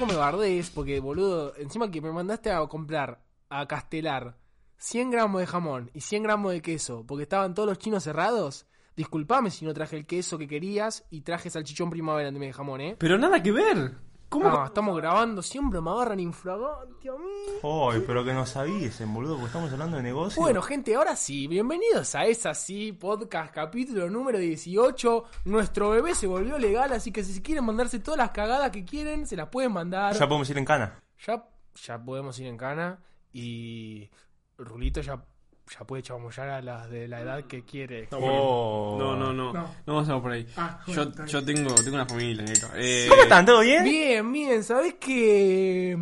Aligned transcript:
tampoco 0.00 0.18
me 0.18 0.24
bardees, 0.24 0.70
porque 0.70 0.98
boludo, 0.98 1.54
encima 1.56 1.90
que 1.90 2.00
me 2.00 2.10
mandaste 2.10 2.50
a 2.50 2.66
comprar, 2.66 3.22
a 3.50 3.66
castelar 3.66 4.38
100 4.78 5.10
gramos 5.10 5.42
de 5.42 5.46
jamón 5.46 5.90
y 5.92 6.00
100 6.00 6.22
gramos 6.22 6.52
de 6.52 6.62
queso, 6.62 7.04
porque 7.06 7.24
estaban 7.24 7.52
todos 7.52 7.68
los 7.68 7.78
chinos 7.78 8.04
cerrados. 8.04 8.66
Disculpame 8.96 9.50
si 9.50 9.66
no 9.66 9.74
traje 9.74 9.98
el 9.98 10.06
queso 10.06 10.38
que 10.38 10.48
querías 10.48 11.04
y 11.10 11.20
traje 11.20 11.50
salchichón 11.50 11.90
primavera 11.90 12.30
en 12.30 12.38
de 12.38 12.52
jamón, 12.52 12.80
¿eh? 12.80 12.96
Pero 12.98 13.18
nada 13.18 13.42
que 13.42 13.52
ver. 13.52 13.94
¿Cómo? 14.30 14.48
No, 14.48 14.64
estamos 14.64 14.96
grabando, 14.96 15.42
siempre 15.42 15.80
me 15.80 15.90
agarran 15.90 16.20
infragante 16.20 17.08
a 17.08 17.14
mí. 17.14 17.58
Ay, 17.64 18.04
pero 18.06 18.24
que 18.24 18.32
nos 18.32 18.56
avisen, 18.56 19.12
boludo, 19.12 19.34
porque 19.34 19.46
estamos 19.48 19.72
hablando 19.72 19.96
de 19.96 20.04
negocio. 20.04 20.40
Bueno, 20.40 20.62
gente, 20.62 20.94
ahora 20.94 21.16
sí, 21.16 21.48
bienvenidos 21.48 22.14
a 22.14 22.26
esa 22.26 22.54
sí, 22.54 22.92
podcast 22.92 23.52
capítulo 23.52 24.08
número 24.08 24.38
18. 24.38 25.24
Nuestro 25.46 25.90
bebé 25.90 26.14
se 26.14 26.28
volvió 26.28 26.58
legal, 26.58 26.92
así 26.92 27.10
que 27.10 27.24
si 27.24 27.42
quieren 27.42 27.64
mandarse 27.64 27.98
todas 27.98 28.18
las 28.18 28.30
cagadas 28.30 28.70
que 28.70 28.84
quieren, 28.84 29.26
se 29.26 29.34
las 29.34 29.48
pueden 29.48 29.72
mandar. 29.72 30.14
ya 30.14 30.28
podemos 30.28 30.48
ir 30.48 30.58
en 30.58 30.64
cana. 30.64 31.00
Ya, 31.26 31.44
ya 31.74 31.98
podemos 32.00 32.38
ir 32.38 32.46
en 32.46 32.56
cana 32.56 33.00
y 33.32 34.10
Rulito 34.58 35.00
ya, 35.00 35.24
ya 35.70 35.84
puede 35.86 36.02
chamullar 36.02 36.48
a 36.48 36.62
las 36.62 36.90
de 36.90 37.06
la 37.06 37.20
edad 37.20 37.44
que 37.44 37.64
quiere. 37.64 38.08
Oh. 38.12 38.96
No, 38.98 39.16
no, 39.16 39.32
no. 39.32 39.52
No. 39.52 39.74
No 39.86 39.94
vamos 39.94 40.22
por 40.22 40.32
ahí. 40.32 40.46
Ah, 40.56 40.80
yo 40.86 41.06
bueno, 41.06 41.26
yo 41.26 41.44
tengo, 41.44 41.74
tengo 41.76 41.94
una 41.94 42.06
familia, 42.06 42.44
negro. 42.44 42.68
Eh, 42.74 43.06
¿Cómo 43.08 43.22
están? 43.22 43.46
¿Todo 43.46 43.60
bien? 43.60 43.84
Bien, 43.84 44.32
bien, 44.32 44.64
¿sabés 44.64 44.94
que 44.94 45.96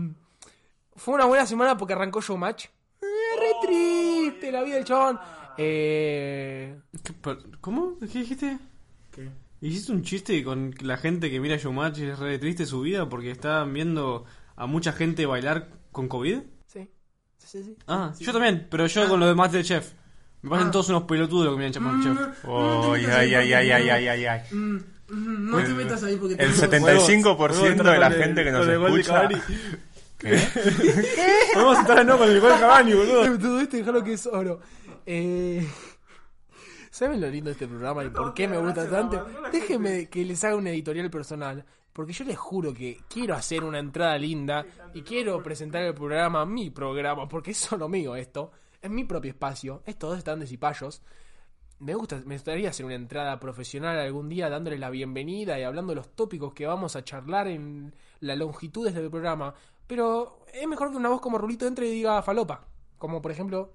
fue 0.96 1.14
una 1.14 1.26
buena 1.26 1.46
semana 1.46 1.76
porque 1.76 1.92
arrancó 1.92 2.20
Showmatch? 2.20 2.66
Eh, 2.66 3.06
re 3.38 3.66
triste 3.66 4.50
la 4.50 4.62
vida 4.62 4.76
del 4.76 4.84
chabón. 4.84 5.20
Eh, 5.58 6.78
¿qué 7.02 7.14
¿Cómo? 7.60 7.98
¿Qué 7.98 8.20
dijiste? 8.20 8.58
¿Hiciste 9.60 9.90
un 9.90 10.02
chiste 10.02 10.44
con 10.44 10.72
la 10.82 10.96
gente 10.96 11.30
que 11.30 11.40
mira 11.40 11.56
Showmatch 11.56 11.98
y 11.98 12.04
es 12.04 12.18
re 12.18 12.38
triste 12.38 12.64
su 12.64 12.80
vida 12.80 13.08
porque 13.08 13.32
estaban 13.32 13.72
viendo 13.74 14.24
a 14.54 14.66
mucha 14.66 14.92
gente 14.92 15.26
bailar 15.26 15.68
con 15.90 16.06
COVID? 16.08 16.38
Sí, 17.48 17.58
sí, 17.58 17.64
sí. 17.64 17.74
sí. 17.78 17.84
Ah, 17.86 18.12
yo 18.18 18.32
también, 18.32 18.66
pero 18.70 18.86
yo 18.86 19.08
con 19.08 19.20
lo 19.20 19.26
de 19.26 19.34
Masterchef. 19.34 19.92
Me 20.42 20.50
parecen 20.50 20.68
Ah. 20.68 20.72
todos 20.72 20.88
unos 20.90 21.02
pelotudos 21.04 21.46
los 21.46 21.56
que 21.56 21.64
miran 21.66 21.82
Masterchef. 21.82 22.44
Ay, 22.44 23.04
ay, 23.06 23.34
ay, 23.34 23.52
ay, 23.52 23.70
ay, 23.70 23.88
ay, 23.90 24.08
ay, 24.08 24.24
ay. 24.26 24.40
Mm, 24.52 24.76
mm, 25.10 25.50
no 25.50 25.58
te 25.64 25.68
metas 25.70 26.02
ahí 26.04 26.16
porque 26.16 26.34
El 26.34 26.50
tengo- 26.52 26.54
75% 26.60 27.82
de 27.90 27.98
la 27.98 28.10
gente 28.10 28.44
que 28.44 28.52
nos 28.52 28.68
escucha. 28.68 29.28
¿Qué? 30.18 30.36
Vamos 31.54 31.78
a 31.78 31.80
estar 31.82 32.04
no 32.04 32.18
con 32.18 32.28
el 32.28 32.40
gol 32.40 32.52
de 32.52 32.58
Cavani, 32.58 32.92
boludo. 32.92 33.38
Todo 33.38 33.60
esto 33.60 33.76
déjalo 33.76 34.02
que 34.02 34.12
es 34.14 34.26
oro. 34.26 34.60
Eh, 35.06 35.64
¿Saben 36.90 37.20
lo 37.20 37.28
lindo 37.28 37.48
de 37.50 37.52
este 37.52 37.68
programa 37.68 38.04
y 38.04 38.10
por 38.10 38.34
qué 38.34 38.48
me 38.48 38.58
gusta 38.58 38.88
tanto? 38.90 39.26
Déjenme 39.52 40.08
que 40.08 40.24
les 40.24 40.42
haga 40.42 40.56
un 40.56 40.66
editorial 40.66 41.08
personal. 41.10 41.64
Porque 41.98 42.12
yo 42.12 42.24
les 42.24 42.38
juro 42.38 42.72
que 42.72 43.00
quiero 43.08 43.34
hacer 43.34 43.64
una 43.64 43.80
entrada 43.80 44.16
linda 44.16 44.64
y 44.94 45.02
quiero 45.02 45.42
presentar 45.42 45.82
el 45.82 45.94
programa, 45.94 46.46
mi 46.46 46.70
programa, 46.70 47.28
porque 47.28 47.50
es 47.50 47.56
solo 47.56 47.88
mío 47.88 48.14
esto. 48.14 48.52
Es 48.80 48.88
mi 48.88 49.02
propio 49.02 49.32
espacio. 49.32 49.82
Estos 49.84 50.10
dos 50.10 50.18
están 50.18 50.38
de 50.38 50.46
cipayos. 50.46 51.02
Me 51.80 51.96
gusta, 51.96 52.22
me 52.24 52.36
gustaría 52.36 52.70
hacer 52.70 52.86
una 52.86 52.94
entrada 52.94 53.40
profesional 53.40 53.98
algún 53.98 54.28
día 54.28 54.48
dándoles 54.48 54.78
la 54.78 54.90
bienvenida 54.90 55.58
y 55.58 55.64
hablando 55.64 55.90
de 55.90 55.96
los 55.96 56.14
tópicos 56.14 56.54
que 56.54 56.68
vamos 56.68 56.94
a 56.94 57.02
charlar 57.02 57.48
en 57.48 57.92
la 58.20 58.36
longitud 58.36 58.88
del 58.88 59.10
programa. 59.10 59.52
Pero 59.88 60.44
es 60.54 60.68
mejor 60.68 60.92
que 60.92 60.98
una 60.98 61.08
voz 61.08 61.20
como 61.20 61.36
Rulito 61.36 61.66
entre 61.66 61.88
y 61.88 61.94
diga 61.94 62.22
falopa. 62.22 62.64
Como 62.96 63.20
por 63.20 63.32
ejemplo. 63.32 63.72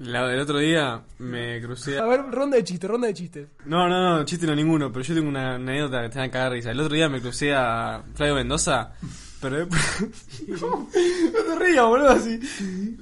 La, 0.00 0.32
el 0.32 0.38
otro 0.40 0.58
día 0.58 1.02
me 1.18 1.60
crucé. 1.60 1.98
A 1.98 2.04
ver, 2.06 2.20
ronda 2.30 2.56
de 2.56 2.62
chistes, 2.64 2.88
ronda 2.88 3.08
de 3.08 3.14
chistes. 3.14 3.48
No, 3.64 3.88
no, 3.88 4.18
no, 4.18 4.24
chiste 4.24 4.46
no 4.46 4.54
ninguno, 4.54 4.92
pero 4.92 5.04
yo 5.04 5.14
tengo 5.14 5.28
una 5.28 5.56
anécdota 5.56 6.02
que 6.02 6.08
te 6.10 6.18
va 6.20 6.24
a 6.26 6.30
cagar 6.30 6.52
risa. 6.52 6.70
El 6.70 6.80
otro 6.80 6.94
día 6.94 7.08
me 7.08 7.20
crucé 7.20 7.52
a 7.54 8.04
Flavio 8.14 8.36
Mendoza, 8.36 8.92
pero 9.40 9.56
después... 9.66 10.06
no 10.62 10.88
te 10.88 11.64
rías, 11.64 11.84
boludo, 11.84 12.10
así. 12.10 12.38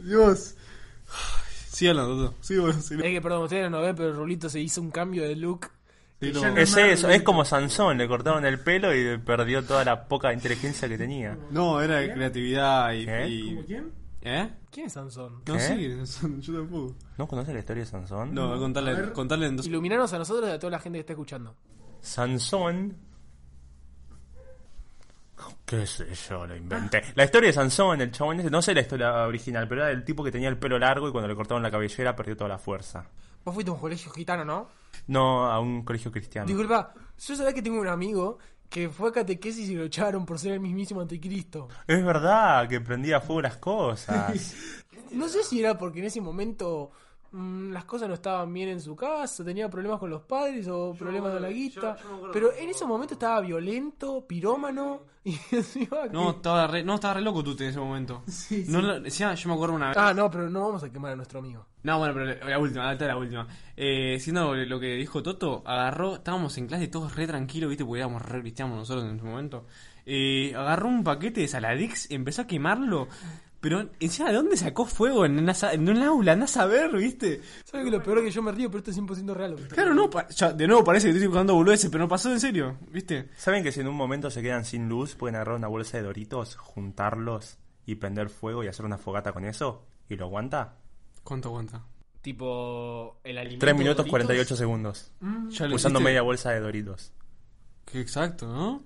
Dios. 0.04 0.54
Sí, 1.70 1.86
hablando, 1.88 2.16
Toto. 2.16 2.34
Sí, 2.40 2.56
bueno, 2.56 2.80
sí. 2.80 2.94
Es 2.94 3.02
que, 3.02 3.20
perdón, 3.20 3.42
ustedes 3.42 3.70
no 3.70 3.82
ven, 3.82 3.94
pero 3.94 4.14
Rulito 4.14 4.48
se 4.48 4.60
hizo 4.60 4.80
un 4.80 4.90
cambio 4.90 5.22
de 5.24 5.36
look. 5.36 5.66
Sí, 6.22 6.30
no. 6.32 6.40
no- 6.40 6.56
Es 6.56 6.74
eso, 6.78 7.10
es 7.10 7.22
como 7.22 7.44
Sansón, 7.44 7.98
le 7.98 8.08
cortaron 8.08 8.46
el 8.46 8.58
pelo 8.60 8.94
y 8.96 9.18
perdió 9.18 9.62
toda 9.62 9.84
la 9.84 10.08
poca 10.08 10.32
inteligencia 10.32 10.88
que 10.88 10.96
tenía. 10.96 11.36
No, 11.50 11.82
era 11.82 11.96
de 11.96 12.14
creatividad 12.14 12.94
y... 12.94 13.04
¿Qué? 13.04 13.28
y- 13.28 13.64
quién? 13.66 14.05
¿Eh? 14.28 14.50
¿Quién 14.72 14.86
es 14.86 14.92
Sansón? 14.92 15.42
No, 15.46 15.54
¿Qué? 15.54 15.60
sí, 15.60 16.26
yo 16.40 16.54
tampoco. 16.58 16.96
¿No 17.16 17.28
conoces 17.28 17.54
la 17.54 17.60
historia 17.60 17.84
de 17.84 17.88
Sansón? 17.88 18.34
No, 18.34 18.58
contarle, 18.58 19.12
contarle 19.12 19.46
en 19.46 19.56
dos... 19.56 19.66
Iluminanos 19.66 20.12
a 20.12 20.18
nosotros 20.18 20.50
y 20.50 20.52
a 20.52 20.58
toda 20.58 20.72
la 20.72 20.80
gente 20.80 20.96
que 20.96 21.00
está 21.00 21.12
escuchando. 21.12 21.54
Sansón. 22.00 22.96
¿Qué 25.64 25.86
sé 25.86 26.12
yo? 26.12 26.44
Lo 26.44 26.56
inventé. 26.56 27.02
La 27.14 27.22
historia 27.22 27.50
de 27.50 27.52
Sansón, 27.52 28.00
el 28.00 28.10
chabón 28.10 28.40
ese, 28.40 28.50
no 28.50 28.60
sé 28.60 28.74
la 28.74 28.80
historia 28.80 29.12
original, 29.26 29.68
pero 29.68 29.82
era 29.82 29.90
del 29.90 30.04
tipo 30.04 30.24
que 30.24 30.32
tenía 30.32 30.48
el 30.48 30.58
pelo 30.58 30.76
largo 30.76 31.08
y 31.08 31.12
cuando 31.12 31.28
le 31.28 31.36
cortaron 31.36 31.62
la 31.62 31.70
cabellera 31.70 32.16
perdió 32.16 32.36
toda 32.36 32.48
la 32.48 32.58
fuerza. 32.58 33.08
Vos 33.44 33.54
fuiste 33.54 33.70
a 33.70 33.74
un 33.74 33.80
colegio 33.80 34.10
gitano, 34.10 34.44
¿no? 34.44 34.68
No 35.06 35.46
a 35.46 35.60
un 35.60 35.84
colegio 35.84 36.10
cristiano. 36.10 36.48
Disculpa, 36.48 36.92
yo 37.16 37.36
sabía 37.36 37.52
que 37.52 37.62
tengo 37.62 37.80
un 37.80 37.86
amigo 37.86 38.38
que 38.68 38.88
fue 38.88 39.10
a 39.10 39.12
catequesis 39.12 39.68
y 39.68 39.74
lo 39.74 39.84
echaron 39.84 40.26
por 40.26 40.38
ser 40.38 40.52
el 40.52 40.60
mismísimo 40.60 41.00
anticristo. 41.00 41.68
Es 41.86 42.04
verdad 42.04 42.68
que 42.68 42.80
prendía 42.80 43.20
fuego 43.20 43.42
las 43.42 43.56
cosas. 43.56 44.54
No 45.12 45.28
sé 45.28 45.44
si 45.44 45.60
era 45.60 45.78
porque 45.78 46.00
en 46.00 46.06
ese 46.06 46.20
momento 46.20 46.90
mm, 47.36 47.72
las 47.72 47.84
cosas 47.84 48.08
no 48.08 48.14
estaban 48.14 48.52
bien 48.52 48.68
en 48.70 48.80
su 48.80 48.96
casa, 48.96 49.44
tenía 49.44 49.68
problemas 49.68 49.98
con 50.00 50.10
los 50.10 50.22
padres 50.22 50.66
o 50.68 50.94
problemas 50.98 51.34
de 51.34 51.40
la 51.40 51.50
guita. 51.50 51.96
pero 52.32 52.52
en 52.54 52.70
ese 52.70 52.84
momento 52.86 53.14
estaba 53.14 53.40
violento, 53.40 54.24
pirómano 54.26 55.02
y 55.24 55.36
encima 55.52 56.02
que- 56.04 56.10
No, 56.10 56.30
estaba 56.30 56.66
re, 56.66 56.82
no, 56.84 56.94
estaba 56.94 57.14
re 57.14 57.20
loco 57.20 57.42
tú 57.44 57.56
en 57.60 57.68
ese 57.68 57.78
momento. 57.78 58.22
Sí, 58.26 58.64
No, 58.68 58.80
sí. 58.80 58.86
lo- 58.86 59.00
decía, 59.00 59.34
yo 59.34 59.48
me 59.48 59.54
acuerdo 59.54 59.74
una 59.74 59.88
vez... 59.88 59.96
Ah, 59.98 60.14
no, 60.14 60.30
pero 60.30 60.48
no 60.48 60.60
vamos 60.66 60.82
a 60.84 60.90
quemar 60.90 61.12
a 61.12 61.16
nuestro 61.16 61.40
amigo. 61.40 61.66
No, 61.82 61.98
bueno, 61.98 62.14
pero 62.14 62.48
la 62.48 62.58
última, 62.58 62.90
esta 62.92 63.04
es 63.04 63.08
la 63.08 63.16
última. 63.16 63.46
Eh, 63.76 64.18
siendo 64.20 64.54
lo 64.54 64.80
que 64.80 64.94
dijo 64.96 65.22
Toto, 65.22 65.62
agarró, 65.64 66.16
estábamos 66.16 66.56
en 66.58 66.66
clase 66.66 66.88
todos 66.88 67.14
re 67.14 67.26
tranquilos, 67.28 67.68
viste, 67.68 67.84
porque 67.84 68.00
éramos 68.00 68.22
re 68.22 68.40
cristianos 68.40 68.76
nosotros 68.76 69.04
en 69.04 69.16
ese 69.16 69.24
momento. 69.24 69.66
Eh, 70.04 70.52
agarró 70.56 70.88
un 70.88 71.02
paquete 71.04 71.40
de 71.42 71.48
Saladix, 71.48 72.10
empezó 72.10 72.42
a 72.42 72.46
quemarlo, 72.46 73.08
pero 73.68 73.90
encima 73.98 74.28
de 74.28 74.36
dónde 74.36 74.56
sacó 74.56 74.86
fuego 74.86 75.24
en, 75.26 75.38
una 75.40 75.52
en 75.72 75.88
un 75.88 76.02
aula, 76.02 76.32
andás 76.32 76.56
a 76.56 76.66
ver, 76.66 76.92
viste. 76.96 77.40
¿Sabes 77.64 77.84
que 77.86 77.90
lo 77.90 78.00
peor 78.00 78.18
es 78.18 78.24
que 78.26 78.30
yo 78.30 78.42
me 78.42 78.52
río, 78.52 78.68
pero 78.70 78.78
esto 78.78 78.92
es 78.92 78.98
100% 78.98 79.34
real? 79.34 79.50
lo 79.50 79.56
que 79.56 79.62
estoy 79.64 79.74
Claro, 79.76 79.92
no, 79.92 80.08
pa- 80.08 80.28
ya, 80.28 80.52
de 80.52 80.66
nuevo 80.68 80.84
parece 80.84 81.08
que 81.08 81.14
estoy 81.14 81.26
jugando 81.26 81.54
boludeces, 81.54 81.90
pero 81.90 82.04
no 82.04 82.08
pasó 82.08 82.30
en 82.30 82.38
serio, 82.38 82.76
viste. 82.92 83.28
¿Saben 83.36 83.64
que 83.64 83.72
si 83.72 83.80
en 83.80 83.88
un 83.88 83.96
momento 83.96 84.30
se 84.30 84.40
quedan 84.40 84.64
sin 84.64 84.88
luz, 84.88 85.16
pueden 85.16 85.34
agarrar 85.34 85.56
una 85.56 85.66
bolsa 85.66 85.96
de 85.96 86.04
doritos, 86.04 86.54
juntarlos 86.56 87.58
y 87.84 87.96
prender 87.96 88.28
fuego 88.28 88.62
y 88.62 88.68
hacer 88.68 88.86
una 88.86 88.98
fogata 88.98 89.32
con 89.32 89.44
eso? 89.44 89.84
¿Y 90.08 90.14
lo 90.14 90.26
aguanta? 90.26 90.76
¿Cuánto 91.24 91.48
aguanta? 91.48 91.82
Tipo, 92.22 93.18
el 93.24 93.38
alimento. 93.38 93.64
3 93.66 93.74
minutos 93.76 93.96
Doritos. 93.98 94.10
48 94.10 94.56
segundos. 94.56 95.12
¿Ya 95.20 95.66
lo 95.66 95.74
Usando 95.76 95.98
hiciste? 95.98 96.00
media 96.04 96.22
bolsa 96.22 96.50
de 96.52 96.60
doritos. 96.60 97.12
Que 97.84 98.00
exacto, 98.00 98.46
¿no? 98.48 98.82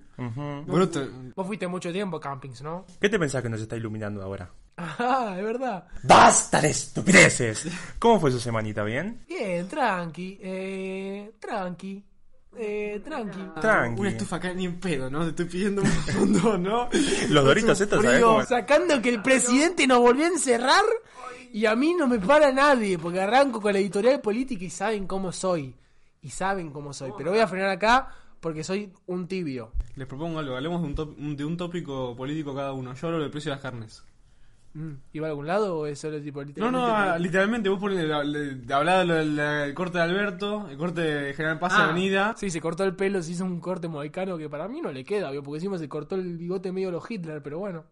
Bueno, 0.67 0.87
te- 0.87 1.07
Vos 1.35 1.47
fuiste 1.47 1.67
mucho 1.67 1.91
tiempo 1.91 2.17
a 2.17 2.21
campings, 2.21 2.61
¿no? 2.61 2.85
¿Qué 2.99 3.09
te 3.09 3.17
pensás 3.17 3.41
que 3.41 3.49
nos 3.49 3.59
está 3.59 3.75
iluminando 3.75 4.21
ahora? 4.21 4.51
Ah, 4.77 5.35
es 5.37 5.43
verdad. 5.43 5.85
¡Basta 6.03 6.59
de 6.61 6.69
estupideces! 6.69 7.67
¿Cómo 7.99 8.19
fue 8.19 8.31
su 8.31 8.39
semanita? 8.39 8.83
¿Bien? 8.83 9.23
Bien, 9.27 9.67
tranqui, 9.67 10.39
eh, 10.41 11.31
tranqui, 11.39 12.03
eh, 12.57 13.01
tranqui. 13.03 13.39
Tranqui. 13.61 13.99
una 14.01 14.09
estufa 14.09 14.37
acá 14.37 14.53
ni 14.53 14.65
en 14.65 14.79
pedo, 14.79 15.09
¿no? 15.09 15.23
Te 15.23 15.29
estoy 15.29 15.45
pidiendo 15.45 15.81
un 15.83 16.31
montón, 16.33 16.63
¿no? 16.63 16.89
Los 17.29 17.45
doritos 17.45 17.79
estos, 17.79 18.03
¿sabes 18.03 18.23
cómo? 18.23 18.43
sacando 18.45 19.01
que 19.01 19.09
el 19.09 19.21
presidente 19.21 19.85
nos 19.85 19.99
volvió 19.99 20.25
a 20.25 20.29
encerrar 20.29 20.83
y 21.53 21.65
a 21.65 21.75
mí 21.75 21.93
no 21.93 22.07
me 22.07 22.17
para 22.19 22.51
nadie, 22.51 22.97
porque 22.97 23.19
arranco 23.21 23.61
con 23.61 23.73
la 23.73 23.79
editorial 23.79 24.19
política 24.21 24.63
y 24.65 24.69
saben 24.69 25.05
cómo 25.05 25.31
soy. 25.31 25.75
Y 26.23 26.29
saben 26.29 26.71
cómo 26.71 26.93
soy. 26.93 27.11
Pero 27.17 27.31
voy 27.31 27.39
a 27.39 27.47
frenar 27.47 27.69
acá 27.69 28.09
porque 28.39 28.63
soy 28.63 28.91
un 29.07 29.27
tibio. 29.27 29.71
Les 29.95 30.07
propongo 30.07 30.39
algo, 30.39 30.55
hablemos 30.55 30.81
de 30.81 30.87
un, 30.87 30.95
top- 30.95 31.17
un- 31.17 31.35
de 31.35 31.45
un 31.45 31.57
tópico 31.57 32.15
político 32.15 32.55
cada 32.55 32.73
uno. 32.73 32.93
Yo 32.93 33.07
hablo 33.07 33.19
del 33.19 33.31
precio 33.31 33.49
de 33.51 33.55
las 33.55 33.61
carnes. 33.63 34.03
Mm, 34.73 34.93
¿Iba 35.11 35.27
a 35.27 35.29
algún 35.31 35.47
lado 35.47 35.79
o 35.79 35.85
es 35.85 35.99
solo 35.99 36.21
tipo 36.21 36.39
No, 36.41 36.45
literalmente? 36.47 36.87
no, 36.87 36.95
ah, 36.95 37.19
literalmente 37.19 37.67
vos 37.69 37.79
pones 37.79 37.97
de 38.07 38.73
hablar 38.73 39.05
del 39.05 39.73
corte 39.73 39.97
de 39.97 40.03
Alberto, 40.05 40.67
el 40.69 40.77
corte 40.77 41.01
de 41.01 41.33
General 41.33 41.59
Paz 41.59 41.73
Ah, 41.75 41.85
Avenida. 41.89 42.35
Sí, 42.37 42.49
se 42.49 42.61
cortó 42.61 42.85
el 42.85 42.95
pelo, 42.95 43.21
se 43.21 43.31
hizo 43.31 43.43
un 43.43 43.59
corte 43.59 43.89
mohicano 43.89 44.37
que 44.37 44.47
para 44.49 44.69
mí 44.69 44.79
no 44.81 44.91
le 44.91 45.03
queda, 45.03 45.29
porque 45.43 45.57
encima 45.57 45.77
se 45.77 45.89
cortó 45.89 46.15
el 46.15 46.37
bigote 46.37 46.71
medio 46.71 46.89
lo 46.89 47.01
Hitler, 47.07 47.43
pero 47.43 47.59
bueno. 47.59 47.83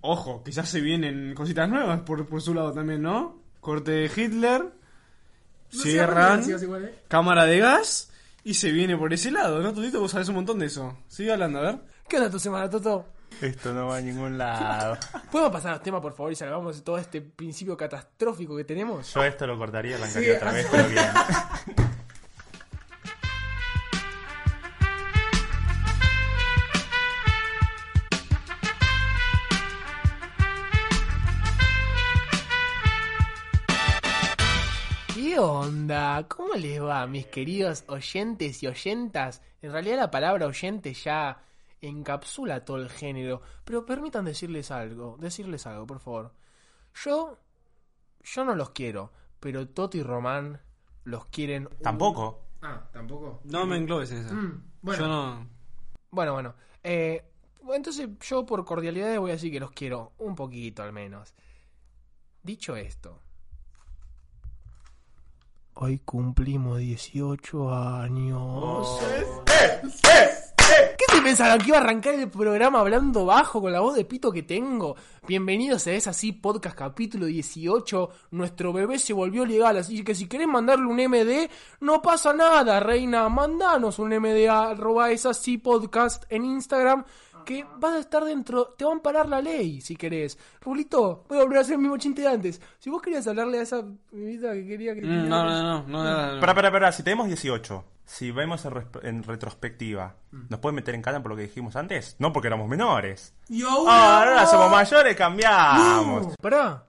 Ojo, 0.00 0.42
quizás 0.42 0.68
se 0.68 0.80
vienen 0.80 1.34
cositas 1.34 1.68
nuevas 1.68 2.00
por, 2.00 2.26
por 2.26 2.40
su 2.42 2.54
lado 2.54 2.72
también, 2.72 3.02
¿no? 3.02 3.40
Corte 3.60 3.90
de 3.92 4.10
Hitler, 4.16 4.72
cierran, 5.68 6.42
cámara 7.08 7.44
de 7.44 7.58
gas 7.58 8.10
y 8.44 8.54
se 8.54 8.72
viene 8.72 8.96
por 8.96 9.12
ese 9.12 9.30
lado, 9.30 9.60
¿no? 9.62 9.72
Tudito, 9.72 10.00
vos 10.00 10.10
sabés 10.10 10.28
un 10.28 10.36
montón 10.36 10.58
de 10.58 10.66
eso. 10.66 10.96
Sigue 11.06 11.32
hablando, 11.32 11.58
a 11.58 11.62
ver. 11.62 11.78
¿Qué 12.08 12.16
onda 12.16 12.30
tu 12.30 12.38
semana, 12.38 12.70
Toto? 12.70 13.06
Esto 13.40 13.72
no 13.72 13.86
va 13.86 13.98
a 13.98 14.00
ningún 14.00 14.36
lado. 14.36 14.98
¿Podemos 15.30 15.52
pasar 15.52 15.72
los 15.72 15.82
temas, 15.82 16.00
por 16.00 16.12
favor, 16.12 16.32
y 16.32 16.36
salvamos 16.36 16.82
todo 16.82 16.98
este 16.98 17.20
principio 17.20 17.76
catastrófico 17.76 18.56
que 18.56 18.64
tenemos? 18.64 19.14
Yo 19.14 19.22
esto 19.22 19.46
lo 19.46 19.56
cortaría 19.56 19.92
y 19.92 19.94
arrancaría 19.94 20.36
otra 20.36 20.52
vez, 20.52 20.66
pero 20.70 20.88
¿Qué 35.14 35.38
onda? 35.38 36.24
¿Cómo 36.26 36.54
les 36.54 36.82
va, 36.82 37.06
mis 37.06 37.26
queridos 37.26 37.84
oyentes 37.86 38.60
y 38.64 38.66
oyentas? 38.66 39.40
En 39.62 39.70
realidad 39.70 39.96
la 39.96 40.10
palabra 40.10 40.46
oyente 40.46 40.92
ya 40.92 41.40
encapsula 41.80 42.64
todo 42.64 42.78
el 42.78 42.90
género, 42.90 43.40
pero 43.64 43.84
permitan 43.86 44.24
decirles 44.24 44.70
algo, 44.70 45.16
decirles 45.20 45.66
algo, 45.66 45.86
por 45.86 46.00
favor. 46.00 46.32
Yo, 47.04 47.38
yo 48.24 48.44
no 48.44 48.54
los 48.54 48.70
quiero, 48.70 49.12
pero 49.40 49.68
Toto 49.68 49.96
y 49.96 50.02
Román 50.02 50.60
los 51.04 51.26
quieren. 51.26 51.66
un- 51.70 51.78
Tampoco. 51.82 52.44
Ah, 52.62 52.88
tampoco. 52.92 53.40
No 53.44 53.64
me 53.66 53.76
englobes 53.76 54.10
en 54.10 54.18
esa. 54.18 54.34
Mm, 54.34 54.62
bueno. 54.82 55.02
Yo 55.02 55.08
no. 55.08 55.46
Bueno, 56.10 56.32
bueno. 56.32 56.54
Eh, 56.82 57.24
entonces 57.72 58.08
yo 58.20 58.44
por 58.46 58.64
cordialidad 58.64 59.18
voy 59.18 59.30
a 59.30 59.34
decir 59.34 59.52
que 59.52 59.60
los 59.60 59.70
quiero 59.72 60.12
un 60.18 60.34
poquito 60.34 60.82
al 60.82 60.92
menos. 60.92 61.34
Dicho 62.42 62.74
esto. 62.76 63.20
Hoy 65.74 66.00
cumplimos 66.00 66.78
18 66.78 67.72
años. 67.72 68.98
¿Qué 69.46 69.88
se 71.10 71.22
pensaron? 71.22 71.58
¿Que 71.58 71.68
iba 71.68 71.78
a 71.78 71.80
arrancar 71.80 72.14
el 72.14 72.28
programa 72.28 72.80
hablando 72.80 73.24
bajo 73.24 73.60
con 73.60 73.72
la 73.72 73.80
voz 73.80 73.96
de 73.96 74.04
pito 74.04 74.30
que 74.30 74.42
tengo? 74.42 74.96
Bienvenidos 75.26 75.86
a 75.86 75.92
Es 75.92 76.06
Así 76.06 76.32
Podcast 76.32 76.76
capítulo 76.76 77.26
18. 77.26 78.10
Nuestro 78.32 78.72
bebé 78.72 78.98
se 78.98 79.12
volvió 79.12 79.44
legal, 79.44 79.76
así 79.76 80.02
que 80.04 80.14
si 80.14 80.26
querés 80.26 80.48
mandarle 80.48 80.86
un 80.86 80.96
MD, 80.96 81.50
no 81.80 82.02
pasa 82.02 82.32
nada, 82.32 82.80
reina. 82.80 83.28
Mandanos 83.28 83.98
un 83.98 84.10
MD 84.10 84.48
a 84.48 84.70
arroba 84.70 85.10
Es 85.10 85.26
Así 85.26 85.58
Podcast 85.58 86.24
en 86.28 86.44
Instagram. 86.44 87.04
Que 87.48 87.64
vas 87.78 87.94
a 87.94 87.98
estar 88.00 88.22
dentro, 88.24 88.74
te 88.76 88.84
van 88.84 88.98
a 88.98 89.02
parar 89.02 89.26
la 89.26 89.40
ley 89.40 89.80
si 89.80 89.96
querés. 89.96 90.38
Rulito, 90.60 91.24
voy 91.30 91.38
a 91.38 91.42
volver 91.44 91.56
a 91.56 91.60
hacer 91.62 91.76
el 91.76 91.80
mismo 91.80 91.96
chiste 91.96 92.20
de 92.20 92.28
antes. 92.28 92.60
Si 92.78 92.90
vos 92.90 93.00
querías 93.00 93.26
hablarle 93.26 93.58
a 93.58 93.62
esa 93.62 93.82
pibita 94.10 94.52
que 94.52 94.66
quería 94.66 94.94
que. 94.94 95.00
Mm, 95.00 95.28
no, 95.30 95.44
no, 95.44 95.62
no, 95.62 95.82
no, 95.88 96.04
no, 96.04 96.34
no. 96.34 96.40
Para, 96.40 96.54
para, 96.54 96.70
para, 96.70 96.92
si 96.92 97.02
tenemos 97.02 97.26
18, 97.26 97.84
si 98.04 98.32
vemos 98.32 98.66
en, 99.02 99.22
retrospectiva, 99.22 100.16
Mm. 100.30 100.42
¿nos 100.50 100.60
pueden 100.60 100.74
meter 100.74 100.94
en 100.94 101.00
cana 101.00 101.22
por 101.22 101.30
lo 101.30 101.36
que 101.36 101.44
dijimos 101.44 101.74
antes? 101.74 102.16
No, 102.18 102.34
porque 102.34 102.48
éramos 102.48 102.68
menores. 102.68 103.34
Y 103.48 103.62
Ah, 103.62 104.18
ahora 104.18 104.44
somos 104.46 104.70
mayores, 104.70 105.16
cambiamos. 105.16 106.34
Pará. 106.42 106.84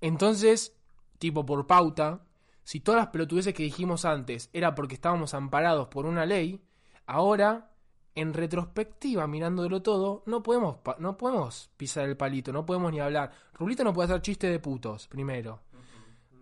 Entonces, 0.00 0.74
tipo 1.18 1.46
por 1.46 1.68
pauta, 1.68 2.20
si 2.64 2.80
todas 2.80 3.00
las 3.00 3.08
pelotudeces 3.10 3.54
que 3.54 3.62
dijimos 3.62 4.04
antes 4.04 4.50
era 4.52 4.74
porque 4.74 4.94
estábamos 4.96 5.34
amparados 5.34 5.86
por 5.86 6.04
una 6.06 6.26
ley, 6.26 6.60
ahora, 7.06 7.70
en 8.14 8.32
retrospectiva, 8.32 9.26
mirándolo 9.26 9.82
todo, 9.82 10.22
no 10.26 10.42
podemos, 10.42 10.76
pa- 10.78 10.96
no 10.98 11.16
podemos 11.16 11.70
pisar 11.76 12.04
el 12.08 12.16
palito, 12.16 12.52
no 12.52 12.64
podemos 12.64 12.92
ni 12.92 13.00
hablar. 13.00 13.32
Rulito 13.54 13.82
no 13.84 13.92
puede 13.92 14.06
hacer 14.06 14.22
chiste 14.22 14.48
de 14.48 14.58
putos, 14.60 15.08
primero. 15.08 15.60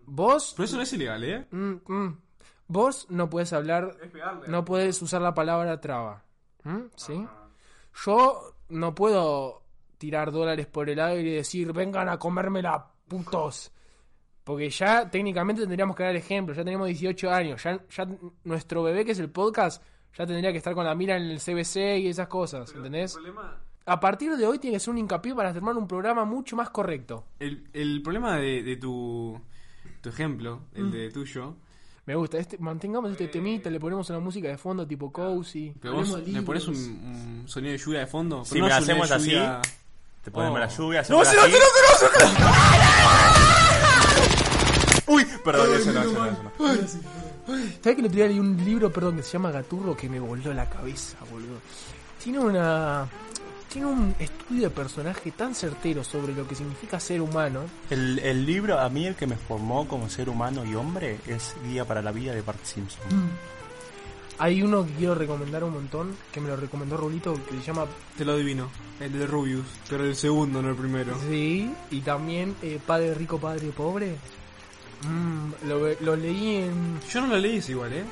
Vos, 0.05 0.53
Pero 0.57 0.65
eso 0.65 0.77
no 0.77 0.83
es 0.83 0.93
ilegal, 0.93 1.25
¿eh? 1.25 1.47
mm, 1.51 1.73
mm, 1.93 2.19
vos 2.69 3.07
no 3.09 3.31
puedes 3.31 3.53
hablar, 3.53 3.97
no 4.49 4.65
puedes 4.65 5.01
usar 5.01 5.23
la 5.23 5.33
palabra 5.35 5.81
traba. 5.81 6.25
¿Mm? 6.65 6.81
¿Sí? 6.97 7.27
Yo 8.05 8.55
no 8.69 8.95
puedo 8.95 9.63
tirar 9.99 10.33
dólares 10.33 10.67
por 10.67 10.91
el 10.91 11.01
aire 11.01 11.31
y 11.31 11.35
decir, 11.37 11.73
vengan 11.73 12.09
a 12.09 12.19
comérmela, 12.19 12.91
putos. 13.09 13.73
Porque 14.45 14.69
ya 14.71 15.09
técnicamente 15.09 15.63
tendríamos 15.63 15.95
que 15.95 16.03
dar 16.03 16.17
ejemplo, 16.17 16.55
ya 16.55 16.65
tenemos 16.65 16.89
18 16.89 17.31
años, 17.31 17.63
ya, 17.63 17.81
ya 17.89 18.09
nuestro 18.45 18.83
bebé 18.83 19.05
que 19.05 19.13
es 19.13 19.19
el 19.21 19.31
podcast 19.31 19.83
ya 20.19 20.27
tendría 20.27 20.53
que 20.53 20.59
estar 20.59 20.75
con 20.75 20.85
la 20.85 20.95
mira 20.95 21.17
en 21.17 21.25
el 21.31 21.39
CBC 21.41 21.99
y 22.01 22.09
esas 22.09 22.29
cosas, 22.29 22.73
¿entendés? 22.75 23.17
A 23.87 23.99
partir 23.99 24.37
de 24.37 24.47
hoy 24.47 24.59
tiene 24.59 24.77
que 24.77 24.81
ser 24.81 24.91
un 24.93 24.99
hincapié 24.99 25.35
para 25.35 25.49
armar 25.51 25.77
un 25.77 25.89
programa 25.89 26.25
mucho 26.25 26.55
más 26.57 26.71
correcto. 26.71 27.25
El, 27.41 27.65
el 27.73 28.01
problema 28.03 28.37
de, 28.37 28.63
de 28.63 28.77
tu, 28.77 29.41
tu 30.01 30.09
ejemplo, 30.09 30.61
el 30.75 30.91
de 30.93 31.11
tuyo, 31.11 31.57
Me 32.07 32.15
gusta, 32.15 32.39
este, 32.39 32.59
mantengamos 32.59 33.11
este 33.11 33.27
temita, 33.29 33.71
le 33.71 33.81
ponemos 33.81 34.09
una 34.11 34.21
música 34.21 34.49
de 34.49 34.57
fondo 34.59 34.87
tipo 34.87 35.11
cozy. 35.13 35.73
pero 35.81 35.95
vos 35.95 36.21
le 36.27 36.43
pones 36.43 36.69
un, 36.69 37.43
sonido 37.47 37.73
de 37.73 37.79
lluvia 37.79 38.01
de 38.01 38.07
fondo. 38.07 38.45
Si 38.45 38.55
pero 38.55 38.69
no 38.69 38.75
sonido 38.75 38.87
de 38.87 38.93
hacemos 38.93 39.11
así, 39.11 39.31
lluvia- 39.33 39.61
Te 40.23 40.31
ponemos 40.31 40.57
Oh. 40.57 40.61
la 40.61 40.69
lluvia, 40.69 41.03
¡No, 41.09 41.17
no, 41.17 41.25
no, 41.25 41.49
no, 41.49 42.39
no! 42.39 43.72
Perdón, 45.45 45.75
eso 45.75 45.93
no, 45.93 46.03
eso 46.03 46.13
no, 46.13 46.27
eso 46.27 46.43
no. 46.45 47.03
¿Sabes 47.47 47.81
que 47.83 47.91
el 47.91 48.07
otro 48.07 48.17
día 48.17 48.27
leí 48.27 48.39
un 48.39 48.57
libro, 48.65 48.93
perdón, 48.93 49.17
que 49.17 49.23
se 49.23 49.33
llama 49.33 49.51
Gaturro 49.51 49.97
que 49.97 50.09
me 50.09 50.21
voló 50.21 50.53
la 50.53 50.69
cabeza, 50.69 51.19
boludo? 51.31 51.59
Tiene 52.23 52.39
una. 52.39 53.09
Tiene 53.73 53.87
un 53.87 54.15
estudio 54.19 54.65
de 54.65 54.71
personaje 54.71 55.31
tan 55.31 55.55
certero 55.55 56.05
sobre 56.05 56.35
lo 56.35 56.47
que 56.47 56.55
significa 56.55 57.01
ser 57.01 57.23
humano. 57.23 57.63
El, 57.89 58.19
el 58.19 58.45
libro, 58.45 58.79
a 58.79 58.89
mí 58.91 59.07
el 59.07 59.15
que 59.15 59.27
me 59.27 59.37
formó 59.37 59.89
como 59.89 60.11
ser 60.11 60.29
humano 60.29 60.63
y 60.65 60.75
hombre, 60.75 61.19
es 61.27 61.57
Guía 61.67 61.87
para 61.87 62.03
la 62.03 62.13
Vida 62.13 62.35
de 62.35 62.43
Bart 62.43 62.63
Simpson. 62.65 63.01
Hay 64.39 64.63
uno 64.63 64.85
que 64.85 64.93
quiero 64.93 65.15
recomendar 65.15 65.65
un 65.65 65.73
montón, 65.73 66.15
que 66.33 66.41
me 66.41 66.49
lo 66.49 66.57
recomendó 66.57 66.97
Rulito, 66.99 67.35
que 67.49 67.57
se 67.57 67.63
llama. 67.63 67.87
Te 68.19 68.25
lo 68.25 68.33
adivino, 68.33 68.69
el 69.01 69.13
de 69.19 69.27
Rubius, 69.27 69.65
pero 69.89 70.05
el 70.05 70.17
segundo, 70.17 70.61
no 70.61 70.69
el 70.69 70.77
primero. 70.77 71.17
Sí, 71.29 71.73
y 71.91 72.01
también 72.01 72.55
eh, 72.61 72.79
Padre 72.85 73.15
Rico, 73.15 73.39
Padre 73.39 73.69
Pobre. 73.69 74.17
Mm, 75.07 75.69
lo, 75.69 75.89
lo 76.01 76.17
leí 76.17 76.57
en. 76.57 77.01
Yo 77.11 77.21
no 77.23 77.27
lo 77.29 77.39
leí 77.39 77.57
ese 77.59 77.73
igual, 77.73 77.93
¿eh? 77.93 78.05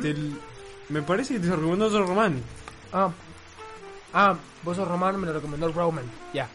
Te- 0.00 0.14
me 0.88 1.02
parece 1.02 1.34
que 1.34 1.40
te 1.40 1.50
recomendó 1.50 1.86
otro 1.86 2.06
román. 2.06 2.40
Ah, 2.92 3.10
ah, 4.14 4.36
vos 4.62 4.76
sos 4.76 4.86
Román, 4.88 5.20
me 5.20 5.26
lo 5.26 5.32
recomendó 5.34 5.70
Roman. 5.72 6.04
Ya. 6.34 6.48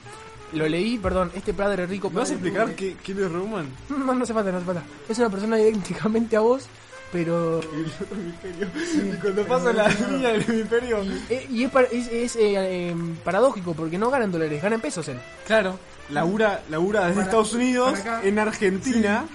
Lo 0.54 0.68
leí, 0.68 0.98
perdón, 1.00 1.32
este 1.36 1.54
Padre 1.54 1.86
Rico, 1.86 2.10
¿Me 2.10 2.18
vas 2.18 2.30
a 2.32 2.34
Padre 2.36 2.48
explicar 2.50 2.76
qué, 2.76 2.96
quién 3.04 3.24
es 3.24 3.32
Roman? 3.32 3.68
No, 3.90 4.14
no 4.14 4.24
hace 4.24 4.34
falta, 4.34 4.52
no 4.52 4.58
hace 4.58 4.66
falta. 4.66 4.84
Es 5.10 5.18
una 5.20 5.30
persona 5.30 5.60
idénticamente 5.62 6.36
a 6.38 6.42
vos, 6.42 6.68
pero... 7.16 7.62
y 8.94 9.16
cuando 9.22 9.44
pasa 9.46 9.72
la 9.72 9.88
línea 9.88 10.30
del 10.34 10.42
hemisferio. 10.42 11.02
Eh, 11.30 11.48
y 11.50 11.64
es, 11.64 11.72
par- 11.72 11.88
es, 11.92 12.08
es, 12.08 12.36
eh, 12.36 12.90
eh, 12.90 12.96
paradójico, 13.24 13.74
porque 13.74 13.98
no 13.98 14.10
ganan 14.12 14.32
dólares, 14.32 14.62
ganan 14.62 14.82
pesos 14.82 15.08
él. 15.08 15.18
Claro, 15.48 15.80
labura, 16.10 16.62
labura 16.70 17.02
desde 17.02 17.14
Para- 17.16 17.26
Estados 17.26 17.54
Unidos 17.54 18.00
para 18.00 18.24
en 18.24 18.38
Argentina. 18.40 19.26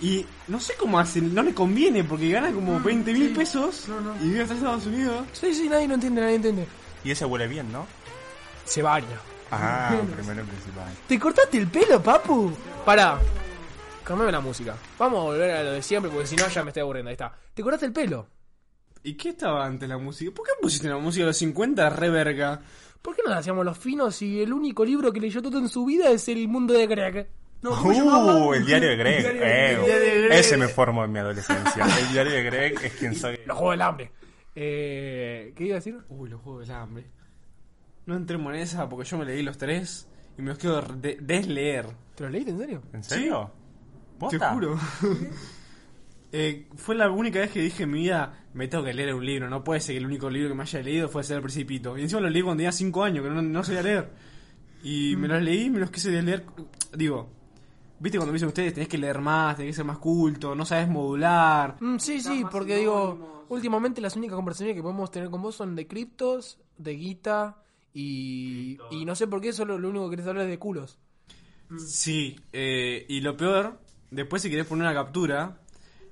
Y 0.00 0.26
no 0.48 0.60
sé 0.60 0.74
cómo 0.78 0.98
hacen, 0.98 1.32
no 1.34 1.42
le 1.42 1.54
conviene 1.54 2.04
porque 2.04 2.28
gana 2.30 2.50
como 2.52 2.78
20 2.80 3.12
mil 3.14 3.32
pesos 3.32 3.84
No, 3.88 4.00
no. 4.00 4.14
y 4.22 4.28
vive 4.28 4.42
hasta 4.42 4.54
Estados 4.54 4.84
Unidos. 4.86 5.24
Sí, 5.32 5.54
sí, 5.54 5.68
nadie 5.68 5.88
lo 5.88 5.94
entiende, 5.94 6.20
nadie 6.20 6.34
entiende. 6.34 6.66
Y 7.04 7.12
ese 7.12 7.24
huele 7.24 7.46
bien, 7.46 7.70
¿no? 7.72 7.86
Se 8.64 8.82
baña. 8.82 9.06
Ah, 9.50 9.94
primero 10.16 10.42
y 10.42 10.44
principal. 10.44 10.88
¿Te 11.08 11.18
cortaste 11.20 11.56
el 11.58 11.68
pelo, 11.68 12.02
papu? 12.02 12.52
Pará. 12.84 13.18
Cambiame 14.06 14.30
la 14.32 14.40
música. 14.40 14.76
Vamos 14.98 15.18
a 15.20 15.22
volver 15.24 15.50
a 15.50 15.62
lo 15.64 15.72
de 15.72 15.82
siempre, 15.82 16.10
porque 16.10 16.26
si 16.28 16.36
no 16.36 16.46
ya 16.48 16.62
me 16.62 16.70
estoy 16.70 16.82
aburriendo. 16.82 17.08
Ahí 17.08 17.14
está. 17.14 17.34
¿Te 17.52 17.62
cortaste 17.62 17.86
el 17.86 17.92
pelo? 17.92 18.28
¿Y 19.02 19.14
qué 19.14 19.30
estaba 19.30 19.64
antes 19.66 19.88
la 19.88 19.98
música? 19.98 20.30
¿Por 20.32 20.46
qué 20.46 20.52
pusiste 20.60 20.88
la 20.88 20.98
música 20.98 21.24
de 21.24 21.30
los 21.30 21.36
50 21.38 21.90
re 21.90 22.10
verga? 22.10 22.60
¿Por 23.02 23.14
qué 23.16 23.22
nos 23.26 23.34
hacíamos 23.36 23.64
los 23.64 23.76
finos 23.78 24.14
si 24.16 24.40
el 24.42 24.52
único 24.52 24.84
libro 24.84 25.12
que 25.12 25.20
leyó 25.20 25.42
todo 25.42 25.58
en 25.58 25.68
su 25.68 25.84
vida 25.84 26.10
es 26.10 26.28
El 26.28 26.46
Mundo 26.48 26.74
de 26.74 26.86
Greg? 26.86 27.28
No. 27.62 27.70
Uh, 27.82 28.54
el 28.54 28.64
diario 28.66 28.90
de 28.90 28.96
Greg. 28.96 29.26
El 29.26 29.32
diario 29.34 29.40
de 29.40 29.46
eh, 29.46 29.74
Greg. 29.74 29.84
Diario 29.86 30.04
de 30.14 30.22
Greg. 30.28 30.38
Ese 30.38 30.56
me 30.56 30.68
formó 30.68 31.04
en 31.04 31.12
mi 31.12 31.18
adolescencia. 31.18 31.84
El 32.00 32.12
diario 32.12 32.32
de 32.32 32.42
Greg 32.44 32.84
es 32.84 32.92
quien 32.94 33.14
soy. 33.14 33.38
Los 33.46 33.56
Juegos 33.56 33.72
del 33.74 33.82
Hambre. 33.82 34.12
Eh, 34.54 35.52
¿Qué 35.56 35.64
iba 35.64 35.74
a 35.74 35.78
decir? 35.78 35.98
Uy, 36.08 36.28
los 36.30 36.40
juegos 36.40 36.66
del 36.66 36.76
hambre. 36.76 37.04
No 38.06 38.16
entremos 38.16 38.54
en 38.54 38.60
esa 38.60 38.88
porque 38.88 39.08
yo 39.08 39.18
me 39.18 39.24
leí 39.24 39.42
los 39.42 39.58
tres 39.58 40.08
y 40.38 40.42
me 40.42 40.50
los 40.50 40.58
quiero 40.58 40.80
de- 40.80 41.18
desleer. 41.20 41.86
¿Te 42.14 42.24
lo 42.24 42.30
leíste 42.30 42.52
en 42.52 42.58
serio? 42.58 42.82
¿En 42.92 43.04
serio? 43.04 43.50
Te 43.52 43.65
¿Posta? 44.18 44.52
juro. 44.54 44.78
Eh, 46.32 46.66
fue 46.74 46.96
la 46.96 47.08
única 47.10 47.38
vez 47.38 47.50
que 47.50 47.60
dije 47.60 47.84
en 47.84 47.92
mi 47.92 48.00
vida, 48.00 48.46
me 48.52 48.68
tengo 48.68 48.84
que 48.84 48.92
leer 48.92 49.14
un 49.14 49.24
libro. 49.24 49.48
No 49.48 49.64
puede 49.64 49.80
ser 49.80 49.94
que 49.94 49.98
el 49.98 50.06
único 50.06 50.28
libro 50.28 50.50
que 50.50 50.54
me 50.54 50.64
haya 50.64 50.82
leído 50.82 51.08
fue 51.08 51.24
ser 51.24 51.36
El 51.36 51.42
Principito. 51.42 51.96
Y 51.96 52.02
encima 52.02 52.20
lo 52.20 52.28
leí 52.28 52.42
cuando 52.42 52.58
tenía 52.58 52.72
5 52.72 53.04
años, 53.04 53.24
que 53.24 53.30
no, 53.30 53.40
no 53.40 53.64
sabía 53.64 53.82
leer. 53.82 54.10
Y 54.82 55.16
me 55.16 55.28
los 55.28 55.40
leí 55.40 55.62
y 55.66 55.70
me 55.70 55.78
los 55.78 55.90
quise 55.90 56.10
leer. 56.20 56.44
Digo, 56.94 57.30
¿viste 57.98 58.18
cuando 58.18 58.32
me 58.32 58.36
dicen 58.36 58.48
ustedes, 58.48 58.74
tenés 58.74 58.88
que 58.88 58.98
leer 58.98 59.20
más, 59.20 59.56
tenés 59.56 59.72
que 59.72 59.76
ser 59.76 59.84
más 59.84 59.98
culto, 59.98 60.54
no 60.54 60.66
sabes 60.66 60.88
modular? 60.88 61.76
Mm, 61.80 61.96
sí, 61.98 62.20
sí, 62.20 62.44
porque 62.50 62.76
sinónimos. 62.76 63.14
digo, 63.18 63.46
últimamente 63.48 64.00
las 64.00 64.16
únicas 64.16 64.36
conversaciones 64.36 64.76
que 64.76 64.82
podemos 64.82 65.10
tener 65.10 65.30
con 65.30 65.40
vos 65.40 65.54
son 65.54 65.74
de 65.74 65.86
criptos, 65.86 66.58
de 66.76 66.92
guita 66.96 67.62
y, 67.94 68.78
y 68.90 69.04
no 69.06 69.14
sé 69.14 69.26
por 69.26 69.40
qué 69.40 69.52
solo 69.52 69.78
lo 69.78 69.88
único 69.88 70.10
que 70.10 70.16
querés 70.16 70.28
hablar 70.28 70.44
es 70.44 70.50
de 70.50 70.58
culos. 70.58 70.98
Sí, 71.78 72.38
eh, 72.52 73.06
y 73.08 73.20
lo 73.22 73.36
peor, 73.36 73.80
después 74.10 74.42
si 74.42 74.50
querés 74.50 74.66
poner 74.66 74.84
una 74.86 74.94
captura, 74.94 75.58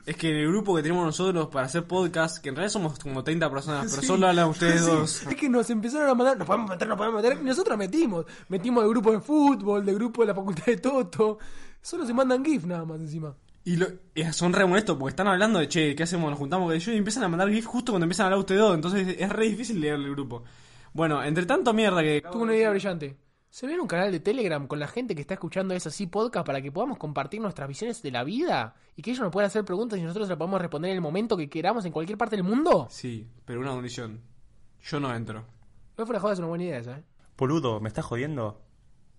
es 0.06 0.16
que 0.16 0.30
en 0.30 0.36
el 0.36 0.48
grupo 0.48 0.76
que 0.76 0.82
tenemos 0.82 1.04
nosotros 1.04 1.48
para 1.48 1.66
hacer 1.66 1.84
podcast, 1.84 2.38
que 2.42 2.50
en 2.50 2.56
realidad 2.56 2.72
somos 2.72 2.98
como 2.98 3.24
30 3.24 3.50
personas, 3.50 3.86
pero 3.88 4.02
Sí. 4.02 4.06
solo 4.06 4.26
hablan 4.28 4.48
ustedes 4.50 4.80
Sí, 4.82 4.86
dos. 4.90 5.22
Es 5.26 5.34
que 5.36 5.48
nos 5.48 5.70
empezaron 5.70 6.08
a 6.10 6.14
mandar, 6.14 6.36
nos 6.36 6.46
podemos 6.46 6.68
meter, 6.70 6.88
nos 6.88 6.98
podemos 6.98 7.22
meter, 7.22 7.38
y 7.40 7.44
nosotros 7.44 7.78
metimos. 7.78 8.26
Metimos 8.48 8.84
de 8.84 8.90
grupo 8.90 9.12
de 9.12 9.20
fútbol, 9.20 9.84
de 9.84 9.94
grupo 9.94 10.22
de 10.22 10.28
la 10.28 10.34
facultad 10.34 10.66
de 10.66 10.76
Toto. 10.76 11.38
Solo 11.80 12.06
se 12.06 12.12
mandan 12.12 12.44
GIF 12.44 12.64
nada 12.66 12.84
más 12.84 13.00
encima. 13.00 13.34
Y, 13.64 13.76
lo, 13.76 13.86
son 14.32 14.52
re 14.52 14.66
molestos 14.66 14.98
porque 14.98 15.10
están 15.12 15.26
hablando 15.26 15.58
de, 15.58 15.68
che, 15.68 15.94
¿qué 15.96 16.02
hacemos? 16.02 16.28
Nos 16.28 16.38
juntamos 16.38 16.66
con 16.66 16.74
ellos 16.74 16.88
y 16.88 16.98
empiezan 16.98 17.24
a 17.24 17.28
mandar 17.28 17.48
GIF 17.50 17.64
justo 17.64 17.92
cuando 17.92 18.04
empiezan 18.04 18.24
a 18.24 18.26
hablar 18.26 18.40
ustedes 18.40 18.60
dos, 18.60 18.74
entonces 18.74 19.16
es 19.18 19.28
re 19.30 19.46
difícil 19.46 19.80
leer 19.80 19.94
el 19.94 20.10
grupo. 20.10 20.44
Bueno, 20.92 21.24
entre 21.24 21.46
tanto 21.46 21.72
mierda 21.72 22.02
que... 22.02 22.22
Tuve 22.30 22.42
una 22.42 22.54
idea 22.54 22.68
brillante. 22.70 23.16
¿Se 23.54 23.68
viene 23.68 23.80
un 23.80 23.86
canal 23.86 24.10
de 24.10 24.18
Telegram 24.18 24.66
con 24.66 24.80
la 24.80 24.88
gente 24.88 25.14
que 25.14 25.20
está 25.20 25.34
escuchando 25.34 25.74
Es 25.74 25.86
Así 25.86 26.08
Podcast 26.08 26.44
para 26.44 26.60
que 26.60 26.72
podamos 26.72 26.98
compartir 26.98 27.40
nuestras 27.40 27.68
visiones 27.68 28.02
de 28.02 28.10
la 28.10 28.24
vida? 28.24 28.74
Y 28.96 29.02
que 29.02 29.12
ellos 29.12 29.22
nos 29.22 29.30
puedan 29.30 29.46
hacer 29.46 29.64
preguntas 29.64 29.96
y 29.96 30.02
nosotros 30.02 30.28
las 30.28 30.36
podamos 30.36 30.60
responder 30.60 30.90
en 30.90 30.96
el 30.96 31.00
momento 31.00 31.36
que 31.36 31.48
queramos 31.48 31.84
en 31.84 31.92
cualquier 31.92 32.18
parte 32.18 32.34
del 32.34 32.42
mundo. 32.42 32.88
Sí, 32.90 33.28
pero 33.44 33.60
una 33.60 33.70
condición. 33.70 34.22
Yo 34.82 34.98
no 34.98 35.14
entro. 35.14 35.44
No 35.96 36.04
fuera 36.04 36.18
joda, 36.18 36.32
es 36.32 36.40
una 36.40 36.48
buena 36.48 36.64
idea 36.64 36.78
esa, 36.78 36.98
¿eh? 36.98 37.04
Boludo, 37.38 37.78
¿me 37.78 37.86
estás 37.86 38.04
jodiendo? 38.04 38.60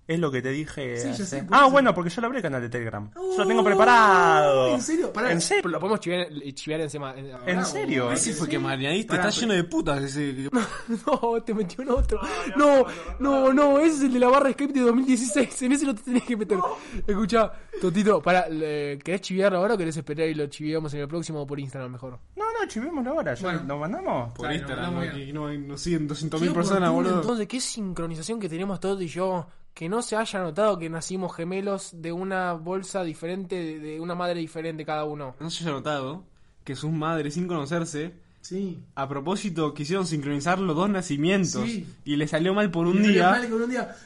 Es 0.08 0.20
lo 0.20 0.30
que 0.32 0.42
te 0.42 0.50
dije. 0.50 0.98
Sí, 0.98 1.08
hace- 1.10 1.26
sé, 1.26 1.48
ah, 1.50 1.68
bueno, 1.68 1.94
porque 1.96 2.12
yo 2.12 2.22
lo 2.22 2.28
abrí 2.28 2.38
el 2.38 2.44
canal 2.44 2.62
de 2.62 2.70
Telegram. 2.70 3.10
yo 3.16 3.38
lo 3.40 3.48
tengo 3.48 3.64
preparado. 3.64 4.68
¿En 4.76 4.82
serio? 4.82 5.12
Pará, 5.12 5.32
¿En 5.32 5.42
serio? 5.42 5.68
Lo 5.70 5.80
podemos 5.80 6.00
chivear, 6.00 6.28
chivear 6.54 6.82
encima. 6.82 7.16
en- 7.18 7.32
¿En 7.48 7.66
serio? 7.66 8.12
Ese 8.12 8.34
fue 8.34 8.48
que 8.48 8.60
marianiste, 8.60 9.16
Pará, 9.16 9.30
está 9.30 9.42
lleno 9.42 9.54
de 9.54 9.64
putas 9.64 10.04
ese. 10.04 10.50
No, 11.08 11.42
te 11.44 11.54
metió 11.54 11.84
en 11.84 11.90
otro. 11.90 12.20
No, 12.56 12.86
no, 13.20 13.52
no, 13.54 13.80
ese 13.80 13.96
es 13.96 14.02
el 14.04 14.14
de 14.14 14.20
la 14.20 14.28
barra 14.30 14.52
Skype 14.52 14.74
de 14.74 14.82
2016. 14.82 15.62
En 15.64 15.72
ese 15.72 15.86
no 15.86 15.96
te 15.96 16.02
tenés 16.04 16.24
que 16.24 16.38
meter. 16.38 16.60
Escucha, 17.08 17.52
Totito, 17.82 18.22
para, 18.22 18.46
¿querés 18.48 19.22
chiviarlo 19.22 19.58
ahora 19.58 19.74
o 19.74 19.78
querés 19.78 19.98
esperar 19.98 20.28
y 20.30 20.36
lo 20.36 20.46
chiviamos 20.48 20.94
en 20.94 21.00
el 21.02 21.08
próximo 21.08 21.42
o 21.42 21.48
por 21.48 21.60
Instagram 21.60 21.92
mejor? 21.92 22.20
No, 22.36 22.44
no, 22.46 22.68
chivémoslo 22.68 23.12
ahora. 23.12 23.34
Ya 23.34 23.42
Bueno. 23.44 23.64
¿Nos 23.66 23.80
mandamos? 23.80 24.30
Por 24.34 24.46
Claro, 24.46 24.56
Instagram, 24.56 24.94
no, 24.94 25.00
no, 25.02 25.06
no, 25.08 25.14
que 25.14 25.34
no, 25.34 25.54
nos 25.54 25.82
siguen 25.82 26.08
200.000 26.08 26.50
Qué 26.50 26.54
personas, 26.54 26.92
boludo. 26.92 27.22
Entonces, 27.22 27.48
qué 27.48 27.60
sincronización 27.60 28.40
que 28.40 28.48
tenemos 28.50 28.80
todos 28.80 29.02
y 29.02 29.08
yo. 29.08 29.48
Que 29.75 29.89
no 29.89 30.01
se 30.01 30.15
haya 30.15 30.41
notado 30.41 30.79
que 30.79 30.89
nacimos 30.89 31.36
gemelos 31.36 31.91
de 32.01 32.12
una 32.12 32.53
bolsa 32.53 33.03
diferente, 33.03 33.55
de, 33.58 33.79
de 33.79 34.00
una 34.00 34.15
madre 34.15 34.39
diferente 34.39 34.86
cada 34.86 35.03
uno. 35.05 35.36
No 35.39 35.50
se 35.51 35.63
haya 35.65 35.74
notado 35.74 36.24
que 36.63 36.75
sus 36.75 36.91
madres, 36.91 37.36
sin 37.36 37.46
conocerse, 37.48 38.24
Sí. 38.41 38.79
a 38.94 39.10
propósito 39.10 39.74
quisieron 39.74 40.05
sincronizar 40.08 40.60
los 40.60 40.75
dos 40.75 40.88
nacimientos. 40.89 41.63
Sí. 41.65 41.86
Y 42.05 42.15
le 42.15 42.27
salió 42.27 42.53
mal 42.53 42.70
por 42.72 42.86
un 42.88 43.01
día. 43.03 43.41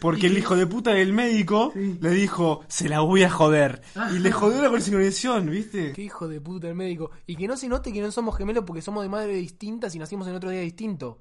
Porque 0.02 0.28
el 0.28 0.38
hijo 0.38 0.56
de 0.56 0.66
puta 0.66 0.92
del 0.92 1.14
médico 1.14 1.72
Sí. 1.74 1.98
le 2.02 2.10
dijo, 2.12 2.62
se 2.68 2.90
la 2.90 3.02
voy 3.02 3.24
a 3.24 3.30
joder. 3.30 3.82
Ah. 3.96 4.10
Y 4.16 4.20
le 4.20 4.32
jodió 4.32 4.62
la 4.72 4.80
sincronización, 4.82 5.50
¿viste? 5.52 5.92
Qué 5.94 6.02
hijo 6.04 6.28
de 6.28 6.42
puta 6.42 6.68
el 6.70 6.76
médico. 6.76 7.12
Y 7.28 7.36
que 7.36 7.48
no 7.48 7.56
se 7.58 7.68
note 7.68 7.92
que 7.94 8.02
no 8.02 8.12
somos 8.12 8.36
gemelos 8.38 8.64
porque 8.66 8.82
somos 8.82 9.04
de 9.04 9.10
madre 9.10 9.34
distintas 9.36 9.94
y 9.94 10.00
nacimos 10.00 10.28
en 10.28 10.36
otro 10.36 10.50
día 10.50 10.62
distinto. 10.62 11.20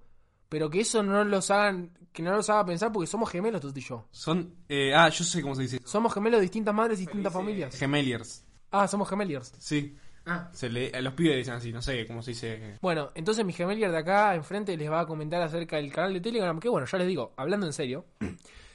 Pero 0.48 0.70
que 0.70 0.80
eso 0.80 1.02
no 1.02 1.24
los 1.24 1.50
hagan, 1.50 1.90
que 2.12 2.22
no 2.22 2.32
los 2.32 2.48
haga 2.50 2.64
pensar 2.64 2.92
porque 2.92 3.06
somos 3.06 3.30
gemelos, 3.30 3.60
tú 3.60 3.72
y 3.74 3.80
yo. 3.80 4.06
Son, 4.10 4.54
eh, 4.68 4.94
ah, 4.94 5.08
yo 5.08 5.24
sé 5.24 5.42
cómo 5.42 5.54
se 5.54 5.62
dice. 5.62 5.80
Somos 5.84 6.12
gemelos 6.14 6.38
de 6.38 6.42
distintas 6.42 6.74
madres 6.74 6.98
y 6.98 7.02
distintas 7.02 7.32
familias. 7.32 7.76
Gemeliers. 7.76 8.44
Ah, 8.70 8.88
somos 8.88 9.08
gemeliers. 9.08 9.52
Sí. 9.58 9.96
Ah. 10.26 10.50
Se 10.52 10.68
le, 10.68 10.90
a 10.90 11.00
los 11.00 11.14
pibes 11.14 11.36
dicen 11.36 11.54
así, 11.54 11.72
no 11.72 11.80
sé 11.80 12.06
cómo 12.06 12.22
se 12.22 12.32
dice. 12.32 12.78
Bueno, 12.82 13.10
entonces 13.14 13.44
mi 13.44 13.52
gemelier 13.52 13.90
de 13.90 13.98
acá 13.98 14.34
enfrente 14.34 14.76
les 14.76 14.90
va 14.90 15.00
a 15.00 15.06
comentar 15.06 15.40
acerca 15.40 15.76
del 15.76 15.92
canal 15.92 16.12
de 16.12 16.20
Telegram. 16.20 16.58
Que 16.60 16.68
bueno, 16.68 16.86
ya 16.86 16.98
les 16.98 17.08
digo, 17.08 17.32
hablando 17.36 17.66
en 17.66 17.72
serio. 17.72 18.04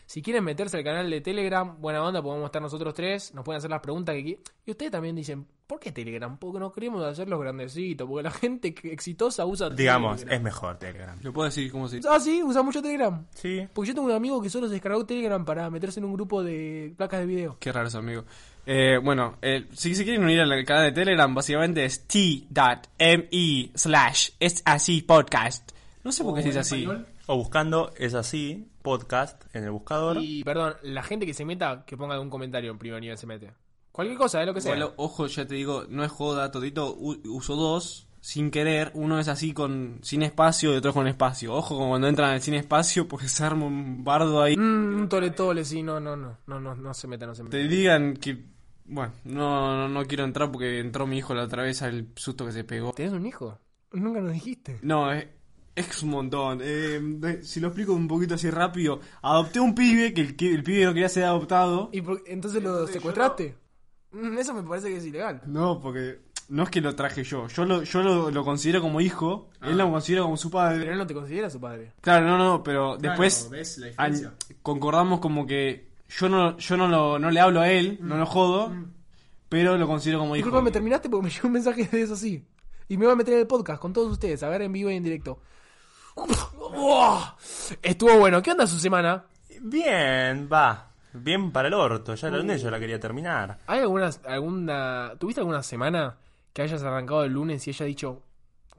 Si 0.05 0.22
quieren 0.22 0.43
meterse 0.43 0.77
al 0.77 0.83
canal 0.83 1.10
de 1.10 1.22
Telegram, 1.22 1.79
buena 1.79 2.03
onda, 2.03 2.22
podemos 2.22 2.45
estar 2.45 2.62
nosotros 2.62 2.93
tres, 2.93 3.33
nos 3.33 3.43
pueden 3.43 3.57
hacer 3.57 3.69
las 3.69 3.79
preguntas 3.81 4.15
que 4.15 4.24
quieran. 4.24 4.43
Y 4.65 4.72
ustedes 4.72 4.91
también 4.91 5.15
dicen, 5.15 5.48
¿por 5.65 5.79
qué 5.79 5.91
Telegram? 5.91 6.38
Porque 6.38 6.60
no 6.60 6.72
queremos 6.72 7.03
hacerlos 7.03 7.39
grandecitos, 7.39 8.07
porque 8.07 8.24
la 8.24 8.31
gente 8.31 8.75
exitosa 8.83 9.45
usa 9.45 9.69
Digamos, 9.69 10.17
Telegram. 10.17 10.38
es 10.38 10.43
mejor 10.43 10.77
Telegram. 10.77 11.17
¿Lo 11.22 11.33
puedo 11.33 11.45
decir 11.45 11.72
cómo 11.72 11.88
se 11.88 11.98
dice? 11.98 12.07
Ah, 12.12 12.19
sí, 12.19 12.43
usa 12.43 12.62
mucho 12.62 12.81
Telegram. 12.81 13.25
Sí. 13.33 13.67
Porque 13.74 13.89
yo 13.89 13.95
tengo 13.95 14.07
un 14.07 14.13
amigo 14.13 14.41
que 14.41 14.50
solo 14.50 14.67
se 14.67 14.74
descargó 14.74 15.05
Telegram 15.05 15.43
para 15.43 15.69
meterse 15.69 16.00
en 16.00 16.05
un 16.05 16.13
grupo 16.13 16.43
de 16.43 16.93
placas 16.98 17.22
de 17.22 17.25
video. 17.25 17.57
Qué 17.60 17.72
raro 17.72 17.88
eso, 17.88 18.00
amigo. 18.00 18.24
Eh, 18.65 18.98
bueno, 19.03 19.38
eh, 19.41 19.67
si 19.74 19.93
se 19.95 20.03
quieren 20.03 20.24
unir 20.24 20.39
al 20.39 20.63
canal 20.65 20.86
de 20.86 20.91
Telegram, 20.93 21.33
básicamente 21.33 21.83
es 21.83 22.07
t.me 22.07 23.72
slash 23.75 24.29
es 24.39 24.62
así 24.65 25.01
podcast. 25.01 25.72
No 26.03 26.12
sé 26.12 26.24
por 26.24 26.36
qué 26.36 26.41
se 26.41 26.48
dice 26.50 26.60
así. 26.60 26.88
O 27.27 27.37
buscando 27.37 27.91
es 27.97 28.13
así, 28.15 28.69
podcast 28.81 29.43
en 29.55 29.63
el 29.63 29.71
buscador. 29.71 30.17
Y 30.21 30.43
perdón, 30.43 30.75
la 30.83 31.03
gente 31.03 31.25
que 31.25 31.33
se 31.33 31.45
meta, 31.45 31.83
que 31.85 31.95
ponga 31.95 32.13
algún 32.15 32.29
comentario 32.29 32.71
en 32.71 32.77
primer 32.77 32.99
nivel 33.01 33.17
se 33.17 33.27
mete. 33.27 33.53
Cualquier 33.91 34.17
cosa, 34.17 34.41
es 34.41 34.47
lo 34.47 34.53
que 34.53 34.61
sea. 34.61 34.71
Bueno, 34.71 34.91
ojo, 34.97 35.27
ya 35.27 35.45
te 35.47 35.55
digo, 35.55 35.85
no 35.87 36.03
es 36.03 36.11
joda, 36.11 36.51
todito 36.51 36.95
u- 36.97 37.21
uso 37.25 37.55
dos 37.55 38.07
sin 38.19 38.51
querer. 38.51 38.91
Uno 38.95 39.19
es 39.19 39.27
así 39.27 39.53
con 39.53 39.99
sin 40.01 40.23
espacio 40.23 40.73
y 40.73 40.77
otro 40.77 40.93
con 40.93 41.07
espacio. 41.07 41.53
Ojo 41.53 41.77
con 41.77 41.89
cuando 41.89 42.07
entran 42.07 42.41
sin 42.41 42.55
espacio 42.55 43.07
porque 43.07 43.27
se 43.27 43.43
arma 43.43 43.65
un 43.67 44.03
bardo 44.03 44.41
ahí. 44.41 44.57
Mm, 44.57 44.95
un 45.01 45.09
tole 45.09 45.31
tole, 45.31 45.63
sí, 45.63 45.83
no, 45.83 45.99
no, 45.99 46.15
no, 46.17 46.37
no, 46.47 46.59
no, 46.59 46.75
no 46.75 46.93
se 46.93 47.07
meta, 47.07 47.25
no 47.27 47.35
se 47.35 47.43
meta. 47.43 47.51
Te 47.57 47.67
digan 47.67 48.15
que... 48.17 48.51
Bueno, 48.85 49.13
no, 49.23 49.77
no, 49.77 49.87
no 49.87 50.05
quiero 50.05 50.25
entrar 50.25 50.51
porque 50.51 50.79
entró 50.79 51.07
mi 51.07 51.19
hijo 51.19 51.33
la 51.33 51.43
otra 51.43 51.63
vez 51.63 51.81
al 51.83 52.07
susto 52.15 52.45
que 52.45 52.51
se 52.51 52.63
pegó. 52.65 52.91
¿Tenés 52.93 53.13
un 53.13 53.25
hijo? 53.25 53.57
Nunca 53.93 54.19
nos 54.19 54.33
dijiste. 54.33 54.79
No, 54.81 55.11
es, 55.11 55.25
es 55.75 56.03
un 56.03 56.09
montón. 56.09 56.59
Eh, 56.63 57.39
si 57.43 57.59
lo 57.59 57.67
explico 57.69 57.93
un 57.93 58.07
poquito 58.07 58.35
así 58.35 58.49
rápido, 58.49 58.99
adopté 59.21 59.59
un 59.59 59.73
pibe 59.75 60.13
que 60.13 60.21
el, 60.21 60.35
que 60.35 60.53
el 60.53 60.63
pibe 60.63 60.85
no 60.85 60.93
quería 60.93 61.09
ser 61.09 61.23
adoptado. 61.25 61.89
¿Y 61.91 62.01
por- 62.01 62.21
entonces 62.27 62.61
lo 62.61 62.85
secuestraste? 62.87 63.55
Mm, 64.11 64.37
Eso 64.37 64.53
me 64.53 64.63
parece 64.63 64.89
que 64.89 64.97
es 64.97 65.05
ilegal. 65.05 65.41
No, 65.47 65.79
porque 65.79 66.19
no 66.49 66.63
es 66.63 66.69
que 66.69 66.81
lo 66.81 66.93
traje 66.95 67.23
yo. 67.23 67.47
Yo 67.47 67.65
lo, 67.65 67.81
yo 67.83 68.03
lo, 68.03 68.29
lo 68.29 68.43
considero 68.45 68.81
como 68.81 69.01
hijo, 69.01 69.49
él 69.61 69.77
lo 69.77 69.89
considera 69.89 70.21
como 70.23 70.37
su 70.37 70.51
Pero 70.51 70.61
padre. 70.61 70.91
él 70.91 70.97
no 70.97 71.07
te 71.07 71.13
considera 71.15 71.49
su 71.49 71.59
padre. 71.59 71.93
Claro, 72.01 72.27
no, 72.27 72.37
no, 72.37 72.61
pero 72.63 72.97
después 72.97 73.49
¿ves 73.49 73.77
la 73.79 73.87
an- 73.97 74.33
concordamos 74.61 75.19
como 75.19 75.47
que 75.47 75.87
yo 76.09 76.29
no, 76.29 76.55
yo 76.57 76.77
no, 76.77 76.87
lo, 76.87 77.17
no 77.17 77.31
le 77.31 77.39
hablo 77.39 77.61
a 77.61 77.71
él, 77.71 77.97
no 78.01 78.17
lo 78.17 78.25
jodo, 78.27 78.71
pero 79.49 79.77
lo 79.77 79.87
considero 79.87 80.19
como 80.19 80.35
hijo. 80.35 80.45
Disculpa, 80.45 80.61
me 80.63 80.69
terminaste 80.71 81.09
porque 81.09 81.23
me 81.25 81.29
llegó 81.31 81.47
un 81.47 81.53
mensaje 81.53 81.85
de 81.91 82.01
eso 82.03 82.13
así. 82.13 82.45
Y 82.89 82.97
me 82.97 83.05
voy 83.05 83.13
a 83.13 83.15
meter 83.15 83.33
en 83.35 83.39
el 83.39 83.47
podcast 83.47 83.81
con 83.81 83.93
todos 83.93 84.11
ustedes, 84.11 84.43
a 84.43 84.49
ver 84.49 84.61
en 84.61 84.73
vivo 84.73 84.91
y 84.91 84.95
en 84.95 85.03
directo. 85.03 85.39
¡Uah! 86.15 87.36
Estuvo 87.82 88.17
bueno. 88.20 88.41
¿Qué 88.41 88.51
onda 88.51 88.67
su 88.67 88.79
semana? 88.79 89.25
Bien, 89.62 90.50
va. 90.51 90.91
Bien 91.13 91.51
para 91.51 91.67
el 91.67 91.74
orto. 91.74 92.15
Ya 92.15 92.27
el 92.27 92.38
lunes 92.38 92.62
yo 92.62 92.72
la 92.72 92.79
quería 92.79 93.00
terminar. 93.00 93.60
¿Hay 93.67 93.79
alguna, 93.79 94.10
alguna... 94.25 95.13
¿Tuviste 95.20 95.41
alguna 95.41 95.63
semana 95.63 96.17
que 96.51 96.62
hayas 96.63 96.84
arrancado 96.84 97.24
el 97.24 97.34
lunes 97.34 97.67
y 97.67 97.72
haya 97.72 97.86
dicho 97.86 98.24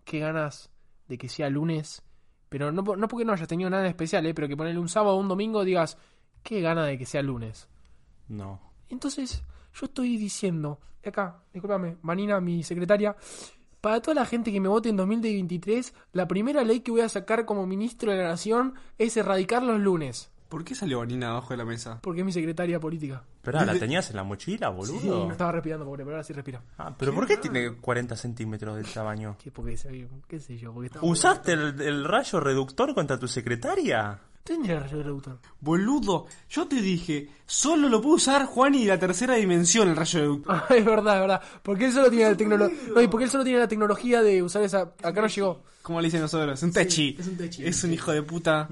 qué 0.04 0.18
ganas 0.18 0.70
de 1.08 1.18
que 1.18 1.28
sea 1.28 1.48
lunes? 1.48 2.02
Pero 2.48 2.70
no, 2.70 2.82
no 2.82 3.08
porque 3.08 3.24
no 3.24 3.32
hayas 3.32 3.48
tenido 3.48 3.70
nada 3.70 3.86
especial, 3.86 4.26
¿eh? 4.26 4.34
pero 4.34 4.48
que 4.48 4.56
ponerle 4.56 4.80
un 4.80 4.88
sábado 4.88 5.16
o 5.16 5.20
un 5.20 5.28
domingo 5.28 5.64
digas 5.64 5.96
qué 6.42 6.60
gana 6.60 6.84
de 6.84 6.98
que 6.98 7.06
sea 7.06 7.22
lunes. 7.22 7.68
No. 8.28 8.60
Entonces, 8.88 9.42
yo 9.72 9.86
estoy 9.86 10.16
diciendo, 10.16 10.78
acá, 11.04 11.42
discúlpame, 11.52 11.96
Vanina, 12.02 12.40
mi 12.40 12.62
secretaria, 12.62 13.16
para 13.84 14.00
toda 14.00 14.14
la 14.14 14.24
gente 14.24 14.50
que 14.50 14.60
me 14.60 14.68
vote 14.70 14.88
en 14.88 14.96
2023, 14.96 15.92
la 16.14 16.26
primera 16.26 16.64
ley 16.64 16.80
que 16.80 16.90
voy 16.90 17.02
a 17.02 17.08
sacar 17.10 17.44
como 17.44 17.66
ministro 17.66 18.12
de 18.12 18.16
la 18.16 18.28
Nación 18.28 18.72
es 18.96 19.14
erradicar 19.18 19.62
los 19.62 19.78
lunes. 19.78 20.32
¿Por 20.48 20.64
qué 20.64 20.74
salió 20.74 21.00
Vanina 21.00 21.32
abajo 21.32 21.52
de 21.52 21.58
la 21.58 21.66
mesa? 21.66 21.98
Porque 22.00 22.20
es 22.20 22.24
mi 22.24 22.32
secretaria 22.32 22.80
política. 22.80 23.22
Pero 23.42 23.62
la 23.62 23.78
tenías 23.78 24.08
en 24.08 24.16
la 24.16 24.24
mochila, 24.24 24.70
boludo. 24.70 25.00
Sí, 25.00 25.06
no 25.06 25.30
estaba 25.30 25.52
respirando, 25.52 25.84
pobre, 25.84 26.02
pero 26.02 26.16
ahora 26.16 26.24
sí 26.24 26.32
respira. 26.32 26.62
Ah, 26.78 26.94
pero 26.98 27.14
¿por 27.14 27.26
qué 27.26 27.36
tiene 27.36 27.74
40 27.74 28.16
centímetros 28.16 28.74
de 28.78 28.84
tamaño? 28.84 29.36
¿Qué, 29.38 29.50
porque, 29.50 29.76
qué 30.28 30.40
sé 30.40 30.56
yo? 30.56 30.72
Porque 30.72 30.90
¿Usaste 31.02 31.52
el, 31.52 31.78
el 31.82 32.04
rayo 32.06 32.40
reductor 32.40 32.94
contra 32.94 33.18
tu 33.18 33.28
secretaria? 33.28 34.18
Tendría 34.44 34.78
rayo 34.78 34.98
de 34.98 35.02
reductor. 35.04 35.38
Boludo, 35.58 36.26
yo 36.50 36.68
te 36.68 36.76
dije, 36.76 37.30
solo 37.46 37.88
lo 37.88 38.02
puede 38.02 38.16
usar 38.16 38.44
Juan 38.44 38.74
y 38.74 38.84
la 38.84 38.98
tercera 38.98 39.36
dimensión, 39.36 39.88
el 39.88 39.96
rayo 39.96 40.20
de 40.20 40.42
Ah, 40.48 40.66
es 40.70 40.84
verdad, 40.84 41.14
es 41.14 41.20
verdad. 41.22 41.42
Porque 41.62 41.86
él 41.86 41.92
solo 41.92 42.10
tiene 42.10 42.30
la 42.30 42.36
tecnología. 42.36 42.78
No, 42.94 43.00
y 43.00 43.08
porque 43.08 43.24
él 43.24 43.30
solo 43.30 43.42
tiene 43.42 43.58
la 43.58 43.68
tecnología 43.68 44.22
de 44.22 44.42
usar 44.42 44.62
esa. 44.62 44.92
Acá 45.02 45.22
no 45.22 45.28
llegó. 45.28 45.62
Como 45.80 45.98
le 46.00 46.08
dicen 46.08 46.20
nosotros, 46.20 46.62
un 46.62 46.72
techi. 46.72 47.16
es 47.18 47.26
un 47.26 47.36
techi. 47.38 47.64
Es 47.66 47.84
un 47.84 47.92
hijo 47.94 48.12
de 48.12 48.22
puta. 48.22 48.68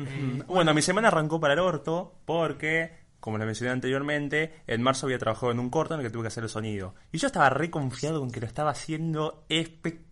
Bueno, 0.47 0.75
mi 0.75 0.83
semana 0.83 1.09
arrancó 1.09 1.41
para 1.41 1.55
el 1.55 1.61
orto 1.61 2.17
porque, 2.27 2.91
como 3.19 3.39
les 3.39 3.47
mencioné 3.47 3.73
anteriormente, 3.73 4.63
en 4.67 4.83
marzo 4.83 5.07
había 5.07 5.19
trabajado 5.19 5.53
en 5.53 5.59
un 5.59 5.71
corto 5.71 5.95
en 5.95 6.01
el 6.01 6.07
que 6.07 6.11
tuve 6.11 6.25
que 6.25 6.29
hacer 6.29 6.45
el 6.45 6.51
sonido. 6.51 6.95
Y 7.13 7.19
yo 7.19 7.29
estaba 7.29 7.49
re 7.49 7.71
confiado 7.71 8.21
con 8.21 8.31
que 8.31 8.41
lo 8.41 8.47
estaba 8.47 8.71
haciendo 8.71 9.47
espectacular. 9.49 10.12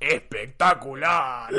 ¡Espectacular! 0.00 1.52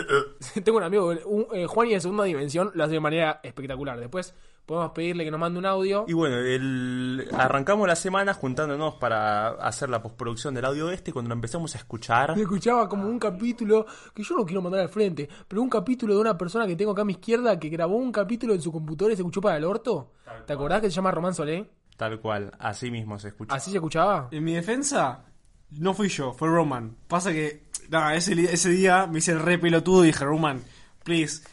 Tengo 0.63 0.77
un 0.77 0.83
amigo, 0.83 1.13
un, 1.25 1.47
eh, 1.53 1.67
Juan 1.67 1.87
y 1.89 1.93
de 1.93 1.99
segunda 1.99 2.23
dimensión, 2.23 2.71
lo 2.73 2.83
hace 2.83 2.93
de 2.93 2.99
manera 2.99 3.39
espectacular. 3.43 3.99
Después 3.99 4.33
podemos 4.65 4.91
pedirle 4.93 5.23
que 5.23 5.31
nos 5.31 5.39
mande 5.39 5.59
un 5.59 5.65
audio. 5.65 6.05
Y 6.07 6.13
bueno, 6.13 6.37
el... 6.37 7.27
arrancamos 7.33 7.87
la 7.87 7.95
semana 7.95 8.33
juntándonos 8.33 8.95
para 8.95 9.49
hacer 9.49 9.89
la 9.89 10.01
postproducción 10.01 10.53
del 10.53 10.65
audio 10.65 10.89
este. 10.89 11.13
Cuando 11.13 11.29
lo 11.29 11.35
empezamos 11.35 11.75
a 11.75 11.77
escuchar, 11.77 12.35
Me 12.35 12.41
escuchaba 12.41 12.89
como 12.89 13.07
un 13.07 13.19
capítulo, 13.19 13.85
que 14.13 14.23
yo 14.23 14.35
no 14.35 14.45
quiero 14.45 14.61
mandar 14.61 14.81
al 14.81 14.89
frente, 14.89 15.29
pero 15.47 15.61
un 15.61 15.69
capítulo 15.69 16.15
de 16.15 16.21
una 16.21 16.37
persona 16.37 16.65
que 16.65 16.75
tengo 16.75 16.91
acá 16.93 17.03
a 17.03 17.05
mi 17.05 17.13
izquierda 17.13 17.59
que 17.59 17.69
grabó 17.69 17.95
un 17.97 18.11
capítulo 18.11 18.53
en 18.53 18.61
su 18.61 18.71
computadora 18.71 19.13
y 19.13 19.17
se 19.17 19.21
escuchó 19.21 19.41
para 19.41 19.57
el 19.57 19.65
orto. 19.65 20.13
¿Te 20.47 20.53
acordás 20.53 20.81
que 20.81 20.89
se 20.89 20.95
llama 20.95 21.11
Román 21.11 21.35
Solé? 21.35 21.69
tal 22.01 22.19
cual, 22.19 22.51
así 22.57 22.89
mismo 22.89 23.19
se 23.19 23.27
escucha. 23.27 23.53
¿Así 23.53 23.69
se 23.69 23.77
escuchaba? 23.77 24.27
En 24.31 24.43
mi 24.43 24.55
defensa, 24.55 25.23
no 25.71 25.93
fui 25.93 26.09
yo, 26.09 26.33
fue 26.33 26.47
Roman. 26.49 26.95
Pasa 27.07 27.31
que, 27.31 27.63
nada, 27.89 28.15
ese, 28.15 28.33
ese 28.53 28.69
día 28.69 29.07
me 29.07 29.19
hice 29.19 29.31
el 29.31 29.39
re 29.39 29.57
pelotudo 29.57 30.03
y 30.03 30.07
dije, 30.07 30.25
Roman, 30.25 30.61
please, 31.03 31.43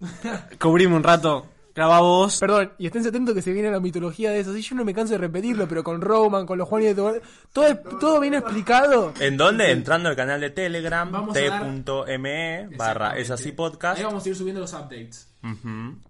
cubrime 0.60 0.96
un 0.96 1.02
rato. 1.02 1.46
Graba 1.76 2.00
vos. 2.00 2.38
Perdón, 2.40 2.72
y 2.78 2.86
estén 2.86 3.06
atentos 3.06 3.34
que 3.34 3.42
se 3.42 3.52
viene 3.52 3.70
la 3.70 3.80
mitología 3.80 4.30
de 4.30 4.40
eso. 4.40 4.54
Sí, 4.54 4.62
yo 4.62 4.74
no 4.76 4.82
me 4.82 4.94
canso 4.94 5.12
de 5.12 5.18
repetirlo, 5.18 5.68
pero 5.68 5.84
con 5.84 6.00
Roman, 6.00 6.46
con 6.46 6.56
los 6.56 6.66
Juan 6.66 6.82
y 6.82 6.86
de 6.86 6.94
todo, 6.94 7.12
todo, 7.52 7.76
todo 8.00 8.18
bien 8.18 8.32
explicado. 8.32 9.12
¿En 9.20 9.36
dónde? 9.36 9.70
Entrando 9.70 10.08
al 10.08 10.16
canal 10.16 10.40
de 10.40 10.48
Telegram, 10.48 11.12
t.me 11.34 12.68
barra 12.78 13.18
es 13.18 13.30
así 13.30 13.52
podcast. 13.52 13.98
Ahí 13.98 14.04
vamos 14.04 14.24
a 14.24 14.28
ir 14.30 14.36
subiendo 14.36 14.62
los 14.62 14.72
updates. 14.72 15.30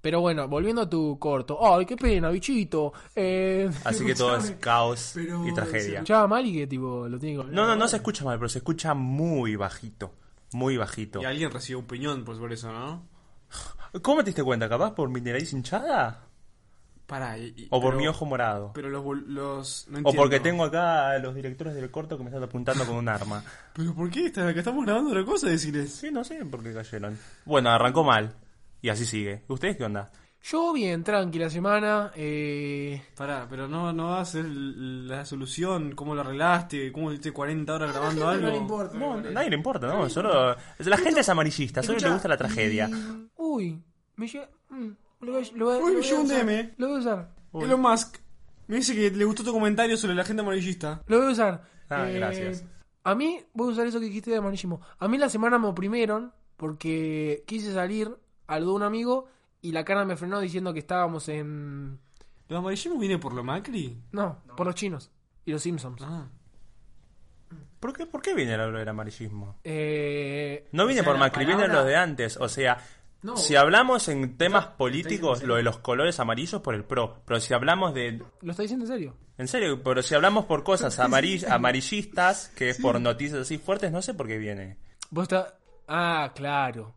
Pero 0.01 0.21
bueno, 0.21 0.47
volviendo 0.47 0.83
a 0.83 0.89
tu 0.89 1.19
corto. 1.19 1.59
Ay, 1.61 1.85
qué 1.85 1.97
pena, 1.97 2.31
bichito. 2.31 2.93
Eh... 3.15 3.69
Así 3.85 4.07
que 4.07 4.15
todo 4.15 4.37
es 4.37 4.53
caos 4.53 5.11
Pero 5.15 5.45
y 5.45 5.49
se 5.49 5.55
tragedia. 5.55 5.95
escuchaba 5.95 6.27
mal 6.27 6.47
y 6.47 6.55
que 6.55 6.67
tipo 6.67 7.07
lo 7.07 7.19
tiene 7.19 7.43
que 7.43 7.51
No, 7.51 7.67
no, 7.67 7.77
no 7.77 7.87
se 7.89 7.97
escucha 7.97 8.25
mal, 8.25 8.39
pero 8.39 8.49
se 8.49 8.59
escucha 8.59 8.95
muy 8.95 9.57
bajito. 9.57 10.15
Muy 10.53 10.77
bajito. 10.79 11.21
Y 11.21 11.27
alguien 11.27 11.51
recibió 11.51 11.81
un 11.81 11.87
piñón 11.87 12.25
por, 12.25 12.39
por 12.39 12.51
eso, 12.53 12.73
¿no? 12.73 13.16
¿Cómo 14.03 14.21
te 14.23 14.27
diste 14.31 14.43
cuenta? 14.45 14.69
¿Capaz 14.69 14.93
por 14.95 15.09
mi 15.09 15.21
nariz 15.21 15.53
hinchada? 15.53 16.23
Para. 17.07 17.39
y- 17.39 17.55
y- 17.57 17.67
¿O 17.71 17.81
por 17.81 17.91
pero- 17.93 18.01
mi 18.01 18.09
ojo 18.09 18.27
morado? 18.27 18.73
Pero 18.75 18.89
los. 18.91 19.05
vol- 19.05 19.25
los 19.27 19.87
no 19.89 20.01
¿O 20.09 20.13
porque 20.13 20.41
tengo 20.41 20.65
acá 20.65 21.11
a 21.13 21.19
los 21.19 21.35
directores 21.35 21.75
del 21.75 21.91
corto 21.91 22.17
que 22.19 22.25
me 22.25 22.31
están 22.31 22.43
apuntando 22.43 22.85
con 22.85 22.97
un 22.97 23.09
arma? 23.09 23.45
¿Pero 23.75 23.95
por 23.95 24.11
qué? 24.11 24.27
Está- 24.27 24.49
Acá 24.49 24.59
estamos 24.59 24.85
grabando 24.85 25.11
otra 25.11 25.25
cosa, 25.25 25.49
decirles. 25.49 25.93
Sí, 25.93 26.11
no 26.11 26.25
sé 26.25 26.45
por 26.47 26.63
qué 26.63 26.73
cayeron. 26.75 27.17
Bueno, 27.45 27.71
arrancó 27.71 28.03
mal. 28.03 28.35
Y 28.83 28.89
así 28.89 29.05
sigue. 29.07 29.43
¿Ustedes 29.49 29.77
qué 29.77 29.85
onda? 29.85 30.11
Yo 30.43 30.73
bien, 30.73 31.03
tranquila 31.03 31.51
semana. 31.51 32.13
Eh... 32.15 33.03
Pará, 33.17 33.47
pero 33.51 33.67
no, 33.67 33.93
no 33.93 34.11
va 34.11 34.21
a 34.21 34.25
ser 34.25 34.45
la 34.45 35.25
solución. 35.25 35.93
¿Cómo 35.97 36.15
lo 36.15 36.21
arreglaste? 36.21 36.93
¿Cómo 36.93 37.11
estuviste 37.11 37.33
40 37.33 37.75
horas 37.75 37.91
grabando 37.93 38.29
algo? 38.29 38.47
No 38.47 38.53
le 38.53 38.59
importa. 38.59 38.97
No, 38.97 39.15
a 39.15 39.21
nadie 39.23 39.51
le 39.51 39.57
importa, 39.57 39.89
¿no? 39.89 40.09
Solo... 40.09 40.55
La 40.79 40.97
gente 40.99 41.21
es 41.21 41.29
amarillista, 41.29 41.83
solo 41.83 41.99
le 41.99 42.11
gusta 42.11 42.29
la 42.29 42.37
tragedia. 42.37 42.89
Uy, 43.57 43.83
me 44.17 44.27
llega... 44.29 44.49
mm, 44.71 44.89
lo 45.21 45.33
voy 45.33 45.43
a- 45.45 45.57
lo 45.57 45.65
voy 45.67 45.75
a- 45.75 45.79
Uy, 45.83 45.93
lo 45.93 45.99
me 45.99 46.05
llegó 46.05 46.21
un. 46.21 46.29
DM. 46.29 46.75
Lo 46.79 46.87
voy 46.89 46.97
a 46.97 47.01
usar. 47.01 47.31
Elon 47.55 47.81
Musk 47.81 48.19
me 48.69 48.77
dice 48.77 48.95
que 48.95 49.11
le 49.11 49.25
gustó 49.25 49.43
tu 49.45 49.53
comentario 49.53 49.97
sobre 49.97 50.15
la 50.15 50.25
gente 50.25 50.43
amarillista. 50.43 51.03
Lo 51.07 51.19
voy 51.19 51.29
a 51.29 51.31
usar. 51.31 51.63
Ah, 51.89 52.11
Eh, 52.11 52.15
gracias. 52.15 52.65
A 53.05 53.15
mí, 53.15 53.41
voy 53.55 53.69
a 53.69 53.73
usar 53.73 53.87
eso 53.87 54.01
que 54.01 54.07
dijiste 54.07 54.31
de 54.33 54.39
amarillismo. 54.39 54.81
A 54.99 55.07
mí 55.09 55.17
la 55.17 55.29
semana 55.29 55.59
me 55.59 55.69
oprimieron 55.69 56.33
porque 56.57 57.45
quise 57.47 57.73
salir 57.73 58.15
al 58.49 58.65
de 58.65 58.71
un 58.71 58.83
amigo 58.83 59.29
y 59.63 59.73
la 59.73 59.85
cara 59.85 60.05
me 60.05 60.17
frenó 60.17 60.41
diciendo 60.41 60.73
que 60.73 60.81
estábamos 60.81 61.29
en... 61.29 61.99
¿Los 62.49 62.59
amarillismos 62.59 62.99
viene 62.99 63.19
por 63.19 63.33
lo 63.33 63.43
Macri? 63.45 63.97
No, 64.13 64.43
por 64.57 64.67
los 64.67 64.75
chinos 64.75 65.11
y 65.45 65.53
los 65.53 65.63
Simpsons. 65.63 66.03
Ah. 66.03 66.27
¿Por 67.81 67.93
qué, 67.93 68.07
¿Por 68.07 68.23
qué 68.23 68.35
viene 68.35 68.55
el 68.55 68.73
del 68.73 68.89
amarillismo? 68.89 69.57
Eh, 69.63 70.67
No 70.73 70.87
viene 70.87 71.03
o 71.03 71.05
sea, 71.05 71.13
por 71.13 71.21
Macri, 71.21 71.45
viene 71.45 71.63
palabra- 71.63 71.81
los 71.83 71.87
de 71.89 71.97
antes. 71.97 72.37
O 72.39 72.49
sea, 72.49 72.79
No. 73.27 73.37
si 73.37 73.57
hablamos 73.57 74.09
en 74.09 74.37
temas 74.37 74.67
políticos, 74.69 75.43
lo 75.43 75.57
de 75.57 75.63
los 75.63 75.79
colores 75.79 76.19
amarillos 76.21 76.63
por 76.63 76.75
el 76.75 76.85
PRO. 76.85 77.23
Pero 77.27 77.41
si 77.41 77.53
hablamos 77.55 77.93
de... 77.93 78.23
¿Lo 78.43 78.51
está 78.51 78.63
diciendo 78.63 78.85
en 78.85 78.91
serio? 78.93 79.17
En 79.39 79.49
serio, 79.49 79.83
pero 79.83 80.03
si 80.03 80.15
hablamos 80.15 80.45
por 80.47 80.63
cosas 80.65 80.99
amarill- 81.01 81.47
amarillistas, 81.51 82.49
que 82.57 82.71
es 82.71 82.79
por 82.81 83.01
noticias 83.01 83.41
así 83.41 83.59
fuertes, 83.59 83.91
no 83.93 84.01
sé 84.03 84.15
por 84.15 84.27
qué 84.27 84.39
viene. 84.39 84.79
Vos 85.11 85.25
está... 85.25 85.59
Ah, 85.89 86.33
claro. 86.35 86.95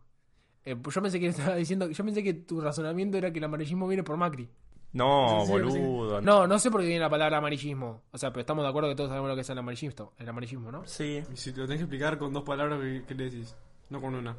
Eh, 0.66 0.76
pues 0.76 0.96
yo 0.96 1.02
pensé 1.02 1.20
que 1.20 1.28
estaba 1.28 1.56
diciendo... 1.56 1.90
Yo 1.90 2.04
pensé 2.06 2.24
que 2.24 2.34
tu 2.34 2.62
razonamiento 2.62 3.18
era 3.18 3.32
que 3.32 3.40
el 3.40 3.46
amarillismo 3.46 3.88
viene 3.88 4.04
por 4.04 4.16
Macri. 4.18 4.50
No, 4.92 5.46
boludo. 5.46 6.20
No, 6.22 6.48
no 6.48 6.58
sé 6.58 6.72
por 6.72 6.82
qué 6.82 6.88
viene 6.88 7.02
la 7.02 7.10
palabra 7.10 7.38
amarillismo. 7.38 8.02
O 8.12 8.18
sea, 8.18 8.32
pero 8.32 8.42
estamos 8.42 8.64
de 8.64 8.70
acuerdo 8.70 8.90
que 8.90 8.96
todos 8.96 9.10
sabemos 9.10 9.30
lo 9.30 9.36
que 9.36 9.42
es 9.42 9.50
el 9.52 9.58
amarillismo, 9.60 10.14
el 10.18 10.28
amarillismo 10.30 10.72
¿no? 10.72 10.84
Sí. 10.88 11.22
Y 11.32 11.38
si 11.38 11.52
te 11.52 11.60
lo 11.60 11.66
tenés 11.68 11.80
que 11.80 11.84
explicar 11.84 12.18
con 12.18 12.34
dos 12.34 12.44
palabras, 12.44 12.80
¿qué, 12.82 13.04
qué 13.08 13.14
le 13.16 13.26
decís? 13.26 13.56
No 13.90 14.02
con 14.02 14.16
una. 14.16 14.36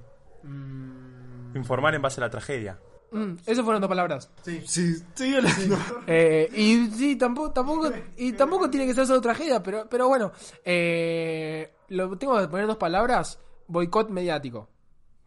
Informar 1.54 1.94
en 1.94 2.02
base 2.02 2.20
a 2.20 2.24
la 2.24 2.30
tragedia. 2.30 2.78
Mm, 3.12 3.32
esas 3.44 3.64
fueron 3.64 3.80
dos 3.80 3.88
palabras. 3.88 4.30
Sí, 4.42 4.62
sí, 4.66 4.94
sigue 5.14 5.36
hablando. 5.38 5.76
Eh, 6.06 6.48
y 6.54 6.86
sí, 6.96 7.16
tampoco, 7.16 7.50
tampoco, 7.52 7.90
y 8.16 8.32
tampoco 8.34 8.70
tiene 8.70 8.86
que 8.86 8.94
ser 8.94 9.06
solo 9.06 9.20
tragedia, 9.20 9.60
pero, 9.62 9.88
pero 9.90 10.06
bueno, 10.08 10.30
eh, 10.64 11.72
lo 11.88 12.16
tengo 12.16 12.38
que 12.40 12.46
poner 12.48 12.66
dos 12.68 12.76
palabras, 12.76 13.40
boicot 13.66 14.10
mediático. 14.10 14.68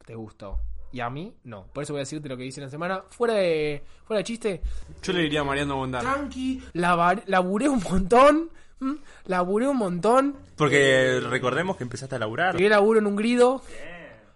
¿Te 0.06 0.16
gustó? 0.16 0.60
Y 0.94 1.02
a 1.02 1.10
mí, 1.10 1.34
no. 1.44 1.66
Por 1.74 1.84
eso 1.84 1.92
voy 1.94 2.00
a 2.00 2.04
decirte 2.04 2.30
lo 2.30 2.38
que 2.38 2.46
hice 2.46 2.62
en 2.62 2.66
la 2.68 2.72
semana. 2.72 3.04
Fuera 3.10 3.34
de, 3.34 3.84
fuera 4.06 4.20
de 4.20 4.24
chiste, 4.24 4.62
Yo 5.02 5.12
le 5.12 5.24
diría 5.24 5.42
a 5.42 5.44
Mariano 5.44 5.76
Bondar. 5.76 6.04
tranqui, 6.04 6.62
lavar- 6.74 7.24
laburé 7.26 7.68
un 7.68 7.82
montón, 7.84 8.50
¿m? 8.80 8.98
laburé 9.26 9.68
un 9.68 9.78
montón, 9.78 10.38
Porque 10.56 11.20
recordemos 11.30 11.76
que 11.78 11.84
empezaste 11.84 12.16
a 12.16 12.20
laburar. 12.20 12.56
pegué 12.56 12.70
laburo 12.70 13.00
en 13.00 13.08
un 13.08 13.16
grido, 13.16 13.62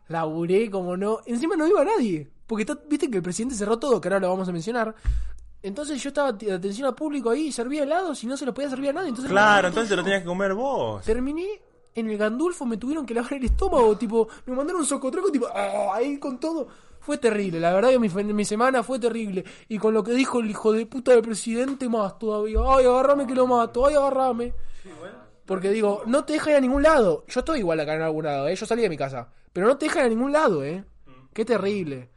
laburé 0.07 0.69
como 0.69 0.97
no, 0.97 1.19
encima 1.25 1.55
no 1.55 1.67
iba 1.67 1.83
nadie, 1.83 2.29
porque 2.45 2.63
está- 2.63 2.79
viste 2.87 3.09
que 3.09 3.17
el 3.17 3.23
presidente 3.23 3.55
cerró 3.55 3.77
todo, 3.77 3.99
que 3.99 4.07
ahora 4.07 4.19
lo 4.19 4.29
vamos 4.29 4.47
a 4.49 4.51
mencionar. 4.51 4.95
Entonces 5.63 6.01
yo 6.01 6.09
estaba 6.09 6.31
de 6.31 6.53
atención 6.53 6.87
al 6.87 6.95
público 6.95 7.29
ahí, 7.29 7.51
servía 7.51 7.83
helados 7.83 8.23
y 8.23 8.27
no 8.27 8.37
se 8.37 8.45
los 8.45 8.53
podía 8.53 8.69
servir 8.69 8.91
a 8.91 8.93
nadie. 8.93 9.09
Entonces 9.09 9.31
Claro, 9.31 9.67
entonces 9.67 9.89
te 9.89 9.95
lo 9.95 10.03
tenías 10.03 10.21
que 10.21 10.27
comer 10.27 10.53
vos. 10.53 11.03
Terminé 11.03 11.45
en 11.95 12.09
el 12.09 12.17
Gandulfo, 12.17 12.65
me 12.65 12.77
tuvieron 12.77 13.05
que 13.05 13.13
lavar 13.13 13.33
el 13.33 13.45
estómago, 13.45 13.97
tipo, 13.97 14.27
me 14.45 14.55
mandaron 14.55 14.81
un 14.81 14.87
socotroco, 14.87 15.31
tipo, 15.31 15.47
¡ah! 15.53 15.95
ahí 15.95 16.19
con 16.19 16.39
todo. 16.39 16.67
Fue 16.99 17.17
terrible, 17.17 17.59
la 17.59 17.73
verdad 17.73 17.89
que 17.89 17.99
mi, 17.99 18.45
semana 18.45 18.83
fue 18.83 18.99
terrible. 18.99 19.43
Y 19.69 19.77
con 19.77 19.93
lo 19.93 20.03
que 20.03 20.11
dijo 20.11 20.39
el 20.39 20.49
hijo 20.49 20.73
de 20.73 20.85
puta 20.85 21.11
del 21.11 21.21
presidente, 21.21 21.89
más 21.89 22.19
todavía. 22.19 22.59
Ay, 22.67 22.85
agarrame 22.85 23.25
que 23.25 23.33
lo 23.33 23.47
mato, 23.47 23.87
ay, 23.87 23.95
agarrame. 23.95 24.53
Porque 25.45 25.69
digo, 25.69 26.03
no 26.05 26.25
te 26.25 26.33
dejan 26.33 26.51
ir 26.51 26.57
a 26.57 26.61
ningún 26.61 26.83
lado. 26.83 27.23
Yo 27.27 27.39
estoy 27.39 27.59
igual 27.59 27.79
acá 27.79 27.95
en 27.95 28.01
algún 28.01 28.25
lado, 28.25 28.47
¿eh? 28.47 28.55
yo 28.55 28.65
salí 28.65 28.81
de 28.81 28.89
mi 28.89 28.97
casa. 28.97 29.29
Pero 29.57 29.69
no 29.69 29.77
te 29.79 29.87
dejan 29.87 30.05
a 30.05 30.09
ningún 30.09 30.31
lado, 30.31 30.63
¿eh? 30.63 30.83
Qué 31.33 31.43
terrible. 31.43 32.11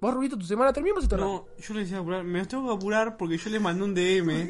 ¿Vos, 0.00 0.14
Rubito, 0.14 0.38
tu 0.38 0.46
semana 0.46 0.72
terminamos 0.72 1.04
y 1.04 1.08
te 1.08 1.14
No, 1.18 1.44
yo 1.58 1.74
le 1.74 1.80
decía 1.80 1.98
apurar. 1.98 2.24
Me 2.24 2.42
tengo 2.46 2.66
que 2.70 2.74
apurar 2.74 3.18
porque 3.18 3.36
yo 3.36 3.50
le 3.50 3.60
mandé 3.60 3.84
un 3.84 3.94
DM. 3.94 4.48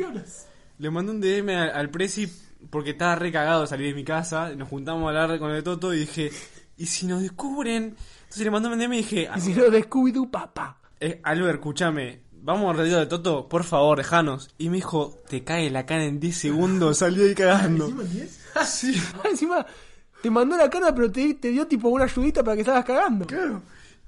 Le 0.79 0.91
mandé 0.91 1.11
un 1.11 1.21
DM 1.21 1.49
al, 1.51 1.71
al 1.71 1.91
Prezi 1.91 2.29
porque 2.71 2.91
estaba 2.91 3.17
re 3.17 3.33
cagado 3.33 3.63
de 3.63 3.67
salir 3.67 3.89
de 3.89 3.95
mi 3.95 4.05
casa. 4.05 4.55
Nos 4.55 4.69
juntamos 4.69 5.05
a 5.07 5.09
hablar 5.23 5.41
con 5.41 5.51
el 5.51 5.65
Toto 5.65 5.93
y 5.93 5.99
dije, 5.99 6.31
¿y 6.77 6.87
si 6.87 7.07
nos 7.07 7.21
descubren? 7.21 7.97
Entonces 8.23 8.45
le 8.45 8.51
mandé 8.53 8.69
un 8.69 8.79
DM 8.79 8.95
y 8.95 8.99
dije, 8.99 9.29
Y 9.37 9.41
si 9.41 9.53
no, 9.53 9.69
de 9.69 9.85
Scooby-Doo, 9.85 10.31
papá. 10.31 10.79
eh, 11.01 11.21
Albert, 11.25 11.57
escúchame. 11.57 12.21
Vamos 12.31 12.71
al 12.71 12.77
retiro 12.77 13.01
de 13.01 13.07
Toto, 13.07 13.49
por 13.49 13.65
favor, 13.65 13.99
dejanos. 13.99 14.55
Y 14.57 14.69
me 14.69 14.77
dijo, 14.77 15.17
te 15.29 15.43
cae 15.43 15.69
la 15.69 15.85
cara 15.85 16.05
en 16.05 16.21
10 16.21 16.37
segundos, 16.37 16.99
salí 16.99 17.21
ahí 17.23 17.35
cagando. 17.35 17.91
Sí. 18.65 19.03
Encima, 19.25 19.67
te 20.25 20.31
mandó 20.31 20.57
la 20.57 20.71
cara, 20.71 20.95
pero 20.95 21.13
te, 21.13 21.35
te 21.35 21.51
dio 21.51 21.67
tipo 21.67 21.91
una 21.91 22.05
ayudita 22.05 22.43
para 22.43 22.55
que 22.55 22.63
estabas 22.63 22.83
cagando. 22.83 23.27
Claro. 23.27 23.61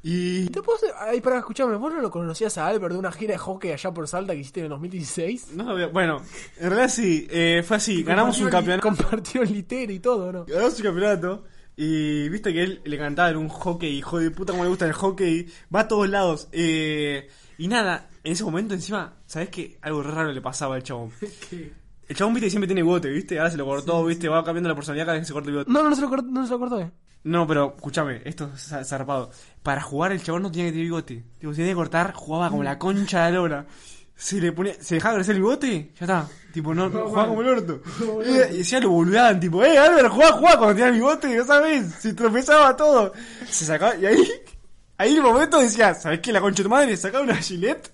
Y 0.03 0.47
¿Te 0.49 0.63
puedo 0.63 0.79
hacer- 0.79 0.95
Ay, 0.99 1.21
para 1.21 1.37
escucharme, 1.39 1.77
¿vos 1.77 1.93
no 1.93 2.01
lo 2.01 2.11
conocías 2.11 2.57
a 2.57 2.67
Albert 2.69 2.95
de 2.95 2.99
una 2.99 3.13
gira 3.13 3.33
de 3.33 3.39
hockey 3.39 3.73
allá 3.73 3.93
por 3.93 4.09
Salta 4.09 4.33
que 4.33 4.39
hiciste 4.41 4.61
en 4.61 4.65
el 4.67 4.71
2016? 4.71 5.49
no 5.53 5.91
bueno, 5.91 6.23
en 6.57 6.69
realidad 6.71 6.89
sí, 6.89 7.27
eh, 7.31 7.63
fue 7.67 7.77
así, 7.77 8.03
ganamos 8.03 8.41
un 8.41 8.49
campeonato. 8.49 8.89
Compartieron 8.89 9.53
litera 9.53 9.93
y 9.93 10.01
todo, 10.01 10.33
¿no? 10.33 10.47
ganamos 10.47 10.79
un 10.79 10.83
campeonato 10.85 11.45
y 11.77 12.31
viste 12.31 12.55
que 12.55 12.63
él 12.63 12.81
le 12.85 12.97
cantaba 12.97 13.29
en 13.29 13.37
un 13.37 13.49
hockey, 13.51 13.91
hijo 13.99 14.19
de 14.19 14.31
puta 14.31 14.53
como 14.55 14.65
le 14.65 14.71
gusta 14.71 14.87
el 14.87 14.95
hockey, 14.95 15.47
va 15.75 15.81
a 15.81 15.89
todos 15.89 16.09
lados. 16.09 16.49
eh, 16.53 17.29
y 17.59 17.69
nada, 17.69 18.09
en 18.25 18.33
ese 18.33 18.45
momento 18.45 18.73
encima, 18.75 19.17
¿sabes 19.27 19.49
qué? 19.51 19.77
Algo 19.83 20.03
raro 20.03 20.33
le 20.33 20.41
pasaba 20.41 20.77
al 20.77 20.83
chabón. 20.83 21.11
El 22.09 22.15
chabón, 22.17 22.35
viste, 22.35 22.51
siempre 22.51 22.67
tiene 22.69 22.83
bigote, 22.83 23.09
viste, 23.09 23.39
ahora 23.39 23.51
se 23.51 23.57
lo 23.57 23.65
cortó, 23.65 24.05
viste, 24.05 24.29
va 24.29 24.45
cambiando 24.45 24.69
la 24.69 24.75
personalidad 24.77 25.07
cada 25.07 25.15
vez 25.19 25.23
que 25.23 25.27
se 25.29 25.33
corta 25.33 25.49
el 25.49 25.55
bigote. 25.57 25.73
No, 25.73 25.83
no 25.89 25.97
se 25.97 26.03
lo, 26.03 26.09
cort- 26.09 26.27
no 26.29 26.45
se 26.47 26.53
lo 26.53 26.59
cortó, 26.61 26.81
¿eh? 26.81 26.91
No, 27.25 27.47
pero 27.47 27.75
escúchame, 27.77 28.23
esto 28.25 28.51
es 28.55 28.71
za- 28.71 28.85
zarpado. 28.85 29.31
Para 29.63 29.81
jugar 29.83 30.13
el 30.13 30.23
chabón 30.23 30.43
no 30.43 30.51
tenía 30.51 30.67
que 30.67 30.71
tener 30.73 30.85
bigote. 30.85 31.25
Tipo, 31.41 31.53
si 31.53 31.57
tenía 31.57 31.73
que 31.73 31.77
cortar, 31.77 32.13
jugaba 32.13 32.51
como 32.51 32.63
la 32.63 32.79
concha 32.79 33.25
de 33.27 33.33
la 33.33 33.37
lora. 33.39 33.67
Se 34.15 34.41
le 34.41 34.53
ponía, 34.53 34.75
se 34.81 34.95
dejaba 34.95 35.17
crecer 35.17 35.35
el 35.35 35.43
bigote, 35.43 35.91
ya 35.99 36.07
está. 36.07 36.29
Tipo, 36.53 36.73
no, 36.75 36.89
no 36.89 37.07
jugaba 37.09 37.29
como 37.29 37.43
el 37.43 37.49
orto. 37.49 37.83
Y, 38.25 38.55
y 38.55 38.59
decía 38.59 38.79
lo 38.81 38.91
boludaban, 38.91 39.41
tipo, 39.41 39.63
eh, 39.65 39.77
Albert, 39.77 40.09
jugá, 40.09 40.33
jugá 40.33 40.57
cuando 40.57 40.69
tenía 40.75 40.87
el 40.89 40.95
bigote, 40.95 41.37
no 41.37 41.45
sabes, 41.45 41.87
se 41.99 42.15
tropezaba 42.15 42.77
todo. 42.77 43.13
Se 43.51 43.65
sacaba, 43.67 43.95
y 43.97 44.07
ahí, 44.07 44.25
ahí 44.97 45.11
en 45.11 45.17
el 45.17 45.23
momento 45.23 45.59
decía, 45.59 45.93
¿sabes 45.95 46.21
qué? 46.21 46.33
La 46.33 46.41
concha 46.41 46.59
de 46.63 46.63
tu 46.63 46.71
madre, 46.71 46.97
sacaba 46.97 47.25
una 47.25 47.35
gilet, 47.37 47.93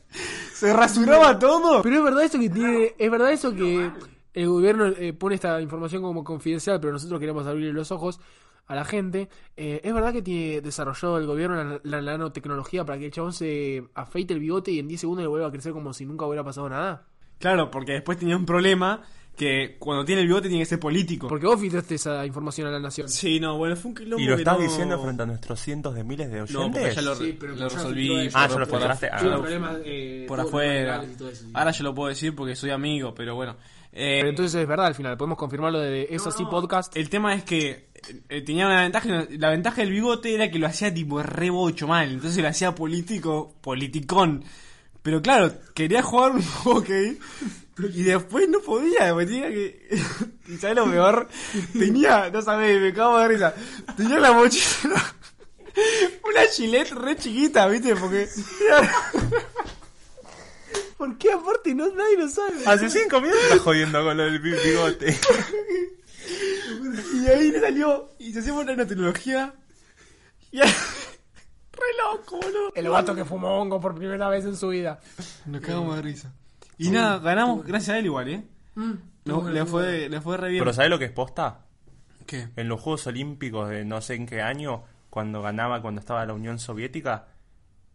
se 0.62 0.72
rasuraba 0.72 1.38
todo. 1.38 1.82
Pero 1.82 1.96
es 1.96 2.04
verdad 2.04 2.22
eso 2.22 2.38
que 2.38 2.48
tiene. 2.48 2.94
Es 2.96 3.10
verdad 3.10 3.32
eso 3.32 3.52
que 3.52 3.90
el 4.32 4.48
gobierno 4.48 4.86
eh, 4.86 5.12
pone 5.12 5.34
esta 5.34 5.60
información 5.60 6.02
como 6.02 6.22
confidencial, 6.22 6.80
pero 6.80 6.92
nosotros 6.92 7.18
queremos 7.18 7.46
abrirle 7.46 7.72
los 7.72 7.90
ojos 7.90 8.20
a 8.68 8.76
la 8.76 8.84
gente. 8.84 9.28
Eh, 9.56 9.80
es 9.82 9.92
verdad 9.92 10.12
que 10.12 10.22
tiene 10.22 10.60
desarrollado 10.60 11.18
el 11.18 11.26
gobierno 11.26 11.80
la, 11.82 12.00
la 12.00 12.12
nanotecnología 12.12 12.84
para 12.84 12.96
que 12.96 13.06
el 13.06 13.10
chabón 13.10 13.32
se 13.32 13.84
afeite 13.94 14.34
el 14.34 14.40
bigote 14.40 14.70
y 14.70 14.78
en 14.78 14.86
10 14.86 15.00
segundos 15.00 15.24
le 15.24 15.28
vuelva 15.28 15.48
a 15.48 15.50
crecer 15.50 15.72
como 15.72 15.92
si 15.92 16.06
nunca 16.06 16.26
hubiera 16.26 16.44
pasado 16.44 16.68
nada. 16.68 17.06
Claro, 17.38 17.72
porque 17.72 17.92
después 17.92 18.18
tenía 18.18 18.36
un 18.36 18.46
problema 18.46 19.02
que 19.36 19.76
cuando 19.78 20.04
tiene 20.04 20.20
el 20.22 20.26
bigote 20.28 20.48
tiene 20.48 20.62
que 20.62 20.68
ser 20.68 20.78
político. 20.78 21.26
Porque 21.28 21.46
vos 21.46 21.58
filtraste 21.60 21.94
esa 21.94 22.24
información 22.26 22.66
a 22.68 22.70
la 22.70 22.78
nación. 22.78 23.08
Sí, 23.08 23.40
no, 23.40 23.56
bueno, 23.56 23.74
fue 23.76 23.88
un 23.90 23.94
quilombo 23.96 24.18
¿Y 24.22 24.26
lo 24.26 24.36
que 24.36 24.42
estás 24.42 24.58
no- 24.58 24.64
diciendo 24.64 25.02
frente 25.02 25.22
a 25.22 25.26
nuestros 25.26 25.58
cientos 25.60 25.94
de 25.94 26.04
miles 26.04 26.30
de 26.30 26.42
oyentes? 26.42 26.82
Porque 26.82 26.94
ya 26.94 27.02
lo, 27.02 27.14
Sí, 27.16 27.36
pero 27.40 27.52
lo 27.54 27.58
ya 27.68 27.76
resolví. 27.76 28.08
filtró. 28.08 28.38
Ah, 28.38 28.42
por- 28.48 28.52
ya 28.54 28.58
lo 28.60 28.66
por 28.68 28.78
filtraste. 28.78 29.06
Ah. 29.06 29.10
por 29.16 29.20
Tuvo 29.22 29.32
af- 29.32 29.40
problemas, 29.40 29.76
eh, 29.84 30.24
por 30.28 30.38
tuvo 30.38 30.48
afuera. 30.48 30.80
legales 30.82 31.10
y 31.12 31.16
todo 31.16 31.28
eso, 31.30 31.44
sí. 31.44 31.50
Ahora 31.54 31.70
yo 31.70 31.84
lo 31.84 31.94
puedo 31.94 32.08
decir 32.10 32.34
porque 32.34 32.54
soy 32.56 32.70
amigo, 32.70 33.14
pero 33.14 33.34
bueno. 33.34 33.56
Eh, 33.94 34.18
Pero 34.20 34.28
entonces 34.30 34.54
es 34.60 34.66
verdad 34.66 34.86
al 34.86 34.94
final, 34.94 35.16
podemos 35.18 35.36
confirmarlo 35.36 35.78
de 35.78 36.06
eso 36.10 36.30
sí 36.30 36.44
podcast. 36.50 36.96
el 36.96 37.10
tema 37.10 37.34
es 37.34 37.44
que 37.44 37.88
eh, 38.30 38.40
tenía 38.42 38.66
una 38.66 38.80
ventaja. 38.82 39.26
La 39.38 39.50
ventaja 39.50 39.82
del 39.82 39.90
bigote 39.90 40.34
era 40.34 40.50
que 40.50 40.58
lo 40.58 40.66
hacía 40.66 40.92
tipo 40.94 41.22
re 41.22 41.50
bocho 41.50 41.86
mal. 41.86 42.10
Entonces 42.10 42.42
lo 42.42 42.48
hacía 42.48 42.74
político, 42.74 43.54
politicón. 43.60 44.44
Pero 45.02 45.20
claro, 45.20 45.52
quería 45.74 46.02
jugar 46.02 46.32
un 46.32 46.42
hockey 46.64 47.18
y 47.78 48.02
después 48.02 48.48
no 48.48 48.60
podía, 48.60 49.14
me 49.14 49.24
tenía 49.26 49.48
que... 49.48 49.88
¿Y 50.48 50.56
sabes 50.58 50.76
lo 50.76 50.90
peor? 50.90 51.28
Tenía, 51.72 52.28
no 52.30 52.42
sabés, 52.42 52.80
me 52.80 52.92
cago 52.92 53.18
de 53.20 53.28
risa. 53.28 53.54
Tenía 53.96 54.18
la 54.18 54.32
mochila, 54.32 55.14
una 56.28 56.48
chilete 56.50 56.94
re 56.94 57.16
chiquita, 57.16 57.66
¿viste? 57.68 57.94
Porque... 57.96 58.28
¿Por 60.96 61.18
qué 61.18 61.32
aparte 61.32 61.74
no 61.74 61.88
nadie 61.92 62.16
lo 62.16 62.28
sabe? 62.28 62.64
Hace 62.64 62.88
cinco 62.88 63.20
minutos 63.20 63.42
estás 63.44 63.60
jodiendo 63.60 64.04
con 64.04 64.16
lo 64.16 64.22
del 64.24 64.38
bi- 64.38 64.52
bigote. 64.52 65.18
Y 67.14 67.26
ahí 67.26 67.50
le 67.50 67.60
salió, 67.60 68.10
y 68.20 68.32
se 68.32 68.38
hacemos 68.38 68.64
una 68.64 68.86
tecnología. 68.86 69.52
Y 70.52 70.60
ahí- 70.60 70.72
Re 71.72 71.86
loco, 72.12 72.36
boludo. 72.40 72.72
El 72.76 72.88
vato 72.88 73.14
que 73.16 73.24
fumó 73.24 73.60
hongo 73.60 73.80
por 73.80 73.94
primera 73.96 74.28
vez 74.28 74.44
en 74.44 74.56
su 74.56 74.68
vida. 74.68 75.00
Nos 75.46 75.60
cagamos 75.60 75.96
de 75.96 76.02
risa. 76.02 76.32
Y 76.86 76.90
nada, 76.90 77.18
ganamos 77.18 77.64
gracias 77.64 77.96
a 77.96 77.98
él 77.98 78.06
igual, 78.06 78.28
¿eh? 78.28 78.44
No, 79.24 79.48
le, 79.48 79.64
fue, 79.64 80.08
le 80.08 80.20
fue 80.20 80.36
re 80.36 80.50
bien. 80.50 80.62
Pero 80.62 80.72
¿sabes 80.72 80.90
lo 80.90 80.98
que 80.98 81.06
es 81.06 81.12
posta? 81.12 81.66
¿Qué? 82.26 82.48
En 82.56 82.68
los 82.68 82.80
Juegos 82.80 83.06
Olímpicos 83.06 83.68
de 83.68 83.84
no 83.84 84.00
sé 84.00 84.14
en 84.14 84.26
qué 84.26 84.42
año, 84.42 84.84
cuando 85.10 85.42
ganaba, 85.42 85.82
cuando 85.82 86.00
estaba 86.00 86.24
la 86.26 86.34
Unión 86.34 86.58
Soviética, 86.58 87.28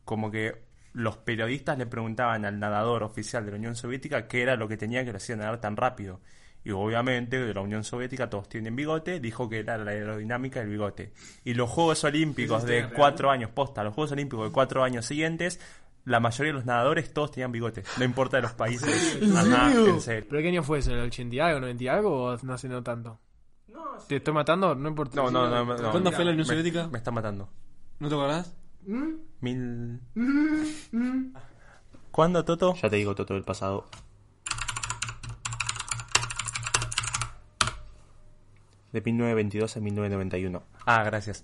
como 0.06 0.32
que 0.32 0.68
los 0.94 1.18
periodistas 1.18 1.78
le 1.78 1.86
preguntaban 1.86 2.46
al 2.46 2.60
nadador 2.60 3.04
oficial 3.04 3.46
de 3.46 3.52
la 3.52 3.58
Unión 3.58 3.76
Soviética 3.76 4.28
qué 4.28 4.42
era 4.42 4.56
lo 4.56 4.68
que 4.68 4.78
tenía 4.78 5.04
que 5.06 5.12
lo 5.12 5.18
hacía 5.18 5.36
nadar 5.36 5.60
tan 5.60 5.76
rápido. 5.76 6.22
Y 6.64 6.72
obviamente 6.72 7.40
de 7.40 7.54
la 7.54 7.62
Unión 7.62 7.84
Soviética 7.84 8.30
todos 8.30 8.50
tienen 8.50 8.76
bigote, 8.76 9.20
dijo 9.20 9.48
que 9.48 9.60
era 9.60 9.78
la 9.78 9.92
aerodinámica 9.92 10.60
del 10.60 10.70
bigote. 10.70 11.14
Y 11.46 11.54
los 11.54 11.70
Juegos 11.70 12.04
Olímpicos 12.04 12.66
de 12.66 12.90
cuatro 12.90 13.32
años, 13.32 13.52
posta, 13.52 13.84
los 13.84 13.94
Juegos 13.94 14.12
Olímpicos 14.12 14.48
de 14.48 14.52
cuatro 14.52 14.84
años 14.84 15.06
siguientes, 15.06 15.60
la 16.08 16.20
mayoría 16.22 16.52
de 16.54 16.58
los 16.60 16.66
nadadores 16.66 17.14
todos 17.14 17.32
tenían 17.32 17.52
bigote, 17.52 17.84
no 17.98 18.06
importa 18.06 18.38
de 18.38 18.44
los 18.44 18.54
países. 18.54 19.18
¿En 19.22 19.36
Ajá, 19.36 19.72
serio? 19.72 19.88
en 19.88 20.02
serio. 20.02 20.26
¿Pero 20.30 20.42
qué 20.42 20.48
año 20.48 20.64
fue 20.64 20.80
eso? 20.80 20.92
¿En 20.92 20.98
el 21.00 21.06
80 21.08 21.36
y 21.36 21.40
algo, 21.40 21.60
90 21.60 21.84
y 21.84 21.88
algo 21.90 22.24
o 22.24 22.38
no 22.44 22.54
hace 22.54 22.70
no 22.70 22.82
tanto? 22.82 23.20
¿Te 24.08 24.16
estoy 24.18 24.34
matando? 24.34 24.74
No 24.76 24.88
importa. 24.90 25.16
No, 25.18 25.30
no, 25.32 25.50
no, 25.50 25.66
no. 25.66 25.92
¿Cuándo 25.92 26.12
fue 26.12 26.24
la 26.24 26.32
Unión 26.32 26.48
Me- 26.48 26.54
Soviética? 26.54 26.88
Me 26.88 26.98
está 26.98 27.12
matando. 27.12 27.50
¿No 28.00 28.08
te 28.10 28.16
acordás? 28.16 28.54
Mil... 29.42 30.00
¿Cuándo, 32.12 32.46
Toto? 32.46 32.74
Ya 32.76 32.90
te 32.90 32.96
digo, 32.96 33.14
Toto, 33.16 33.34
del 33.34 33.44
pasado. 33.44 33.86
De 38.94 39.02
1922 39.02 39.76
a 39.76 39.80
1991. 39.82 40.64
Ah, 40.88 41.04
gracias. 41.04 41.44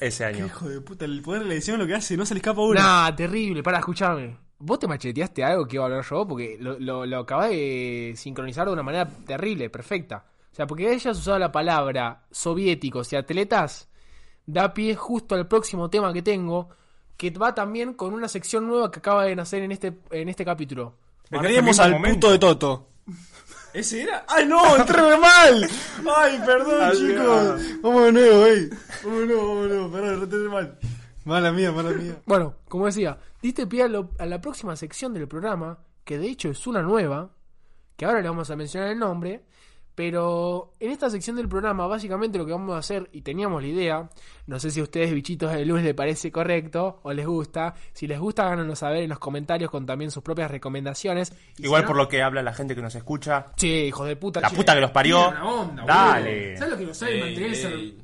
Ese 0.00 0.24
año. 0.24 0.46
Hijo 0.46 0.66
de 0.66 0.80
puta, 0.80 1.04
el 1.04 1.20
poder 1.20 1.42
de 1.42 1.48
la 1.48 1.54
edición 1.54 1.78
lo 1.78 1.86
que 1.86 1.94
hace, 1.94 2.16
no 2.16 2.24
se 2.24 2.32
le 2.32 2.38
escapa 2.38 2.62
uno. 2.62 2.80
Nah, 2.80 3.14
terrible. 3.14 3.62
Para, 3.62 3.80
escuchame. 3.80 4.38
¿Vos 4.58 4.78
te 4.78 4.88
macheteaste 4.88 5.44
algo 5.44 5.66
que 5.66 5.76
iba 5.76 5.84
a 5.84 5.88
hablar 5.88 6.04
yo? 6.08 6.26
Porque 6.26 6.56
lo, 6.58 6.78
lo, 6.80 7.04
lo 7.04 7.18
acabás 7.18 7.50
de 7.50 8.14
sincronizar 8.16 8.66
de 8.66 8.72
una 8.72 8.82
manera 8.82 9.06
terrible, 9.06 9.68
perfecta. 9.68 10.24
O 10.50 10.54
sea, 10.54 10.66
porque 10.66 10.88
hayas 10.88 11.18
usado 11.18 11.38
la 11.38 11.52
palabra 11.52 12.24
soviéticos 12.30 13.12
y 13.12 13.16
atletas, 13.16 13.88
da 14.46 14.72
pie 14.72 14.96
justo 14.96 15.34
al 15.34 15.46
próximo 15.46 15.90
tema 15.90 16.10
que 16.14 16.22
tengo, 16.22 16.70
que 17.18 17.30
va 17.30 17.54
también 17.54 17.92
con 17.92 18.14
una 18.14 18.26
sección 18.26 18.66
nueva 18.66 18.90
que 18.90 19.00
acaba 19.00 19.24
de 19.24 19.36
nacer 19.36 19.62
en 19.62 19.72
este, 19.72 19.98
en 20.10 20.30
este 20.30 20.46
capítulo. 20.46 20.96
Este 21.30 21.82
al 21.82 21.92
momento. 21.92 22.28
puto 22.28 22.32
de 22.32 22.38
Toto. 22.38 22.88
¿Ese 23.74 24.02
era? 24.02 24.24
¡Ay, 24.28 24.46
no! 24.46 24.76
¡Entré 24.76 24.96
re 25.00 25.18
mal! 25.18 25.68
¡Ay, 26.16 26.40
perdón, 26.44 26.80
Ay, 26.82 26.96
chicos! 26.96 27.60
Vamos 27.82 28.04
de 28.06 28.12
nuevo, 28.12 28.46
ey. 28.46 28.70
Vamos 29.04 29.18
de 29.20 29.26
nuevo, 29.26 29.48
vamos 29.48 29.62
de 29.62 29.68
nuevo. 29.76 29.92
Perdón, 29.92 30.22
entré 30.22 30.38
re 30.38 30.48
mal. 30.48 30.78
Mala 31.24 31.52
mía, 31.52 31.72
mala 31.72 31.90
mía. 31.90 32.16
Bueno, 32.24 32.54
como 32.68 32.86
decía, 32.86 33.18
diste 33.42 33.66
pie 33.66 33.82
a, 33.84 33.88
lo- 33.88 34.10
a 34.18 34.24
la 34.26 34.40
próxima 34.40 34.74
sección 34.76 35.12
del 35.12 35.28
programa, 35.28 35.78
que 36.04 36.16
de 36.18 36.26
hecho 36.28 36.48
es 36.48 36.66
una 36.66 36.80
nueva, 36.82 37.30
que 37.96 38.06
ahora 38.06 38.22
le 38.22 38.28
vamos 38.28 38.50
a 38.50 38.56
mencionar 38.56 38.88
el 38.90 38.98
nombre, 38.98 39.44
pero 39.98 40.70
en 40.78 40.92
esta 40.92 41.10
sección 41.10 41.34
del 41.34 41.48
programa 41.48 41.88
básicamente 41.88 42.38
lo 42.38 42.46
que 42.46 42.52
vamos 42.52 42.76
a 42.76 42.78
hacer, 42.78 43.08
y 43.10 43.22
teníamos 43.22 43.60
la 43.60 43.68
idea, 43.68 44.08
no 44.46 44.60
sé 44.60 44.70
si 44.70 44.78
a 44.78 44.84
ustedes 44.84 45.12
bichitos 45.12 45.52
de 45.52 45.64
luz 45.66 45.82
les 45.82 45.92
parece 45.92 46.30
correcto 46.30 47.00
o 47.02 47.12
les 47.12 47.26
gusta, 47.26 47.74
si 47.92 48.06
les 48.06 48.20
gusta 48.20 48.44
háganoslo 48.46 48.76
saber 48.76 49.02
en 49.02 49.08
los 49.10 49.18
comentarios 49.18 49.72
con 49.72 49.86
también 49.86 50.12
sus 50.12 50.22
propias 50.22 50.52
recomendaciones. 50.52 51.32
Y 51.56 51.64
Igual 51.64 51.80
si 51.80 51.82
no- 51.82 51.88
por 51.88 51.96
lo 51.96 52.06
que 52.08 52.22
habla 52.22 52.44
la 52.44 52.52
gente 52.54 52.76
que 52.76 52.80
nos 52.82 52.94
escucha. 52.94 53.46
Che, 53.56 53.86
hijo 53.86 54.04
de 54.04 54.14
puta. 54.14 54.40
La 54.40 54.50
che, 54.50 54.54
puta 54.54 54.72
que 54.76 54.80
los 54.82 54.92
parió. 54.92 55.30
onda, 55.30 55.82
Dale. 55.84 56.30
boludo. 56.42 56.58
¿Sabes 56.58 56.70
lo 56.72 56.78
que 56.78 56.86
no 56.86 56.94
sabe 56.94 57.20
mantenerse? 57.20 57.94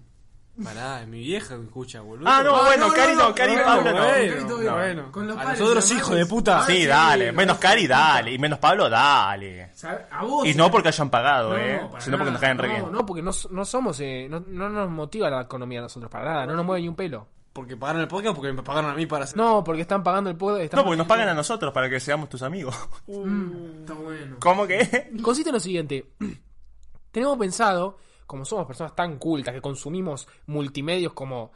Pará, 0.63 1.03
es 1.03 1.09
mi 1.09 1.19
vieja 1.19 1.57
que 1.57 1.63
escucha, 1.65 2.01
boludo. 2.01 2.29
Ah, 2.29 2.43
no, 2.45 2.55
Ah, 2.55 2.61
bueno, 2.67 2.85
no, 2.85 2.89
no, 2.91 2.95
Cari 2.95 3.15
no, 3.17 3.29
no, 3.29 3.35
Cari 3.35 3.57
Pablo 3.57 3.93
no. 3.93 4.75
bueno. 4.77 5.11
Con 5.11 5.27
los 5.27 5.37
A 5.37 5.43
padres, 5.43 5.61
nosotros, 5.61 5.91
hijos 5.91 6.15
de 6.17 6.27
puta. 6.27 6.59
Ah, 6.61 6.67
Sí, 6.67 6.87
dale. 6.87 7.33
Menos 7.33 7.59
Cari, 7.59 7.87
dale. 7.89 8.33
Y 8.33 8.39
menos 8.39 8.61
Pablo, 8.61 8.89
dale. 8.89 9.73
A 10.13 10.23
vos, 10.25 10.47
Y 10.47 10.55
no 10.55 10.71
porque 10.71 10.89
hayan 10.89 11.11
pagado, 11.11 11.51
No, 11.51 11.57
eh. 11.57 11.81
Sino 11.99 12.17
porque 12.19 12.31
nos 12.31 12.41
caen 12.41 12.59
re 12.59 12.69
no, 12.69 12.75
bien. 12.75 12.93
No, 12.93 13.05
porque 13.05 13.23
no, 13.23 13.33
no 13.51 13.65
somos, 13.65 13.99
eh, 13.99 14.29
no, 14.31 14.45
no 14.47 14.69
nos 14.69 14.89
motiva 14.91 15.29
la 15.29 15.41
economía 15.43 15.81
a 15.81 15.83
nosotros 15.83 16.09
para 16.11 16.25
nada, 16.25 16.47
no 16.47 16.55
nos 16.55 16.65
mueve 16.65 16.83
ni 16.83 16.89
un 16.89 16.95
pelo. 16.95 17.27
Porque 17.53 17.77
pagaron 17.77 18.03
el 18.03 18.09
podcast 18.09 18.35
porque 18.37 18.53
me 18.53 18.63
pagaron 18.63 18.91
a 18.91 18.95
mí 18.95 19.07
para 19.07 19.25
hacer. 19.25 19.37
No, 19.37 19.63
porque 19.65 19.83
están 19.83 20.03
pagando 20.03 20.29
el 20.31 20.37
poder. 20.37 20.73
No, 20.75 20.83
porque 20.85 20.97
nos 20.97 21.07
pagan 21.07 21.29
a 21.29 21.35
nosotros 21.35 21.73
para 21.73 21.89
que 21.91 21.99
seamos 22.01 22.29
tus 22.29 22.43
amigos. 22.43 22.75
Está 23.09 23.95
bueno. 23.95 24.37
¿Cómo 24.41 24.67
que? 24.67 25.11
Consiste 25.23 25.51
en 25.51 25.55
lo 25.55 25.61
siguiente. 25.61 26.13
Tenemos 27.13 27.39
pensado, 27.39 27.99
como 28.27 28.45
somos 28.45 28.67
personas 28.67 28.95
tan 28.97 29.19
cultas 29.19 29.55
que 29.55 29.61
consumimos 29.61 30.27
multimedios 30.47 31.13
como 31.13 31.53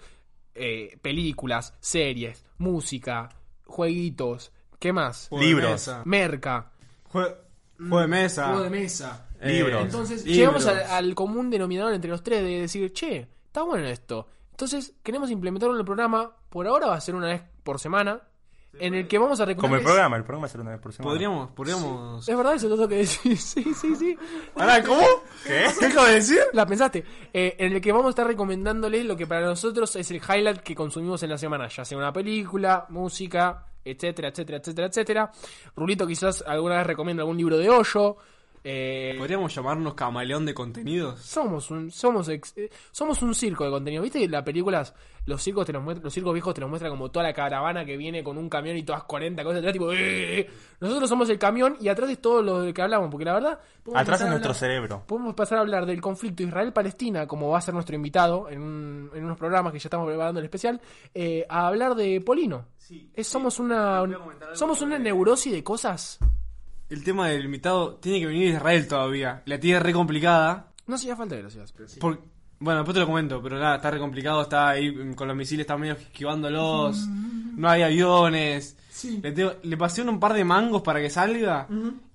eh, 0.54 0.98
películas, 1.02 1.74
series, 1.80 2.44
música, 2.58 3.28
jueguitos, 3.66 4.52
¿qué 4.78 4.92
más? 4.92 5.28
Juego 5.28 5.42
de 5.42 5.48
Libros. 5.48 5.70
mesa. 5.70 6.02
Merca, 6.04 6.70
Jue- 7.12 7.36
Juego 7.78 8.00
de 8.00 8.06
mesa. 8.08 8.46
juego 8.48 8.62
de 8.64 8.70
mesa. 8.70 9.26
Eh, 9.40 9.52
Libros. 9.52 9.82
Entonces 9.82 10.24
libros. 10.24 10.36
llegamos 10.36 10.66
al, 10.66 10.78
al 10.90 11.14
común 11.14 11.48
denominador 11.50 11.92
entre 11.94 12.10
los 12.10 12.22
tres 12.22 12.42
de 12.42 12.60
decir, 12.62 12.92
che, 12.92 13.28
está 13.46 13.62
bueno 13.62 13.86
esto. 13.86 14.26
Entonces 14.50 14.94
queremos 15.04 15.30
implementarlo 15.30 15.74
en 15.74 15.80
el 15.80 15.84
programa. 15.86 16.34
Por 16.48 16.66
ahora 16.66 16.88
va 16.88 16.94
a 16.96 17.00
ser 17.00 17.14
una 17.14 17.28
vez 17.28 17.42
por 17.62 17.78
semana. 17.78 18.20
En 18.80 18.94
el 18.94 19.08
que 19.08 19.18
vamos 19.18 19.40
a 19.40 19.44
Como 19.44 19.54
recomendar. 19.54 19.80
el 19.80 19.84
programa, 19.84 20.16
el 20.16 20.22
programa 20.24 20.48
será 20.48 20.62
una 20.62 20.70
vez 20.72 20.80
por 20.80 20.92
semana. 20.92 21.10
Podríamos, 21.10 21.50
podríamos. 21.50 22.28
Es 22.28 22.36
verdad, 22.36 22.54
eso 22.54 22.68
tengo 22.68 22.86
que 22.88 22.96
decir. 22.96 23.36
Sí, 23.38 23.74
sí, 23.74 23.96
sí. 23.96 24.16
Pará, 24.54 24.82
¿cómo? 24.82 25.02
¿Qué? 25.44 25.66
¿Qué 25.78 25.86
acabo 25.86 26.06
de 26.06 26.14
decir? 26.14 26.38
La 26.52 26.64
pensaste. 26.66 27.04
Eh, 27.32 27.56
en 27.58 27.72
el 27.72 27.80
que 27.80 27.90
vamos 27.90 28.06
a 28.06 28.10
estar 28.10 28.26
recomendándoles 28.26 29.04
lo 29.04 29.16
que 29.16 29.26
para 29.26 29.46
nosotros 29.46 29.96
es 29.96 30.10
el 30.10 30.18
highlight 30.18 30.60
que 30.60 30.74
consumimos 30.74 31.22
en 31.24 31.30
la 31.30 31.38
semana, 31.38 31.66
ya 31.68 31.84
sea 31.84 31.98
una 31.98 32.12
película, 32.12 32.86
música, 32.90 33.66
etcétera, 33.84 34.28
etcétera, 34.28 34.58
etcétera, 34.58 34.86
etcétera. 34.88 35.32
Rulito 35.74 36.06
quizás 36.06 36.44
alguna 36.46 36.76
vez 36.76 36.86
recomienda 36.86 37.22
algún 37.22 37.36
libro 37.38 37.58
de 37.58 37.68
hoyo. 37.70 38.16
Eh, 38.64 39.14
Podríamos 39.18 39.54
llamarnos 39.54 39.94
camaleón 39.94 40.44
de 40.46 40.54
contenidos. 40.54 41.20
somos 41.20 41.70
un 41.70 41.90
somos 41.90 42.28
ex- 42.28 42.52
eh, 42.56 42.70
somos 42.90 43.22
un 43.22 43.34
circo 43.34 43.64
de 43.64 43.70
contenido. 43.70 44.02
¿Viste 44.02 44.18
que 44.20 44.28
las 44.28 44.42
películas 44.42 44.94
los 45.26 45.42
circos 45.42 45.66
te 45.66 45.72
los 45.74 46.02
los 46.02 46.12
circos 46.12 46.32
viejos 46.32 46.54
te 46.54 46.60
los 46.62 46.70
muestran 46.70 46.90
como 46.90 47.10
toda 47.10 47.24
la 47.24 47.32
caravana 47.34 47.84
que 47.84 47.96
viene 47.96 48.24
con 48.24 48.38
un 48.38 48.48
camión 48.48 48.76
y 48.76 48.82
todas 48.82 49.02
40 49.04 49.44
cosas 49.44 49.58
atrás 49.58 49.72
tipo 49.74 49.92
"Eh". 49.92 50.48
nosotros 50.80 51.08
somos 51.08 51.28
el 51.28 51.38
camión 51.38 51.76
y 51.80 51.88
atrás 51.88 52.08
es 52.10 52.20
todo 52.20 52.42
lo 52.42 52.72
que 52.72 52.82
hablamos, 52.82 53.10
porque 53.10 53.24
la 53.26 53.34
verdad 53.34 53.60
Atrás 53.94 54.20
es 54.20 54.26
a 54.26 54.30
nuestro 54.30 54.50
hablar- 54.50 54.54
cerebro. 54.54 55.04
Podemos 55.06 55.34
pasar 55.34 55.58
a 55.58 55.60
hablar 55.62 55.84
del 55.86 56.00
conflicto 56.00 56.42
Israel-Palestina, 56.42 57.26
como 57.26 57.50
va 57.50 57.58
a 57.58 57.60
ser 57.60 57.74
nuestro 57.74 57.94
invitado 57.94 58.48
en, 58.48 58.60
un- 58.62 59.10
en 59.14 59.24
unos 59.24 59.36
programas 59.38 59.72
que 59.72 59.78
ya 59.78 59.86
estamos 59.88 60.06
preparando 60.06 60.40
el 60.40 60.44
especial, 60.44 60.80
eh, 61.14 61.44
a 61.48 61.66
hablar 61.68 61.94
de 61.94 62.20
Polino. 62.22 62.66
Es- 63.14 63.26
somos 63.28 63.58
una 63.60 64.00
somos 64.54 64.80
una 64.80 64.98
neurosis 64.98 65.52
de 65.52 65.62
cosas. 65.62 66.18
El 66.88 67.04
tema 67.04 67.28
del 67.28 67.44
invitado 67.44 67.96
tiene 67.96 68.20
que 68.20 68.26
venir 68.26 68.50
de 68.50 68.56
Israel 68.56 68.88
todavía. 68.88 69.42
La 69.46 69.60
tiene 69.60 69.80
re 69.80 69.92
complicada. 69.92 70.72
No 70.86 70.94
hacía 70.94 71.16
falta 71.16 71.34
de 71.34 71.42
gracias, 71.42 71.72
pero 71.72 71.88
sí. 71.88 72.00
Por- 72.00 72.22
Bueno, 72.60 72.80
después 72.80 72.94
te 72.94 73.00
lo 73.00 73.06
comento, 73.06 73.40
pero 73.42 73.58
nada, 73.58 73.76
está 73.76 73.90
re 73.90 73.98
complicado. 73.98 74.42
Está 74.42 74.70
ahí 74.70 74.90
mm, 74.90 75.14
con 75.14 75.28
los 75.28 75.36
misiles, 75.36 75.60
está 75.62 75.76
medio 75.76 75.92
esquivándolos. 75.94 77.06
No 77.56 77.68
hay 77.68 77.82
aviones. 77.82 78.76
Sí. 78.98 79.20
Le, 79.22 79.30
tengo- 79.30 79.54
le 79.62 79.76
pasé 79.76 80.02
un 80.02 80.18
par 80.18 80.34
de 80.34 80.42
mangos 80.42 80.82
para 80.82 81.00
que 81.00 81.08
salga. 81.08 81.68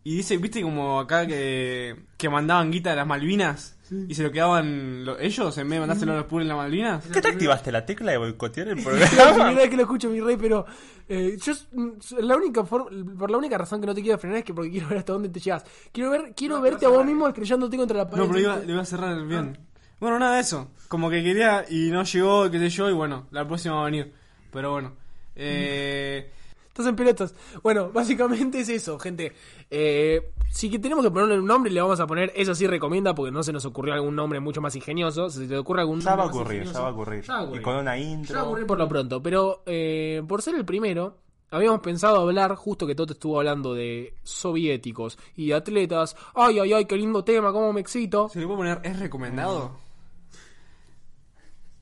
Y 0.03 0.17
dice, 0.17 0.35
viste 0.37 0.61
como 0.61 0.99
acá 0.99 1.25
que, 1.25 1.95
que 2.17 2.27
mandaban 2.29 2.71
guita 2.71 2.89
de 2.89 2.97
las 2.97 3.07
Malvinas. 3.07 3.77
Y 4.09 4.15
se 4.15 4.23
lo 4.23 4.31
quedaban 4.31 5.05
lo- 5.05 5.17
ellos 5.19 5.55
en 5.59 5.69
vez 5.69 5.75
de 5.77 5.79
mandárselo 5.81 6.13
a 6.13 6.15
los 6.17 6.25
puros 6.25 6.41
en 6.43 6.47
las 6.49 6.57
Malvinas. 6.57 7.05
¿Qué 7.05 7.21
te 7.21 7.27
activaste 7.29 7.71
la 7.71 7.85
tecla 7.85 8.11
de 8.11 8.17
boicotear 8.17 8.67
el 8.69 8.79
Es 8.79 8.85
la 8.85 8.89
programa? 8.91 9.33
primera 9.33 9.61
vez 9.61 9.69
que 9.69 9.75
lo 9.77 9.81
escucho, 9.83 10.09
mi 10.09 10.19
rey, 10.19 10.35
pero 10.35 10.65
eh, 11.07 11.37
yo 11.41 11.53
mm, 11.73 11.89
la 12.19 12.35
única 12.35 12.63
for- 12.65 12.89
por 13.17 13.29
la 13.31 13.37
única 13.37 13.57
razón 13.57 13.79
que 13.79 13.87
no 13.87 13.93
te 13.93 14.01
quiero 14.01 14.17
frenar 14.17 14.39
es 14.39 14.43
que 14.45 14.53
porque 14.53 14.71
quiero 14.71 14.89
ver 14.89 14.97
hasta 14.97 15.13
dónde 15.13 15.29
te 15.29 15.39
llegas. 15.39 15.63
Quiero 15.93 16.09
ver, 16.09 16.33
quiero 16.35 16.59
verte 16.59 16.85
a 16.85 16.89
vos 16.89 17.05
mismo 17.05 17.27
estrellándote 17.27 17.77
contra 17.77 17.97
la 17.97 18.09
pared. 18.09 18.23
No, 18.23 18.27
pero 18.27 18.39
iba, 18.41 18.57
le 18.59 18.73
iba 18.73 18.81
a 18.81 18.85
cerrar 18.85 19.25
bien. 19.25 19.57
Bueno, 20.01 20.19
nada 20.19 20.35
de 20.35 20.41
eso. 20.41 20.69
Como 20.89 21.09
que 21.09 21.23
quería 21.23 21.63
y 21.69 21.89
no 21.91 22.03
llegó, 22.03 22.49
qué 22.51 22.59
sé 22.59 22.69
yo, 22.69 22.89
y 22.89 22.93
bueno, 22.93 23.27
la 23.31 23.47
próxima 23.47 23.75
va 23.75 23.81
a 23.83 23.85
venir. 23.85 24.11
Pero 24.51 24.71
bueno. 24.71 24.93
Eh, 25.35 26.31
Estás 26.73 26.87
en 26.87 26.95
pelotas. 26.95 27.35
Bueno, 27.61 27.89
básicamente 27.93 28.59
es 28.61 28.69
eso, 28.69 28.97
gente. 28.97 29.31
Eh, 29.69 30.31
si 30.51 30.71
que 30.71 30.79
tenemos 30.79 31.05
que 31.05 31.11
ponerle 31.11 31.37
un 31.39 31.45
nombre, 31.45 31.71
le 31.71 31.79
vamos 31.79 31.99
a 31.99 32.07
poner 32.07 32.31
Eso 32.35 32.55
sí 32.55 32.65
recomienda, 32.65 33.13
porque 33.13 33.31
no 33.31 33.43
se 33.43 33.53
nos 33.53 33.63
ocurrió 33.65 33.93
algún 33.93 34.15
nombre 34.15 34.39
mucho 34.39 34.59
más 34.59 34.75
ingenioso. 34.75 35.29
Si 35.29 35.39
se 35.41 35.47
te 35.47 35.55
ocurre 35.55 35.81
algún 35.81 35.99
Ya 36.01 36.15
va 36.15 36.23
a 36.23 36.25
nombre 36.25 36.39
ocurrir, 36.41 36.63
ya 36.65 36.79
va 36.81 36.87
a 36.87 36.91
ocurrir. 36.91 37.21
ya 37.23 37.33
va 37.33 37.39
a 37.39 37.43
ocurrir. 37.43 37.61
Y 37.61 37.63
con 37.63 37.75
una 37.75 37.95
Ya 37.95 38.03
va 38.03 38.09
a 38.09 38.11
intro. 38.11 38.43
ocurrir 38.43 38.65
por 38.65 38.77
lo 38.79 38.89
pronto. 38.89 39.21
Pero 39.21 39.61
eh, 39.67 40.23
por 40.27 40.41
ser 40.41 40.55
el 40.55 40.65
primero, 40.65 41.19
habíamos 41.51 41.81
pensado 41.81 42.19
hablar, 42.21 42.55
justo 42.55 42.87
que 42.87 42.95
Toto 42.95 43.13
estuvo 43.13 43.37
hablando 43.37 43.75
de 43.75 44.15
soviéticos 44.23 45.19
y 45.35 45.49
de 45.49 45.53
atletas. 45.53 46.15
Ay, 46.33 46.57
ay, 46.57 46.73
ay, 46.73 46.85
qué 46.85 46.95
lindo 46.97 47.23
tema, 47.23 47.51
cómo 47.51 47.71
me 47.71 47.81
excito. 47.81 48.29
¿Se 48.29 48.39
le 48.39 48.45
puede 48.47 48.57
poner 48.57 48.79
es 48.83 48.97
recomendado? 48.99 49.77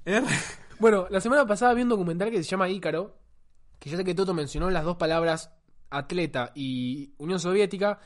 ¿Es 0.03 0.21
re- 0.21 0.35
Bueno, 0.79 1.07
la 1.09 1.21
semana 1.21 1.45
pasada 1.45 1.73
vi 1.73 1.83
un 1.83 1.89
documental 1.89 2.29
que 2.31 2.43
se 2.43 2.49
llama 2.49 2.67
Ícaro, 2.67 3.15
que 3.81 3.89
ya 3.89 3.97
sé 3.97 4.03
que 4.03 4.13
Toto 4.13 4.35
mencionó 4.35 4.69
las 4.69 4.85
dos 4.85 4.95
palabras 4.95 5.51
atleta 5.89 6.51
y 6.53 7.15
Unión 7.17 7.39
Soviética. 7.39 7.99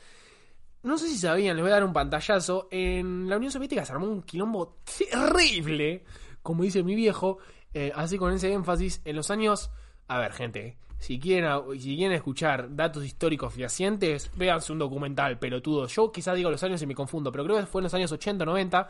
No 0.82 0.96
sé 0.96 1.06
si 1.06 1.18
sabían, 1.18 1.54
les 1.54 1.62
voy 1.62 1.70
a 1.70 1.74
dar 1.74 1.84
un 1.84 1.92
pantallazo. 1.92 2.66
En 2.70 3.28
la 3.28 3.36
Unión 3.36 3.52
Soviética 3.52 3.84
se 3.84 3.92
armó 3.92 4.06
un 4.06 4.22
quilombo 4.22 4.78
terrible, 5.10 6.06
como 6.42 6.62
dice 6.62 6.82
mi 6.82 6.94
viejo, 6.94 7.38
eh, 7.74 7.92
así 7.94 8.16
con 8.16 8.32
ese 8.32 8.52
énfasis, 8.52 9.02
en 9.04 9.16
los 9.16 9.30
años... 9.30 9.70
A 10.08 10.18
ver, 10.18 10.32
gente, 10.32 10.78
si 10.98 11.20
quieren, 11.20 11.50
si 11.78 11.94
quieren 11.94 12.16
escuchar 12.16 12.74
datos 12.74 13.04
históricos 13.04 13.52
fehacientes, 13.52 14.30
véanse 14.34 14.72
un 14.72 14.78
documental 14.78 15.38
pelotudo. 15.38 15.88
Yo 15.88 16.10
quizás 16.10 16.36
digo 16.36 16.50
los 16.50 16.62
años 16.62 16.80
y 16.80 16.86
me 16.86 16.94
confundo, 16.94 17.30
pero 17.30 17.44
creo 17.44 17.58
que 17.58 17.66
fue 17.66 17.80
en 17.80 17.84
los 17.84 17.94
años 17.94 18.10
80, 18.12 18.46
90, 18.46 18.88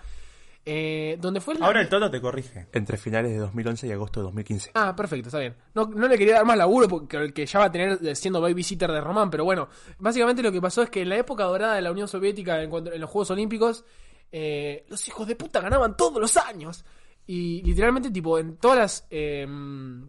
eh, 0.69 1.17
donde 1.21 1.41
fue... 1.41 1.55
la- 1.55 1.65
Ahora 1.67 1.81
el 1.81 1.89
Toto 1.89 2.11
te 2.11 2.21
corrige. 2.21 2.67
Entre 2.73 2.97
finales 2.99 3.31
de 3.33 3.39
2011 3.39 3.87
y 3.87 3.93
agosto 3.93 4.21
de 4.21 4.25
2015. 4.25 4.73
Ah, 4.75 4.95
perfecto, 4.97 5.29
está 5.29 5.39
bien. 5.39 5.55
No, 5.75 5.87
no 5.87 6.09
le 6.09 6.19
quería 6.19 6.35
dar 6.35 6.45
más 6.45 6.59
laburo 6.59 6.89
porque 6.89 7.33
que 7.33 7.47
ya 7.47 7.59
va 7.61 7.67
a 7.67 7.73
tener 7.73 7.99
eh, 8.05 8.15
siendo 8.17 8.41
babysitter 8.41 8.91
de 8.91 9.01
Román, 9.01 9.31
pero 9.31 9.45
bueno, 9.45 9.69
básicamente 9.99 10.43
lo 10.43 10.51
que 10.53 10.61
pasó 10.61 10.83
es 10.83 10.91
que 10.91 11.03
en 11.03 11.09
la 11.09 11.17
época 11.17 11.45
dorada 11.45 11.77
de 11.77 11.83
la 11.83 11.93
Unión 11.93 12.09
Soviética 12.09 12.61
en, 12.63 12.69
cuanto- 12.69 12.93
en 12.93 13.01
los 13.01 13.09
Juegos 13.09 13.31
Olímpicos, 13.31 13.85
eh, 14.33 14.85
los 14.89 15.07
hijos 15.09 15.27
de 15.29 15.37
puta 15.37 15.61
ganaban 15.61 15.97
todos 15.97 16.21
los 16.21 16.37
años. 16.37 16.85
Y 17.29 17.61
literalmente, 17.63 18.11
tipo, 18.11 18.39
en 18.39 18.57
todas 18.57 18.79
las. 18.79 19.07
eh, 19.11 19.45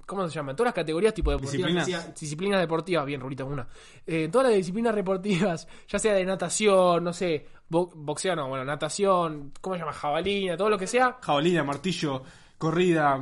¿Cómo 0.05 0.27
se 0.27 0.35
llama? 0.35 0.51
En 0.51 0.55
todas 0.55 0.67
las 0.67 0.75
categorías, 0.75 1.13
tipo 1.15 1.31
deportivas. 1.31 1.73
Disciplinas. 1.85 2.19
disciplinas 2.19 2.59
deportivas, 2.59 3.05
bien, 3.05 3.19
Rulita, 3.21 3.43
una. 3.43 3.67
Eh, 4.05 4.25
en 4.25 4.31
todas 4.31 4.47
las 4.49 4.57
disciplinas 4.57 4.93
deportivas, 4.95 5.67
ya 5.87 5.97
sea 5.97 6.13
de 6.13 6.23
natación, 6.25 7.03
no 7.03 7.11
sé, 7.13 7.47
bo- 7.69 7.89
boxeo, 7.95 8.35
no, 8.35 8.47
bueno, 8.49 8.63
natación, 8.65 9.51
¿cómo 9.61 9.75
se 9.75 9.79
llama? 9.79 9.93
Jabalina, 9.93 10.55
todo 10.55 10.69
lo 10.69 10.77
que 10.77 10.85
sea. 10.85 11.17
Jabalina, 11.21 11.63
martillo, 11.63 12.21
corrida, 12.59 13.19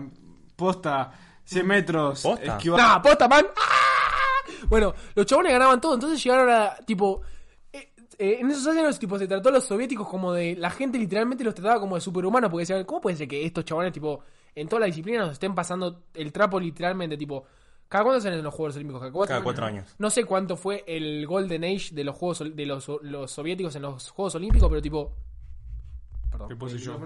posta, 0.58 1.12
100 1.46 1.66
metros, 1.68 2.22
¿Posta? 2.22 2.58
esquivar. 2.58 2.80
¡Nah, 2.82 3.02
posta, 3.02 3.28
man! 3.30 3.46
¡Ah! 3.56 4.52
Bueno, 4.68 4.94
los 5.16 5.26
chabones 5.26 5.52
ganaban 5.54 5.80
todo, 5.80 5.94
entonces 5.94 6.22
llegaron 6.24 6.50
a, 6.50 6.76
tipo... 6.86 7.22
eh, 8.18 8.38
en 8.40 8.52
esos 8.52 8.68
años, 8.68 8.98
tipo, 9.00 9.18
se 9.18 9.28
trató 9.28 9.50
a 9.50 9.52
los 9.54 9.64
soviéticos 9.64 10.08
como 10.08 10.34
de... 10.34 10.56
La 10.56 10.70
gente 10.70 10.98
literalmente 10.98 11.44
los 11.44 11.56
trataba 11.56 11.80
como 11.80 11.96
de 11.96 12.02
superhumanos, 12.02 12.50
porque 12.50 12.64
decían, 12.64 12.84
¿cómo 12.84 13.02
puede 13.02 13.16
ser 13.16 13.28
que 13.28 13.46
estos 13.46 13.66
chabones, 13.66 13.94
tipo, 13.94 14.22
en 14.54 14.68
toda 14.68 14.82
la 14.82 14.86
disciplina 14.88 15.20
nos 15.20 15.34
estén 15.34 15.56
pasando 15.56 16.04
el 16.14 16.32
trapo 16.32 16.60
literalmente, 16.60 17.18
tipo... 17.18 17.46
¿Cada 17.88 18.04
cuántos 18.04 18.26
años 18.26 18.40
en 18.40 18.44
los 18.44 18.54
Juegos 18.54 18.76
Olímpicos? 18.76 19.00
Cada 19.00 19.12
cuatro, 19.12 19.34
Cada 19.34 19.44
cuatro 19.44 19.62
¿no? 19.62 19.68
años. 19.68 19.96
No 20.00 20.10
sé 20.10 20.26
cuánto 20.26 20.58
fue 20.58 20.84
el 20.88 21.28
Golden 21.28 21.64
Age 21.64 21.94
de 21.94 22.04
los 22.04 22.16
Juegos 22.16 22.44
de 22.56 22.66
los, 22.66 22.90
los 23.04 23.32
soviéticos 23.32 23.76
en 23.76 23.84
los 23.84 24.10
Juegos 24.10 24.36
Olímpicos, 24.36 24.68
pero 24.70 24.82
tipo... 24.82 25.14
Perdón. 26.32 26.50
Después 26.50 26.74
yo. 26.82 27.00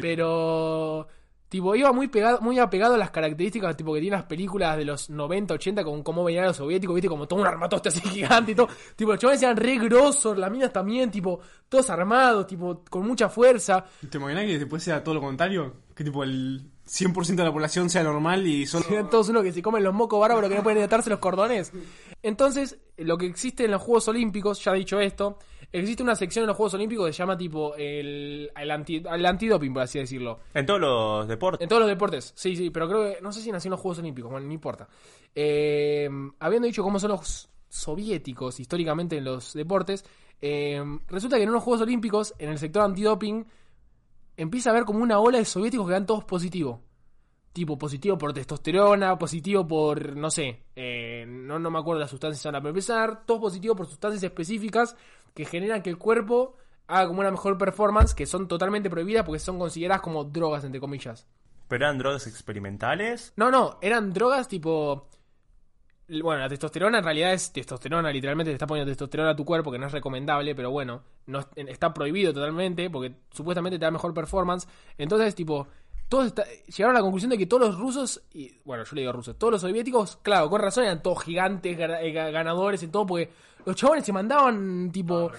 Pero 0.00 1.06
tipo 1.50 1.74
iba 1.74 1.92
muy 1.92 2.06
pegado, 2.06 2.40
muy 2.40 2.58
apegado 2.58 2.94
a 2.94 2.98
las 2.98 3.10
características 3.10 3.76
tipo 3.76 3.92
que 3.92 4.00
tienen 4.00 4.18
las 4.18 4.26
películas 4.26 4.78
de 4.78 4.84
los 4.84 5.10
90, 5.10 5.54
80 5.54 5.84
con 5.84 6.02
cómo 6.02 6.24
venían 6.24 6.46
los 6.46 6.56
soviéticos, 6.56 6.94
viste, 6.94 7.08
como 7.08 7.26
todo 7.26 7.40
un 7.40 7.46
armatoste 7.46 7.88
así 7.90 8.00
gigante 8.08 8.52
y 8.52 8.54
todo. 8.54 8.68
Tipo, 8.94 9.10
los 9.10 9.20
chavales 9.20 9.42
eran 9.42 9.56
re 9.56 9.76
grosos, 9.78 10.38
las 10.38 10.50
minas 10.50 10.72
también, 10.72 11.10
tipo, 11.10 11.40
todos 11.68 11.90
armados, 11.90 12.46
tipo, 12.46 12.82
con 12.88 13.04
mucha 13.04 13.28
fuerza. 13.28 13.84
¿Te 14.08 14.16
imaginas 14.16 14.44
que 14.44 14.58
después 14.58 14.82
sea 14.82 15.02
todo 15.02 15.16
lo 15.16 15.20
contrario? 15.20 15.74
Que 15.94 16.04
tipo 16.04 16.22
el 16.22 16.70
100% 16.88 17.34
de 17.34 17.44
la 17.44 17.52
población 17.52 17.90
sea 17.90 18.04
normal 18.04 18.46
y 18.46 18.64
solo... 18.66 18.86
Eran 18.88 19.10
todos 19.10 19.28
unos 19.28 19.42
que 19.42 19.52
se 19.52 19.60
comen 19.60 19.82
los 19.82 19.92
mocos 19.92 20.20
bárbaros 20.20 20.48
que 20.48 20.56
no 20.56 20.62
pueden 20.62 20.82
atarse 20.84 21.10
los 21.10 21.18
cordones. 21.18 21.72
Entonces, 22.22 22.78
lo 22.96 23.18
que 23.18 23.26
existe 23.26 23.64
en 23.64 23.72
los 23.72 23.82
Juegos 23.82 24.06
Olímpicos, 24.06 24.62
ya 24.62 24.72
dicho 24.72 25.00
esto, 25.00 25.38
existe 25.72 26.02
una 26.02 26.16
sección 26.16 26.44
en 26.44 26.48
los 26.48 26.56
Juegos 26.56 26.74
Olímpicos 26.74 27.06
que 27.06 27.12
se 27.12 27.18
llama 27.18 27.36
tipo 27.36 27.74
el, 27.76 28.50
el, 28.56 28.70
anti, 28.70 28.96
el 28.96 29.26
antidoping, 29.26 29.72
por 29.72 29.82
así 29.82 29.98
decirlo. 29.98 30.40
En 30.54 30.66
todos 30.66 30.80
los 30.80 31.28
deportes. 31.28 31.62
En 31.62 31.68
todos 31.68 31.80
los 31.80 31.88
deportes, 31.88 32.32
sí, 32.34 32.56
sí, 32.56 32.70
pero 32.70 32.88
creo 32.88 33.02
que. 33.04 33.20
No 33.20 33.32
sé 33.32 33.40
si 33.40 33.52
nació 33.52 33.68
en 33.68 33.72
los 33.72 33.80
Juegos 33.80 33.98
Olímpicos, 33.98 34.30
bueno, 34.30 34.46
no 34.46 34.52
importa. 34.52 34.88
Eh, 35.34 36.08
habiendo 36.38 36.66
dicho 36.66 36.82
cómo 36.82 36.98
son 36.98 37.12
los 37.12 37.48
soviéticos 37.68 38.58
históricamente 38.58 39.16
en 39.16 39.24
los 39.24 39.52
deportes, 39.52 40.04
eh, 40.40 40.82
resulta 41.08 41.36
que 41.36 41.44
en 41.44 41.50
unos 41.50 41.62
Juegos 41.62 41.82
Olímpicos, 41.82 42.34
en 42.38 42.50
el 42.50 42.58
sector 42.58 42.82
antidoping, 42.82 43.46
empieza 44.36 44.70
a 44.70 44.72
haber 44.72 44.84
como 44.84 45.00
una 45.00 45.20
ola 45.20 45.38
de 45.38 45.44
soviéticos 45.44 45.86
que 45.86 45.92
dan 45.92 46.06
todos 46.06 46.24
positivos. 46.24 46.80
Tipo 47.52 47.76
positivo 47.76 48.16
por 48.16 48.32
testosterona, 48.32 49.18
positivo 49.18 49.66
por, 49.66 50.16
no 50.16 50.30
sé, 50.30 50.62
eh, 50.76 51.24
no, 51.26 51.58
no 51.58 51.70
me 51.70 51.80
acuerdo 51.80 52.00
las 52.00 52.10
sustancias 52.10 52.46
ahora, 52.46 52.60
pero 52.60 52.68
empiezan 52.70 52.96
a 52.96 53.00
dar 53.00 53.26
todos 53.26 53.40
positivos 53.40 53.76
por 53.76 53.86
sustancias 53.86 54.22
específicas 54.22 54.96
que 55.34 55.44
generan 55.44 55.82
que 55.82 55.90
el 55.90 55.98
cuerpo 55.98 56.56
haga 56.86 57.08
como 57.08 57.20
una 57.20 57.30
mejor 57.32 57.58
performance, 57.58 58.14
que 58.14 58.26
son 58.26 58.46
totalmente 58.46 58.88
prohibidas 58.88 59.24
porque 59.24 59.40
son 59.40 59.58
consideradas 59.58 60.00
como 60.00 60.22
drogas, 60.24 60.62
entre 60.64 60.80
comillas. 60.80 61.26
Pero 61.66 61.84
eran 61.86 61.98
drogas 61.98 62.26
experimentales. 62.28 63.32
No, 63.36 63.50
no, 63.50 63.78
eran 63.82 64.12
drogas 64.12 64.46
tipo. 64.46 65.08
Bueno, 66.08 66.40
la 66.40 66.48
testosterona 66.48 66.98
en 66.98 67.04
realidad 67.04 67.32
es 67.32 67.52
testosterona, 67.52 68.10
literalmente 68.10 68.50
te 68.50 68.54
está 68.54 68.66
poniendo 68.66 68.90
testosterona 68.90 69.30
a 69.30 69.36
tu 69.36 69.44
cuerpo, 69.44 69.70
que 69.70 69.78
no 69.78 69.86
es 69.86 69.92
recomendable, 69.92 70.56
pero 70.56 70.72
bueno, 70.72 71.02
no 71.26 71.38
es- 71.38 71.46
está 71.54 71.94
prohibido 71.94 72.32
totalmente, 72.34 72.90
porque 72.90 73.14
supuestamente 73.30 73.78
te 73.78 73.84
da 73.84 73.92
mejor 73.92 74.12
performance. 74.12 74.66
Entonces, 74.98 75.36
tipo, 75.36 75.68
todos 76.10 76.26
está- 76.26 76.44
llegaron 76.66 76.94
a 76.96 76.98
la 76.98 77.02
conclusión 77.02 77.30
de 77.30 77.38
que 77.38 77.46
todos 77.46 77.68
los 77.68 77.78
rusos, 77.78 78.20
y 78.34 78.50
bueno, 78.64 78.84
yo 78.84 78.94
le 78.96 79.00
digo 79.02 79.12
rusos, 79.12 79.38
todos 79.38 79.52
los 79.52 79.60
soviéticos, 79.62 80.18
claro, 80.22 80.50
con 80.50 80.60
razón 80.60 80.84
eran 80.84 81.02
todos 81.02 81.22
gigantes, 81.24 81.78
eh, 81.78 82.12
ga- 82.12 82.30
ganadores 82.32 82.82
y 82.82 82.88
todo, 82.88 83.06
porque 83.06 83.30
los 83.64 83.76
chabones 83.76 84.04
se 84.04 84.12
mandaban, 84.12 84.90
tipo, 84.92 85.30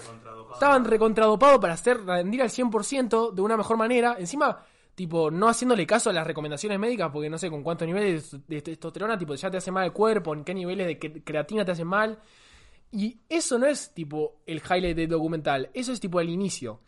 estaban 0.54 0.84
recontradopados 0.84 1.60
para 1.60 1.74
hacer 1.74 2.02
rendir 2.04 2.42
al 2.42 2.50
100% 2.50 3.30
de 3.32 3.42
una 3.42 3.56
mejor 3.56 3.76
manera. 3.76 4.16
Encima, 4.18 4.60
tipo, 4.94 5.30
no 5.30 5.48
haciéndole 5.48 5.86
caso 5.86 6.10
a 6.10 6.12
las 6.12 6.26
recomendaciones 6.26 6.78
médicas, 6.78 7.10
porque 7.12 7.28
no 7.30 7.36
sé 7.38 7.50
con 7.50 7.62
cuántos 7.62 7.86
niveles 7.86 8.36
de 8.48 8.62
testosterona, 8.62 9.18
tipo, 9.18 9.34
ya 9.34 9.50
te 9.50 9.58
hace 9.58 9.70
mal 9.70 9.84
el 9.84 9.92
cuerpo, 9.92 10.32
en 10.34 10.42
qué 10.44 10.54
niveles 10.54 10.86
de 10.86 10.98
cre- 10.98 11.22
creatina 11.24 11.64
te 11.64 11.72
hacen 11.72 11.86
mal. 11.86 12.18
Y 12.92 13.18
eso 13.28 13.58
no 13.58 13.66
es, 13.66 13.92
tipo, 13.94 14.36
el 14.46 14.58
highlight 14.58 14.96
del 14.96 15.08
documental, 15.08 15.70
eso 15.74 15.92
es, 15.92 16.00
tipo, 16.00 16.20
el 16.20 16.28
inicio. 16.28 16.80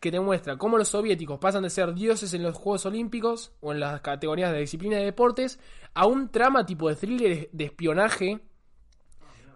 Que 0.00 0.10
te 0.10 0.20
muestra 0.20 0.56
cómo 0.56 0.78
los 0.78 0.88
soviéticos 0.88 1.38
pasan 1.38 1.64
de 1.64 1.70
ser 1.70 1.94
dioses 1.94 2.32
en 2.34 2.42
los 2.42 2.56
Juegos 2.56 2.86
Olímpicos 2.86 3.52
o 3.60 3.72
en 3.72 3.80
las 3.80 4.00
categorías 4.00 4.52
de 4.52 4.60
disciplina 4.60 4.96
de 4.96 5.04
deportes 5.04 5.58
a 5.94 6.06
un 6.06 6.30
trama 6.30 6.64
tipo 6.66 6.88
de 6.88 6.96
thriller 6.96 7.48
de 7.52 7.64
espionaje 7.64 8.40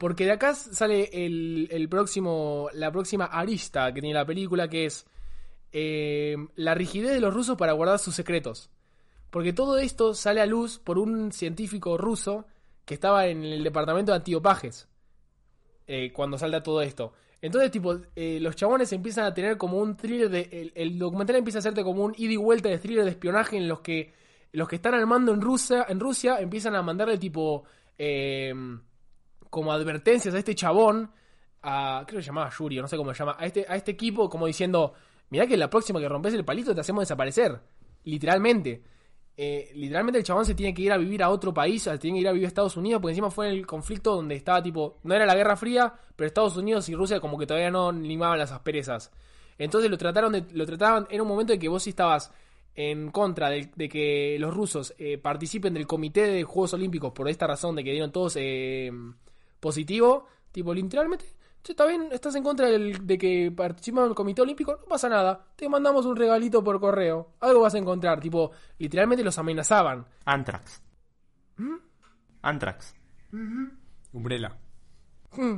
porque 0.03 0.25
de 0.25 0.33
acá 0.33 0.53
sale 0.55 1.11
el, 1.13 1.69
el 1.71 1.89
próximo, 1.89 2.69
la 2.73 2.91
próxima 2.91 3.27
arista 3.27 3.95
que 3.95 4.01
tiene 4.01 4.15
la 4.19 4.27
película, 4.27 4.67
que 4.67 4.87
es 4.87 5.07
eh, 5.71 6.37
la 6.57 6.75
rigidez 6.75 7.13
de 7.13 7.21
los 7.21 7.33
rusos 7.33 7.57
para 7.57 7.73
guardar 7.73 8.01
sus 8.01 8.17
secretos. 8.17 8.69
Porque 9.31 9.53
todo 9.53 9.79
esto 9.79 10.13
sale 10.15 10.41
a 10.41 10.47
luz 10.47 10.81
por 10.81 10.99
un 10.99 11.31
científico 11.31 11.97
ruso 11.97 12.47
que 12.85 12.95
estaba 12.95 13.29
en 13.29 13.45
el 13.45 13.63
departamento 13.63 14.11
de 14.11 14.17
antidopajes. 14.17 14.89
eh, 15.87 16.13
cuando 16.13 16.37
salta 16.37 16.63
todo 16.65 16.83
esto. 16.83 17.13
Entonces, 17.43 17.71
tipo, 17.71 17.99
eh, 18.17 18.39
los 18.41 18.57
chabones 18.57 18.91
empiezan 18.95 19.27
a 19.27 19.35
tener 19.35 19.59
como 19.59 19.77
un 19.77 19.97
thriller 19.97 20.31
de. 20.31 20.49
El, 20.51 20.73
el 20.75 20.99
documental 20.99 21.37
empieza 21.37 21.59
a 21.59 21.61
hacerte 21.61 21.85
como 21.85 22.05
un 22.05 22.15
ida 22.17 22.33
y 22.33 22.37
vuelta 22.37 22.71
de 22.71 22.79
thriller 22.79 23.05
de 23.05 23.11
espionaje 23.11 23.59
en 23.59 23.69
los 23.69 23.81
que 23.81 24.15
los 24.53 24.69
que 24.69 24.77
están 24.77 24.95
al 24.95 25.07
mando 25.07 25.35
en 25.35 25.43
Rusia, 25.43 25.85
en 25.89 26.01
Rusia 26.01 26.39
empiezan 26.41 26.75
a 26.75 26.83
mandarle 26.83 27.19
tipo. 27.19 27.65
eh, 27.99 28.55
como 29.53 29.71
advertencias 29.71 30.35
a 30.35 30.39
este 30.39 30.55
chabón, 30.55 31.11
a, 31.61 32.05
creo 32.07 32.21
que 32.21 32.23
se 32.23 32.29
llamaba 32.29 32.51
Yuri, 32.59 32.81
no 32.81 32.89
sé 32.89 32.97
cómo 32.97 33.13
se 33.13 33.19
llama, 33.19 33.37
a 33.39 33.45
este, 33.45 33.67
a 33.69 33.77
este 33.77 33.91
equipo 33.91 34.31
como 34.31 34.47
diciendo, 34.47 34.95
mirá 35.29 35.47
que 35.47 35.59
la 35.59 35.69
próxima 35.69 36.01
que 36.01 36.09
rompes 36.09 36.33
el 36.33 36.43
palito 36.43 36.75
te 36.75 36.81
hacemos 36.81 37.03
desaparecer, 37.03 37.61
literalmente. 38.05 38.83
Eh, 39.37 39.71
literalmente 39.75 40.19
el 40.19 40.25
chabón 40.25 40.45
se 40.45 40.55
tiene 40.55 40.75
que 40.75 40.83
ir 40.83 40.93
a 40.93 40.99
vivir 40.99 41.23
a 41.23 41.31
otro 41.31 41.55
país, 41.55 41.83
se 41.83 41.99
tiene 41.99 42.19
que 42.19 42.21
ir 42.23 42.29
a 42.29 42.33
vivir 42.33 42.47
a 42.47 42.49
Estados 42.49 42.77
Unidos, 42.77 43.01
porque 43.01 43.13
encima 43.13 43.31
fue 43.31 43.49
el 43.49 43.67
conflicto 43.67 44.15
donde 44.15 44.35
estaba 44.35 44.63
tipo, 44.63 44.99
no 45.05 45.15
era 45.15 45.25
la 45.25 45.35
Guerra 45.35 45.57
Fría, 45.57 45.95
pero 46.15 46.27
Estados 46.27 46.57
Unidos 46.57 46.89
y 46.89 46.95
Rusia 46.95 47.21
como 47.21 47.39
que 47.39 47.47
todavía 47.47 47.71
no 47.71 47.93
limaban 47.93 48.39
las 48.39 48.53
asperezas. 48.53 49.11
Entonces 49.59 49.91
lo 49.91 49.97
trataron 49.99 50.33
de, 50.33 50.45
lo 50.53 50.67
trataban, 50.67 51.07
era 51.11 51.23
un 51.23 51.29
momento 51.29 51.53
en 51.53 51.61
que 51.61 51.69
vos 51.69 51.83
sí 51.83 51.91
estabas 51.91 52.31
en 52.75 53.11
contra 53.11 53.51
de, 53.51 53.71
de 53.75 53.89
que 53.89 54.37
los 54.39 54.55
rusos 54.55 54.95
eh, 54.99 55.19
participen 55.19 55.75
del 55.75 55.87
comité 55.87 56.27
de 56.27 56.43
Juegos 56.43 56.75
Olímpicos 56.75 57.13
por 57.13 57.29
esta 57.29 57.47
razón 57.47 57.77
de 57.77 57.85
que 57.85 57.91
dieron 57.91 58.13
todos 58.13 58.37
eh, 58.37 58.91
positivo, 59.61 60.27
tipo 60.51 60.73
literalmente, 60.73 61.25
"Che, 61.63 61.73
está 61.73 61.87
bien, 61.87 62.09
estás 62.11 62.35
en 62.35 62.43
contra 62.43 62.67
del- 62.69 63.07
de 63.07 63.17
que 63.19 63.53
participan 63.57 64.05
del 64.05 64.15
comité 64.15 64.43
olímpico, 64.43 64.73
no 64.81 64.85
pasa 64.87 65.09
nada, 65.09 65.45
te 65.57 65.69
mandamos 65.69 66.05
un 66.07 66.17
regalito 66.17 66.63
por 66.65 66.81
correo, 66.81 67.35
algo 67.41 67.61
vas 67.61 67.75
a 67.75 67.79
encontrar, 67.79 68.19
tipo, 68.21 68.51
literalmente 68.79 69.23
los 69.25 69.39
amenazaban. 69.39 70.07
Antrax. 70.25 70.83
¿Mm? 71.57 71.77
Antrax. 72.43 72.95
Umbrella. 74.13 74.57
Hmm. 75.37 75.57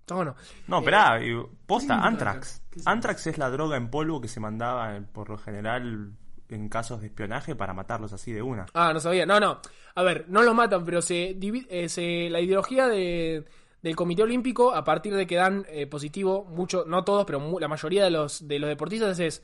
Está 0.00 0.14
bueno. 0.14 0.34
No, 0.66 0.78
esperá, 0.78 1.22
y- 1.22 1.34
posta, 1.66 1.94
¿qué 1.94 2.00
es 2.00 2.06
Antrax. 2.06 2.62
¿Qué 2.70 2.80
es 2.80 2.86
Antrax 2.86 3.26
es 3.26 3.38
la 3.38 3.50
droga 3.50 3.76
en 3.76 3.90
polvo 3.90 4.20
que 4.20 4.28
se 4.28 4.40
mandaba 4.40 4.96
eh, 4.96 5.02
por 5.02 5.28
lo 5.28 5.36
general 5.36 6.12
en 6.48 6.68
casos 6.70 7.02
de 7.02 7.08
espionaje 7.08 7.54
para 7.54 7.74
matarlos 7.74 8.14
así 8.14 8.32
de 8.32 8.40
una. 8.40 8.64
Ah, 8.72 8.92
no 8.94 9.00
sabía. 9.00 9.26
No, 9.26 9.38
no. 9.38 9.60
A 9.94 10.02
ver, 10.02 10.24
no 10.28 10.42
los 10.42 10.54
matan, 10.54 10.82
pero 10.86 11.02
se, 11.02 11.36
eh, 11.38 11.88
se- 11.90 12.30
la 12.30 12.40
ideología 12.40 12.88
de, 12.88 13.44
del 13.82 13.96
Comité 13.96 14.22
Olímpico, 14.22 14.74
a 14.74 14.84
partir 14.84 15.14
de 15.14 15.26
que 15.26 15.36
dan 15.36 15.64
eh, 15.68 15.86
positivo, 15.86 16.44
mucho, 16.44 16.84
no 16.86 17.04
todos, 17.04 17.24
pero 17.24 17.58
la 17.58 17.68
mayoría 17.68 18.04
de 18.04 18.10
los, 18.10 18.46
de 18.46 18.58
los 18.58 18.68
deportistas 18.68 19.18
es 19.20 19.42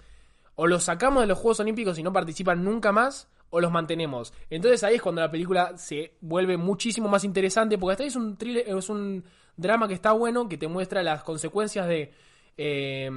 o 0.57 0.67
los 0.67 0.85
sacamos 0.85 1.23
de 1.23 1.27
los 1.27 1.39
Juegos 1.39 1.61
Olímpicos 1.61 1.99
y 1.99 2.03
no 2.03 2.13
participan 2.13 2.65
nunca 2.65 2.93
más, 2.93 3.29
o 3.51 3.61
los 3.61 3.71
mantenemos. 3.71 4.33
Entonces 4.51 4.83
ahí 4.83 4.97
es 4.97 5.03
cuando 5.03 5.21
la 5.21 5.31
película 5.31 5.79
se 5.79 6.15
vuelve 6.21 6.57
muchísimo 6.57 7.09
más 7.09 7.23
interesante, 7.23 7.79
porque 7.79 7.93
hasta 7.93 8.03
ahí 8.03 8.09
es 8.09 8.17
un 8.17 8.37
thriller, 8.37 8.65
es 8.67 8.89
un 8.89 9.25
drama 9.57 9.87
que 9.87 9.95
está 9.95 10.13
bueno, 10.13 10.49
que 10.49 10.59
te 10.59 10.67
muestra 10.67 11.03
las 11.05 11.23
consecuencias 11.23 11.87
de 11.87 12.13
eh, 12.57 13.11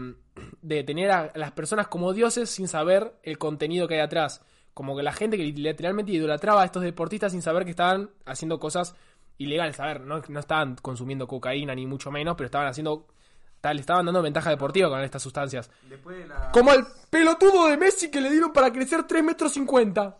de 0.61 0.83
tener 0.83 1.11
a 1.11 1.31
las 1.35 1.51
personas 1.51 1.87
como 1.87 2.13
dioses 2.13 2.49
sin 2.49 2.67
saber 2.67 3.13
el 3.23 3.37
contenido 3.37 3.87
que 3.87 3.95
hay 3.95 4.01
atrás. 4.01 4.41
Como 4.73 4.95
que 4.95 5.03
la 5.03 5.13
gente 5.13 5.37
que 5.37 5.43
literalmente 5.43 6.11
idolatraba 6.11 6.61
a 6.61 6.65
estos 6.65 6.83
deportistas 6.83 7.31
sin 7.31 7.41
saber 7.41 7.65
que 7.65 7.71
estaban 7.71 8.11
haciendo 8.25 8.59
cosas 8.59 8.95
ilegales. 9.37 9.79
A 9.79 9.85
ver, 9.85 10.01
no, 10.01 10.21
no 10.27 10.39
estaban 10.39 10.75
consumiendo 10.81 11.27
cocaína 11.27 11.73
ni 11.75 11.85
mucho 11.85 12.11
menos, 12.11 12.35
pero 12.35 12.45
estaban 12.45 12.67
haciendo. 12.67 13.07
Tal, 13.59 13.79
estaban 13.79 14.05
dando 14.05 14.21
ventaja 14.21 14.51
deportiva 14.51 14.87
con 14.89 15.01
estas 15.01 15.21
sustancias. 15.23 15.69
Después 15.89 16.17
de 16.19 16.27
la... 16.27 16.51
Como 16.51 16.69
al 16.69 16.85
pelotudo 17.09 17.67
de 17.67 17.75
Messi 17.77 18.11
que 18.11 18.21
le 18.21 18.29
dieron 18.29 18.53
para 18.53 18.71
crecer 18.71 19.03
3 19.05 19.23
metros 19.23 19.51
50. 19.53 20.15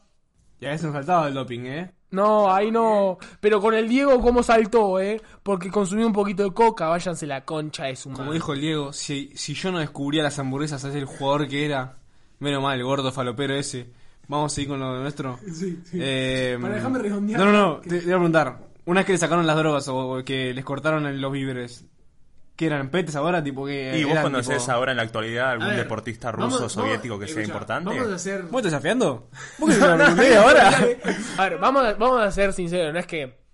Ya 0.59 0.71
eso 0.71 0.87
nos 0.87 0.95
faltaba 0.95 1.27
el 1.27 1.35
doping, 1.35 1.59
¿eh? 1.67 1.91
No, 2.09 2.51
ahí 2.51 2.71
no. 2.71 3.19
Pero 3.39 3.61
con 3.61 3.75
el 3.75 3.87
Diego, 3.87 4.19
¿cómo 4.21 4.41
saltó, 4.41 4.99
eh? 4.99 5.21
Porque 5.43 5.69
consumió 5.69 6.07
un 6.07 6.13
poquito 6.13 6.41
de 6.43 6.51
coca. 6.51 6.87
Váyanse 6.87 7.27
la 7.27 7.45
concha 7.45 7.85
de 7.85 7.95
su 7.95 8.09
Como 8.09 8.19
madre. 8.23 8.33
dijo 8.33 8.53
el 8.53 8.61
Diego, 8.61 8.91
si, 8.91 9.31
si 9.35 9.53
yo 9.53 9.71
no 9.71 9.79
descubría 9.79 10.23
las 10.23 10.39
hamburguesas, 10.39 10.83
es 10.85 10.95
el 10.95 11.05
jugador 11.05 11.47
que 11.47 11.63
era. 11.65 11.97
Menos 12.39 12.63
mal, 12.63 12.77
el 12.79 12.85
gordo 12.85 13.11
falopero 13.11 13.53
ese. 13.53 13.91
Vamos 14.27 14.51
a 14.51 14.55
seguir 14.55 14.69
con 14.69 14.79
lo 14.79 14.99
nuestro. 14.99 15.37
Sí, 15.45 15.79
sí. 15.85 15.99
Eh, 16.01 16.57
Para 16.59 16.75
dejarme 16.75 16.99
redondear. 16.99 17.39
No, 17.39 17.45
no, 17.45 17.51
no, 17.51 17.79
te, 17.81 17.89
te 17.99 18.05
voy 18.05 18.13
a 18.13 18.15
preguntar. 18.15 18.57
Una 18.87 19.01
vez 19.01 19.05
que 19.05 19.11
le 19.11 19.17
sacaron 19.19 19.45
las 19.45 19.55
drogas 19.57 19.87
o 19.89 20.23
que 20.25 20.53
les 20.53 20.65
cortaron 20.65 21.21
los 21.21 21.31
víveres, 21.31 21.85
¿qué 22.55 22.65
eran 22.67 22.89
petes 22.89 23.15
ahora? 23.15 23.43
Tipo 23.43 23.65
que 23.65 23.97
¿Y 23.99 24.03
vos 24.03 24.13
eran, 24.13 24.23
conocés 24.23 24.57
tipo- 24.63 24.71
ahora 24.71 24.91
en 24.91 24.97
la 24.97 25.03
actualidad 25.03 25.51
algún 25.51 25.67
ver, 25.67 25.77
deportista 25.77 26.31
ruso 26.31 26.55
vamos- 26.55 26.71
soviético 26.73 27.19
que 27.19 27.27
sea 27.27 27.41
escuchá, 27.41 27.53
importante? 27.53 27.89
Vamos 27.91 28.11
a 28.11 28.15
hacer. 28.15 28.41
¿Vos 28.43 28.59
estás 28.59 28.63
desafiando? 28.71 29.29
¿Vos 29.59 29.75
que 29.75 30.35
ahora? 30.35 30.69
A 31.37 31.49
ver, 31.49 31.59
vamos 31.59 31.83
a, 31.83 31.93
vamos 31.93 32.21
a 32.21 32.31
ser 32.31 32.51
sinceros, 32.53 32.91
no 32.93 32.99
es 32.99 33.05
que. 33.05 33.45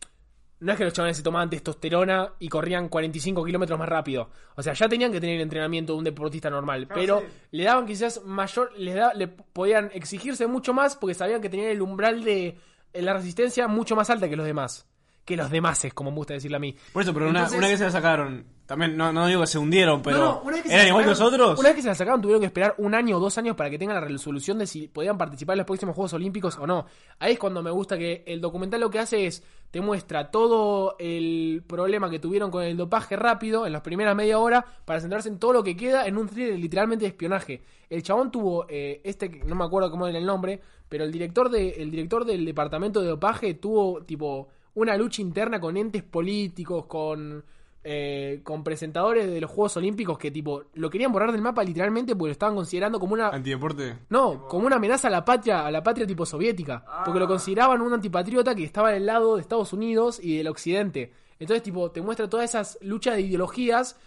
No 0.60 0.72
es 0.72 0.78
que 0.78 0.86
los 0.86 0.94
chavales 0.94 1.18
se 1.18 1.24
tomaban 1.24 1.50
testosterona 1.50 2.36
y 2.40 2.48
corrían 2.48 2.88
45 2.88 3.44
kilómetros 3.44 3.78
más 3.78 3.90
rápido. 3.90 4.30
O 4.56 4.64
sea, 4.64 4.72
ya 4.72 4.88
tenían 4.88 5.12
que 5.12 5.20
tener 5.20 5.36
el 5.36 5.42
entrenamiento 5.42 5.92
de 5.92 5.98
un 5.98 6.06
deportista 6.06 6.50
normal. 6.50 6.88
pero 6.94 7.22
le 7.52 7.64
daban 7.66 7.86
quizás 7.86 8.24
mayor. 8.24 8.72
Les 8.78 8.96
da, 8.96 9.14
le 9.14 9.28
podían 9.28 9.92
exigirse 9.94 10.48
mucho 10.48 10.74
más 10.74 10.96
porque 10.96 11.16
sabían 11.16 11.42
que 11.42 11.50
tenían 11.50 11.68
el 11.72 11.82
umbral 11.82 12.24
de 12.24 12.58
la 12.94 13.12
resistencia 13.14 13.68
mucho 13.68 13.98
más 13.98 14.10
alta 14.10 14.30
que 14.30 14.38
los 14.38 14.46
demás. 14.46 14.86
Que 15.26 15.38
los 15.38 15.50
demás, 15.50 15.84
es 15.86 15.94
como 15.94 16.12
me 16.12 16.18
gusta 16.18 16.34
decirle 16.34 16.58
a 16.58 16.60
mí. 16.60 16.76
Por 16.92 17.02
eso, 17.02 17.14
pero 17.14 17.30
una, 17.30 17.40
Entonces- 17.40 17.58
una 17.58 17.68
vez 17.70 17.80
se 17.80 17.86
la 17.86 17.92
sacaron, 17.92 18.46
también 18.66 18.98
no, 18.98 19.14
no 19.14 19.26
digo 19.28 19.40
que 19.40 19.48
se 19.48 19.58
hundieron, 19.58 20.02
pero 20.02 20.18
No, 20.18 20.24
no, 20.26 20.42
una 20.42 20.56
vez 20.58 20.64
que 20.64 20.74
eran 20.74 20.88
igual 20.88 21.04
que 21.06 21.10
los 21.12 21.18
sacaron- 21.20 21.34
otros. 21.42 21.60
Una 21.60 21.70
vez 21.70 21.76
que 21.78 21.82
se 21.82 21.88
la 21.88 21.96
sacaron, 21.96 22.22
tuvieron 22.22 22.42
que 22.42 22.48
esperar 22.48 22.76
un 22.78 22.94
año 22.94 23.16
o 23.16 23.20
dos 23.22 23.38
años 23.38 23.56
para 23.56 23.70
que 23.70 23.78
tengan 23.80 23.96
la 23.96 24.02
resolución 24.06 24.58
de 24.58 24.68
si 24.68 24.90
podían 24.90 25.18
participar 25.18 25.54
en 25.54 25.60
los 25.60 25.66
próximos 25.66 25.96
Juegos 25.96 26.12
Olímpicos 26.14 26.58
o 26.58 26.68
no. 26.68 26.86
Ahí 27.20 27.34
es 27.34 27.40
cuando 27.40 27.64
me 27.64 27.72
gusta 27.72 27.98
que 27.98 28.24
el 28.28 28.42
documental 28.42 28.82
lo 28.82 28.90
que 28.90 29.00
hace 29.00 29.26
es 29.26 29.44
te 29.72 29.80
muestra 29.80 30.30
todo 30.30 30.98
el 31.00 31.64
problema 31.68 32.10
que 32.10 32.20
tuvieron 32.20 32.52
con 32.52 32.64
el 32.64 32.76
dopaje 32.76 33.16
rápido 33.16 33.66
en 33.66 33.72
las 33.72 33.82
primeras 33.82 34.16
media 34.18 34.40
hora 34.40 34.66
para 34.84 35.00
centrarse 35.00 35.30
en 35.30 35.40
todo 35.40 35.54
lo 35.54 35.64
que 35.64 35.78
queda 35.78 36.06
en 36.06 36.18
un 36.18 36.28
thriller 36.28 36.60
literalmente 36.60 37.06
de 37.06 37.10
espionaje. 37.10 37.64
El 37.90 38.04
chabón 38.04 38.30
tuvo 38.30 38.66
eh, 38.68 39.00
este, 39.06 39.30
no 39.46 39.56
me 39.56 39.64
acuerdo 39.64 39.90
cómo 39.90 40.06
era 40.06 40.18
el 40.18 40.26
nombre, 40.26 40.60
pero 40.90 41.06
el 41.06 41.12
director 41.14 41.50
de, 41.50 41.70
el 41.82 41.90
director 41.92 42.26
del 42.26 42.44
departamento 42.46 43.02
de 43.02 43.08
dopaje 43.08 43.54
tuvo 43.56 44.04
tipo 44.04 44.50
una 44.76 44.98
lucha 44.98 45.22
interna 45.22 45.60
con 45.60 45.78
entes 45.78 46.04
políticos, 46.04 46.86
con 46.86 47.44
eh, 47.86 48.40
con 48.44 48.64
presentadores 48.64 49.30
de 49.30 49.42
los 49.42 49.52
Juegos 49.52 49.76
Olímpicos 49.76 50.18
que 50.18 50.32
tipo 50.32 50.64
lo 50.76 50.90
querían 50.90 51.12
borrar 51.12 51.34
del 51.34 51.42
mapa 51.42 51.66
literalmente 51.66 52.16
porque 52.16 52.30
lo 52.30 52.32
estaban 52.32 52.56
considerando 52.56 52.98
como 52.98 53.14
una 53.14 53.28
Antideporte. 53.28 53.98
no, 54.08 54.48
como 54.48 54.68
una 54.68 54.78
amenaza 54.78 55.10
a 55.10 55.12
la 55.12 55.26
patria, 55.26 55.66
a 55.66 55.72
la 55.72 55.84
patria 55.84 56.08
tipo 56.08 56.26
soviética, 56.26 56.86
porque 57.04 57.20
lo 57.20 57.28
consideraban 57.28 57.82
un 57.82 57.92
antipatriota 57.92 58.56
que 58.56 58.64
estaba 58.64 58.92
del 58.92 59.06
lado 59.06 59.36
de 59.36 59.42
Estados 59.42 59.74
Unidos 59.74 60.22
y 60.24 60.38
del 60.38 60.48
occidente. 60.48 61.12
Entonces 61.40 61.62
tipo 61.62 61.92
te 61.92 62.02
muestra 62.02 62.30
todas 62.30 62.50
esas 62.50 62.78
luchas 62.82 63.16
de 63.16 63.24
ideologías 63.24 63.98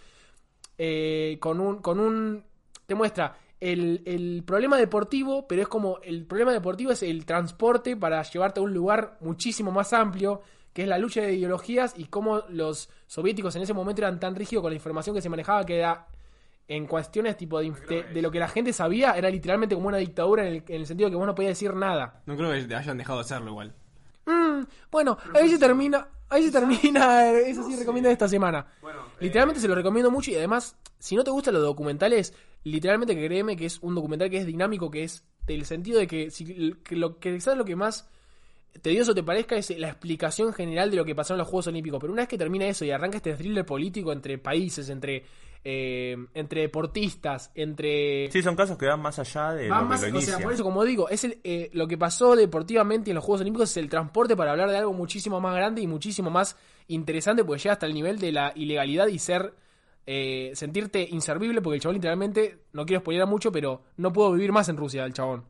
eh, 0.79 1.37
con 1.39 1.59
un 1.59 1.77
con 1.77 1.99
un 1.99 2.43
te 2.87 2.95
muestra 2.95 3.37
el, 3.59 4.03
el 4.05 4.43
problema 4.45 4.77
deportivo, 4.77 5.47
pero 5.47 5.61
es 5.63 5.67
como 5.67 5.99
el 6.03 6.25
problema 6.25 6.51
deportivo 6.51 6.91
es 6.91 7.01
el 7.03 7.25
transporte 7.25 7.95
para 7.97 8.21
llevarte 8.23 8.59
a 8.59 8.63
un 8.63 8.73
lugar 8.73 9.17
muchísimo 9.21 9.71
más 9.71 9.93
amplio, 9.93 10.41
que 10.73 10.83
es 10.83 10.87
la 10.87 10.97
lucha 10.99 11.21
de 11.21 11.33
ideologías 11.33 11.93
y 11.97 12.05
cómo 12.05 12.43
los 12.49 12.89
soviéticos 13.07 13.55
en 13.55 13.63
ese 13.63 13.73
momento 13.73 14.01
eran 14.01 14.19
tan 14.19 14.35
rígidos 14.35 14.61
con 14.61 14.71
la 14.71 14.75
información 14.75 15.15
que 15.15 15.21
se 15.23 15.29
manejaba 15.29 15.65
que 15.65 15.77
era 15.79 16.07
en 16.67 16.85
cuestiones 16.85 17.37
tipo 17.37 17.59
de, 17.59 17.71
de- 17.87 18.03
de 18.03 18.21
lo 18.21 18.29
que 18.29 18.39
la 18.39 18.47
gente 18.49 18.73
sabía, 18.73 19.13
era 19.13 19.29
literalmente 19.29 19.73
como 19.73 19.87
una 19.87 19.97
dictadura 19.97 20.45
en 20.45 20.53
el, 20.55 20.63
en 20.67 20.81
el 20.81 20.85
sentido 20.85 21.07
de 21.07 21.11
que 21.13 21.17
vos 21.17 21.25
no 21.25 21.33
podías 21.33 21.51
decir 21.51 21.73
nada. 21.73 22.21
No 22.25 22.35
creo 22.35 22.51
que 22.51 22.75
hayan 22.75 22.97
dejado 22.97 23.19
de 23.19 23.21
hacerlo 23.25 23.49
igual. 23.51 23.73
Mm, 24.25 24.63
bueno, 24.91 25.17
ahí 25.33 25.47
se 25.49 25.57
termina. 25.57 26.09
Ahí 26.29 26.43
se 26.43 26.51
termina. 26.51 27.31
eh, 27.31 27.49
Eso 27.49 27.63
sí 27.67 27.75
recomiendo 27.75 28.09
esta 28.09 28.27
semana. 28.27 28.65
literalmente 29.19 29.61
se 29.61 29.67
lo 29.67 29.75
recomiendo 29.75 30.11
mucho 30.11 30.31
y 30.31 30.35
además, 30.35 30.75
si 30.99 31.15
no 31.15 31.23
te 31.23 31.31
gustan 31.31 31.53
los 31.53 31.63
documentales, 31.63 32.33
literalmente 32.63 33.15
créeme 33.15 33.55
que 33.55 33.65
es 33.65 33.79
un 33.81 33.95
documental 33.95 34.29
que 34.29 34.37
es 34.37 34.45
dinámico, 34.45 34.91
que 34.91 35.03
es 35.03 35.23
del 35.45 35.65
sentido 35.65 35.99
de 35.99 36.07
que, 36.07 36.29
si, 36.31 36.73
que 36.83 36.95
lo 36.95 37.19
que 37.19 37.33
quizás 37.33 37.57
lo 37.57 37.63
que 37.63 37.75
más 37.75 38.09
tedioso 38.81 39.15
te 39.15 39.23
parezca 39.23 39.55
es 39.55 39.69
la 39.77 39.87
explicación 39.87 40.53
general 40.53 40.91
de 40.91 40.97
lo 40.97 41.05
que 41.05 41.15
pasó 41.15 41.33
en 41.33 41.39
los 41.39 41.47
Juegos 41.47 41.67
Olímpicos. 41.67 41.99
Pero 41.99 42.13
una 42.13 42.23
vez 42.23 42.29
que 42.29 42.37
termina 42.37 42.65
eso 42.67 42.85
y 42.85 42.91
arranca 42.91 43.17
este 43.17 43.33
thriller 43.33 43.65
político 43.65 44.11
entre 44.11 44.37
países, 44.37 44.89
entre, 44.89 45.23
eh, 45.63 46.15
entre 46.33 46.61
deportistas, 46.61 47.51
entre 47.55 48.29
Sí, 48.31 48.41
son 48.41 48.55
casos 48.55 48.77
que 48.77 48.85
van 48.85 49.01
más 49.01 49.19
allá 49.19 49.53
de 49.53 49.69
Va 49.69 49.81
lo 49.81 49.87
más- 49.87 50.03
que 50.03 50.11
lo 50.11 50.17
o 50.17 50.21
sea, 50.21 50.29
inicia. 50.33 50.43
por 50.45 50.53
eso, 50.53 50.63
como 50.63 50.83
digo, 50.85 51.09
es 51.09 51.23
el, 51.23 51.39
eh, 51.43 51.69
lo 51.73 51.87
que 51.87 51.97
pasó 51.97 52.35
deportivamente 52.35 53.11
en 53.11 53.15
los 53.15 53.23
Juegos 53.23 53.41
Olímpicos 53.41 53.71
es 53.71 53.77
el 53.77 53.89
transporte 53.89 54.35
para 54.35 54.51
hablar 54.51 54.69
de 54.69 54.77
algo 54.77 54.93
muchísimo 54.93 55.39
más 55.41 55.55
grande 55.55 55.81
y 55.81 55.87
muchísimo 55.87 56.29
más 56.29 56.55
interesante, 56.87 57.43
porque 57.43 57.61
llega 57.63 57.73
hasta 57.73 57.85
el 57.85 57.93
nivel 57.93 58.19
de 58.19 58.31
la 58.31 58.53
ilegalidad 58.55 59.07
y 59.07 59.19
ser. 59.19 59.53
eh, 60.09 60.51
sentirte 60.55 61.05
inservible, 61.11 61.61
porque 61.61 61.75
el 61.75 61.81
chabón 61.81 61.95
literalmente, 61.95 62.59
no 62.71 62.85
quiero 62.85 63.01
spoiler 63.01 63.25
mucho, 63.27 63.51
pero 63.51 63.81
no 63.97 64.13
puedo 64.13 64.31
vivir 64.31 64.53
más 64.53 64.69
en 64.69 64.77
Rusia, 64.77 65.03
el 65.03 65.11
chabón. 65.11 65.43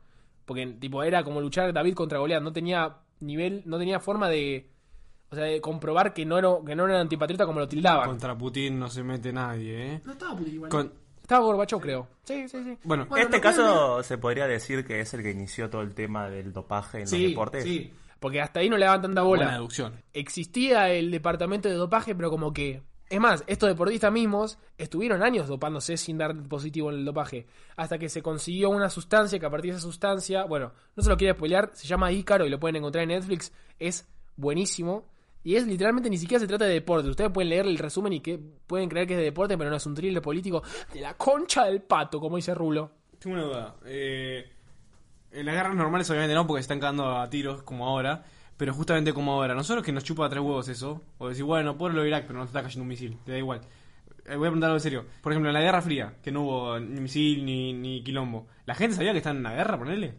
Porque, 0.46 0.66
tipo, 0.66 1.04
era 1.04 1.24
como 1.24 1.42
luchar 1.42 1.72
David 1.74 1.94
contra 1.94 2.18
Goliat, 2.18 2.42
no 2.42 2.52
tenía 2.52 2.98
nivel, 3.20 3.62
no 3.68 3.78
tenía 3.78 4.00
forma 4.00 4.30
de. 4.30 4.68
O 5.30 5.36
sea, 5.36 5.44
de 5.46 5.60
comprobar 5.62 6.14
que 6.14 6.26
no 6.26 6.38
era, 6.38 6.50
que 6.66 6.76
no 6.76 6.86
era 6.86 7.00
antipatriota 7.02 7.46
como 7.46 7.60
lo 7.60 7.68
tildaban. 7.68 8.08
Contra 8.08 8.38
Putin 8.38 8.80
no 8.80 8.90
se 8.90 9.04
mete 9.04 9.34
nadie, 9.34 9.94
¿eh? 9.96 10.02
No 10.06 10.14
estaba 10.14 10.36
Putin 10.38 10.54
igual. 10.54 10.72
Con- 10.72 10.94
Estaba 11.22 11.44
Gorbachev, 11.44 11.82
creo. 11.82 12.08
Sí, 12.24 12.48
sí, 12.48 12.64
sí. 12.64 12.78
Bueno, 12.86 13.06
Bueno, 13.10 13.26
este 13.26 13.42
caso 13.42 14.02
se 14.02 14.18
podría 14.18 14.48
decir 14.48 14.86
que 14.86 15.02
es 15.02 15.14
el 15.14 15.22
que 15.24 15.32
inició 15.32 15.70
todo 15.70 15.82
el 15.82 15.94
tema 15.94 16.30
del 16.30 16.54
dopaje 16.54 17.00
en 17.00 17.04
los 17.04 17.12
deportes. 17.12 17.64
Sí, 17.66 17.92
porque 18.22 18.40
hasta 18.40 18.62
ahí 18.62 18.70
no 18.70 18.78
le 18.78 18.86
daban 18.86 19.02
tanta 19.02 19.24
buena 19.24 19.44
bola. 19.48 19.56
deducción. 19.58 20.02
Existía 20.14 20.90
el 20.90 21.12
departamento 21.12 21.68
de 21.68 21.76
dopaje, 21.76 22.16
pero 22.16 22.30
como 22.30 22.54
que. 22.54 22.82
Es 23.10 23.20
más, 23.20 23.44
estos 23.48 23.68
deportistas 23.68 24.12
mismos 24.12 24.58
estuvieron 24.78 25.22
años 25.22 25.48
dopándose 25.50 25.98
sin 25.98 26.18
dar 26.18 26.34
positivo 26.48 26.92
en 26.92 27.00
el 27.00 27.06
dopaje. 27.06 27.46
Hasta 27.76 27.98
que 27.98 28.08
se 28.08 28.22
consiguió 28.22 28.70
una 28.70 28.90
sustancia 28.90 29.38
que 29.40 29.46
a 29.46 29.50
partir 29.50 29.72
de 29.72 29.78
esa 29.80 29.86
sustancia. 29.88 30.46
Bueno, 30.46 30.72
no 30.96 31.04
se 31.04 31.10
lo 31.10 31.18
quiero 31.18 31.34
spoilear, 31.36 31.72
se 31.74 31.88
llama 31.88 32.12
Ícaro 32.14 32.46
y 32.46 32.50
lo 32.50 32.58
pueden 32.60 32.78
encontrar 32.78 33.04
en 33.04 33.10
Netflix. 33.10 33.52
Es 33.80 34.08
buenísimo. 34.38 35.04
Y 35.48 35.56
es 35.56 35.66
literalmente 35.66 36.10
ni 36.10 36.18
siquiera 36.18 36.42
se 36.42 36.48
trata 36.48 36.66
de 36.66 36.74
deporte. 36.74 37.08
Ustedes 37.08 37.32
pueden 37.32 37.48
leer 37.50 37.66
el 37.68 37.78
resumen 37.78 38.12
y 38.12 38.20
que 38.20 38.38
pueden 38.38 38.90
creer 38.90 39.08
que 39.08 39.14
es 39.14 39.20
de 39.20 39.24
deporte, 39.24 39.58
pero 39.58 39.70
no 39.70 39.78
es 39.78 39.86
un 39.86 39.96
thriller 39.96 40.22
político 40.22 40.62
de 40.94 41.00
la 41.00 41.14
concha 41.14 41.64
del 41.64 41.82
pato, 41.82 42.20
como 42.20 42.36
dice 42.36 42.54
Rulo. 42.54 42.92
Tengo 43.18 43.38
una 43.38 43.46
duda. 43.46 43.76
Eh, 43.86 44.46
en 45.32 45.46
las 45.46 45.56
guerras 45.56 45.74
normales 45.74 46.10
obviamente 46.10 46.34
no, 46.36 46.46
porque 46.46 46.62
se 46.62 46.66
están 46.66 46.82
cagando 46.82 47.18
a 47.18 47.30
tiros 47.30 47.64
como 47.64 47.88
ahora. 47.88 48.26
Pero 48.58 48.74
justamente 48.74 49.14
como 49.14 49.32
ahora, 49.32 49.56
nosotros 49.56 49.86
que 49.86 49.94
nos 49.94 50.04
chupa 50.04 50.28
tres 50.28 50.42
huevos 50.42 50.68
eso, 50.68 51.02
o 51.18 51.30
decir, 51.30 51.46
bueno, 51.46 51.78
por 51.78 51.94
lo 51.94 52.06
Irak, 52.06 52.26
pero 52.28 52.40
no 52.40 52.46
te 52.46 52.50
está 52.50 52.62
cayendo 52.62 52.82
un 52.82 52.90
misil, 52.90 53.18
te 53.24 53.32
da 53.32 53.38
igual. 53.38 53.62
Eh, 54.26 54.36
voy 54.36 54.48
a 54.48 54.50
preguntar 54.50 54.68
algo 54.72 54.78
en 54.78 54.82
serio. 54.82 55.06
Por 55.22 55.32
ejemplo, 55.32 55.50
en 55.50 55.54
la 55.54 55.62
Guerra 55.62 55.82
Fría, 55.82 56.16
que 56.22 56.32
no 56.32 56.42
hubo 56.42 56.78
ni 56.80 57.00
misil 57.00 57.46
ni, 57.46 57.72
ni 57.72 58.04
quilombo, 58.04 58.48
¿la 58.66 58.76
gente 58.76 58.98
sabía 58.98 59.14
que 59.14 59.20
están 59.20 59.38
en 59.38 59.44
la 59.44 59.54
guerra, 59.54 59.78
ponele? 59.80 60.16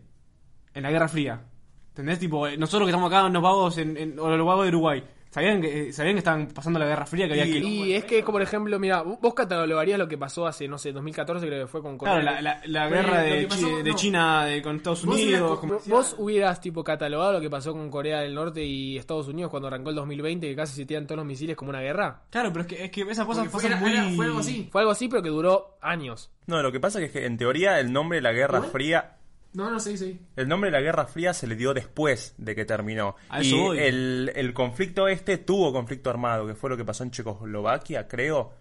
En 0.72 0.84
la 0.84 0.90
Guerra 0.90 1.08
Fría. 1.08 1.42
¿Entendés? 1.90 2.18
Tipo, 2.18 2.46
eh, 2.46 2.56
nosotros 2.56 2.86
que 2.86 2.92
estamos 2.92 3.12
acá, 3.12 3.28
los 3.28 3.42
vagos, 3.42 3.76
en, 3.76 3.96
en- 3.98 4.18
o 4.20 4.34
los 4.34 4.46
vagos 4.46 4.64
de 4.64 4.68
Uruguay, 4.70 5.04
¿sabían 5.30 5.60
que, 5.60 5.88
eh, 5.88 5.92
¿sabían 5.92 6.14
que 6.14 6.18
estaban 6.18 6.46
pasando 6.48 6.78
la 6.78 6.86
Guerra 6.86 7.06
Fría? 7.06 7.26
Que 7.26 7.32
había 7.32 7.46
Y- 7.46 7.52
quilombo? 7.52 7.84
Y 7.86 7.92
es 7.94 8.04
que, 8.04 8.22
por 8.22 8.42
ejemplo, 8.42 8.78
mira, 8.78 9.02
vos 9.02 9.34
catalogarías 9.34 9.98
lo 9.98 10.08
que 10.08 10.18
pasó 10.18 10.46
hace, 10.46 10.68
no 10.68 10.78
sé, 10.78 10.92
2014, 10.92 11.46
creo 11.46 11.66
que 11.66 11.70
fue 11.70 11.82
con 11.82 11.96
Corea. 11.98 12.20
Claro, 12.20 12.40
la, 12.40 12.40
la, 12.42 12.60
la 12.66 12.88
Pero 12.88 13.02
guerra 13.02 13.22
de, 13.22 13.40
que 13.40 13.46
pasó- 13.48 13.66
Chi- 13.68 13.82
de 13.82 13.90
no. 13.90 13.96
China 13.96 14.44
de- 14.46 14.62
con 14.62 14.76
Estados 14.76 15.04
Unidos. 15.04 15.60
vos 15.86 16.14
hubieras 16.18 16.60
tipo 16.60 16.82
catalogado 16.84 17.32
lo 17.34 17.40
que 17.40 17.50
pasó 17.50 17.72
con 17.72 17.90
Corea 17.90 18.20
del 18.20 18.34
Norte 18.34 18.64
y 18.64 18.96
Estados 18.98 19.28
Unidos 19.28 19.50
cuando 19.50 19.68
arrancó 19.68 19.90
el 19.90 19.96
2020, 19.96 20.48
que 20.48 20.56
casi 20.56 20.74
se 20.76 20.86
tiran 20.86 21.06
todos 21.06 21.18
los 21.18 21.26
misiles 21.26 21.56
como 21.56 21.70
una 21.70 21.80
guerra. 21.80 22.22
Claro, 22.30 22.52
pero 22.52 22.62
es 22.62 22.66
que, 22.68 22.84
es 22.84 22.90
que 22.90 23.02
esas 23.02 23.26
cosas 23.26 23.48
pasan 23.48 23.78
fue- 23.80 23.92
era- 23.92 24.08
fue 24.16 24.26
algo 24.26 24.38
así. 24.40 24.68
Fue 24.70 24.80
algo 24.80 24.92
así, 24.92 25.08
pero 25.08 25.22
que 25.22 25.28
duró 25.30 25.76
años. 25.80 26.30
No, 26.46 26.62
lo 26.62 26.72
que 26.72 26.80
pasa 26.80 27.00
es 27.02 27.10
que 27.12 27.26
en 27.26 27.36
teoría 27.36 27.78
el 27.80 27.92
nombre 27.92 28.16
de 28.18 28.22
la 28.22 28.32
Guerra 28.32 28.62
Fría 28.62 29.17
No, 29.54 29.70
no, 29.70 29.80
sí, 29.80 29.96
sí. 29.96 30.20
El 30.36 30.46
nombre 30.48 30.70
de 30.70 30.76
la 30.76 30.82
Guerra 30.82 31.06
Fría 31.06 31.32
se 31.32 31.46
le 31.46 31.56
dio 31.56 31.72
después 31.74 32.34
de 32.38 32.54
que 32.54 32.64
terminó. 32.64 33.16
A 33.28 33.42
y 33.42 33.48
eso 33.48 33.56
voy. 33.56 33.78
el, 33.78 34.30
el 34.34 34.52
conflicto 34.52 35.08
este 35.08 35.38
tuvo 35.38 35.72
conflicto 35.72 36.10
armado, 36.10 36.46
que 36.46 36.54
fue 36.54 36.70
lo 36.70 36.76
que 36.76 36.84
pasó 36.84 37.02
en 37.04 37.10
Checoslovaquia, 37.10 38.06
creo. 38.06 38.52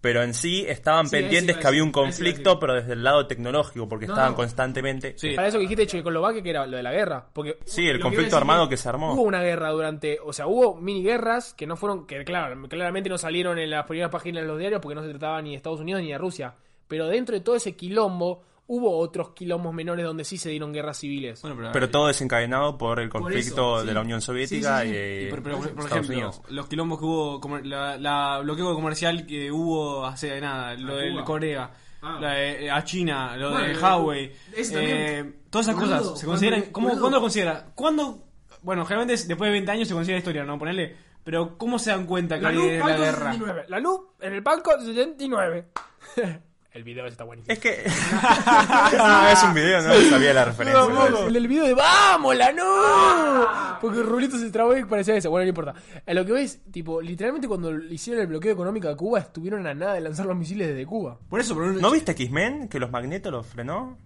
Pero 0.00 0.22
en 0.22 0.34
sí 0.34 0.66
estaban 0.68 1.08
Sí, 1.08 1.16
ahí 1.16 1.22
sí 1.22 1.24
pendientes 1.28 1.56
que 1.56 1.66
había 1.66 1.82
un 1.82 1.90
conflicto, 1.90 2.60
pero 2.60 2.74
desde 2.74 2.92
el 2.92 3.02
lado 3.02 3.26
tecnológico, 3.26 3.88
porque 3.88 4.06
No, 4.06 4.12
estaban 4.12 4.32
no. 4.32 4.36
constantemente. 4.36 5.14
Sí. 5.16 5.34
Para 5.34 5.48
eso 5.48 5.56
que 5.56 5.62
dijiste 5.62 5.86
Checoslovaquia, 5.86 6.42
que 6.42 6.50
era 6.50 6.66
lo 6.66 6.76
de 6.76 6.82
la 6.82 6.92
guerra. 6.92 7.26
Porque 7.32 7.56
Sí, 7.64 7.88
el 7.88 7.96
que 7.96 8.02
conflicto 8.02 8.36
armado 8.36 8.68
que 8.68 8.76
se 8.76 8.86
armó. 8.86 9.14
Hubo 9.14 9.22
una 9.22 9.40
guerra 9.42 9.70
durante. 9.70 10.18
O 10.22 10.34
sea, 10.34 10.46
hubo 10.46 10.76
mini 10.76 11.02
guerras 11.02 11.54
que 11.54 11.66
no 11.66 11.76
fueron. 11.76 12.06
Que 12.06 12.22
claro, 12.22 12.68
claramente 12.68 13.08
no 13.08 13.16
salieron 13.16 13.58
en 13.58 13.70
las 13.70 13.86
primeras 13.86 14.10
páginas 14.10 14.42
de 14.42 14.48
los 14.48 14.58
diarios 14.58 14.82
porque 14.82 14.94
no 14.94 15.02
se 15.02 15.08
trataba 15.08 15.40
ni 15.40 15.50
de 15.52 15.56
Estados 15.56 15.80
Unidos 15.80 16.02
ni 16.02 16.10
de 16.12 16.18
Rusia. 16.18 16.54
Pero 16.86 17.06
dentro 17.08 17.34
de 17.34 17.40
todo 17.40 17.56
ese 17.56 17.74
quilombo, 17.74 18.42
hubo 18.66 18.98
otros 18.98 19.30
quilombos 19.30 19.74
menores 19.74 20.04
donde 20.06 20.24
sí 20.24 20.38
se 20.38 20.48
dieron 20.50 20.72
guerras 20.72 20.98
civiles. 20.98 21.40
Bueno, 21.42 21.56
pero, 21.56 21.72
Pero 21.72 21.90
todo 21.90 22.06
desencadenado 22.06 22.78
por 22.78 22.98
el 23.00 23.08
conflicto 23.10 23.76
eso, 23.76 23.80
sí. 23.82 23.86
de 23.88 23.94
la 23.94 24.00
Unión 24.00 24.20
Soviética 24.22 24.80
Sí, 24.82 24.88
sí, 24.88 24.92
sí. 24.94 24.98
y, 24.98 25.26
Y 25.26 25.30
por, 25.30 25.42
pero, 25.42 25.56
por- 25.58 25.64
por 25.74 25.84
Estados 25.84 25.90
ejemplo, 25.92 26.14
Unidos. 26.28 26.40
los 26.48 26.66
quilombos 26.68 26.98
que 26.98 27.04
hubo, 27.04 27.40
como 27.40 27.58
la, 27.58 27.96
la 27.98 28.40
bloqueo 28.42 28.74
comercial 28.74 29.26
que 29.26 29.52
hubo 29.52 30.04
hace 30.06 30.40
nada, 30.40 30.74
lo 30.74 30.96
de. 30.96 31.22
Corea, 31.24 31.70
Ah. 32.06 32.18
la 32.20 32.32
de- 32.34 32.70
a 32.70 32.84
China, 32.84 33.36
lo 33.36 33.50
Bueno, 33.52 33.66
de 33.66 33.72
eh, 33.72 33.78
Huawei, 33.78 34.32
eh, 34.56 35.32
todas 35.50 35.66
esas 35.68 35.80
Boludo, 35.80 35.98
cosas 35.98 36.20
se 36.20 36.26
consideran. 36.26 36.60
cuando- 36.60 36.72
¿cómo. 36.72 36.88
¿Cuándo 37.00 37.16
lo 37.18 37.20
considera? 37.22 37.66
¿Cuándo? 37.74 38.24
Bueno, 38.62 38.84
generalmente 38.84 39.14
es- 39.14 39.26
después 39.28 39.48
de 39.48 39.52
20 39.52 39.70
años 39.70 39.88
se 39.88 39.94
considera 39.94 40.18
historia, 40.18 40.44
¿no? 40.44 40.58
Ponerle. 40.58 40.96
Pero 41.22 41.56
¿cómo 41.56 41.78
se 41.78 41.90
dan 41.90 42.04
cuenta 42.06 42.36
que 42.36 42.42
La 42.42 42.48
hay 42.50 42.54
luz, 42.56 42.66
de 42.66 42.78
la 42.78 42.96
guerra? 42.98 43.32
79. 43.32 43.64
La 43.68 43.78
luz 43.80 44.00
en 44.20 44.32
el 44.34 44.40
banco 44.42 44.72
79. 44.78 45.68
el 46.74 46.82
video 46.82 47.06
está 47.06 47.22
buenísimo. 47.22 47.52
Es 47.52 47.60
que. 47.60 47.84
ah, 48.12 49.30
es 49.32 49.42
un 49.44 49.54
video, 49.54 49.80
no 49.80 49.94
sabía 50.10 50.34
la 50.34 50.44
referencia. 50.44 51.26
el 51.26 51.32
del 51.32 51.46
video 51.46 51.64
de 51.64 51.74
¡Vamos, 51.74 52.36
la 52.36 52.52
no! 52.52 53.78
Porque 53.80 54.02
Rulito 54.02 54.36
se 54.38 54.50
trabó 54.50 54.76
y 54.76 54.84
parecía 54.84 55.14
eso. 55.14 55.30
Bueno, 55.30 55.44
no 55.44 55.50
importa. 55.50 55.74
A 56.04 56.14
lo 56.14 56.26
que 56.26 56.32
veis, 56.32 56.60
tipo, 56.72 57.00
literalmente 57.00 57.46
cuando 57.46 57.72
hicieron 57.84 58.22
el 58.22 58.26
bloqueo 58.26 58.52
económico 58.52 58.88
a 58.88 58.96
Cuba, 58.96 59.20
estuvieron 59.20 59.64
a 59.68 59.74
nada 59.74 59.94
de 59.94 60.00
lanzar 60.00 60.26
los 60.26 60.36
misiles 60.36 60.66
desde 60.66 60.84
Cuba. 60.84 61.16
Por 61.28 61.38
eso, 61.38 61.54
pero 61.54 61.72
¿No 61.72 61.92
viste 61.92 62.10
X-Men? 62.10 62.68
Que 62.68 62.80
los 62.80 62.90
magnetos 62.90 63.30
los 63.30 63.46
frenó. 63.46 63.96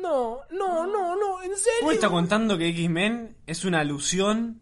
No, 0.00 0.40
no, 0.50 0.86
no, 0.86 1.16
no, 1.16 1.42
en 1.44 1.56
serio. 1.56 1.78
¿Cómo 1.80 1.92
está 1.92 2.08
contando 2.10 2.58
que 2.58 2.68
X-Men 2.70 3.36
es 3.46 3.64
una 3.64 3.80
alusión 3.80 4.60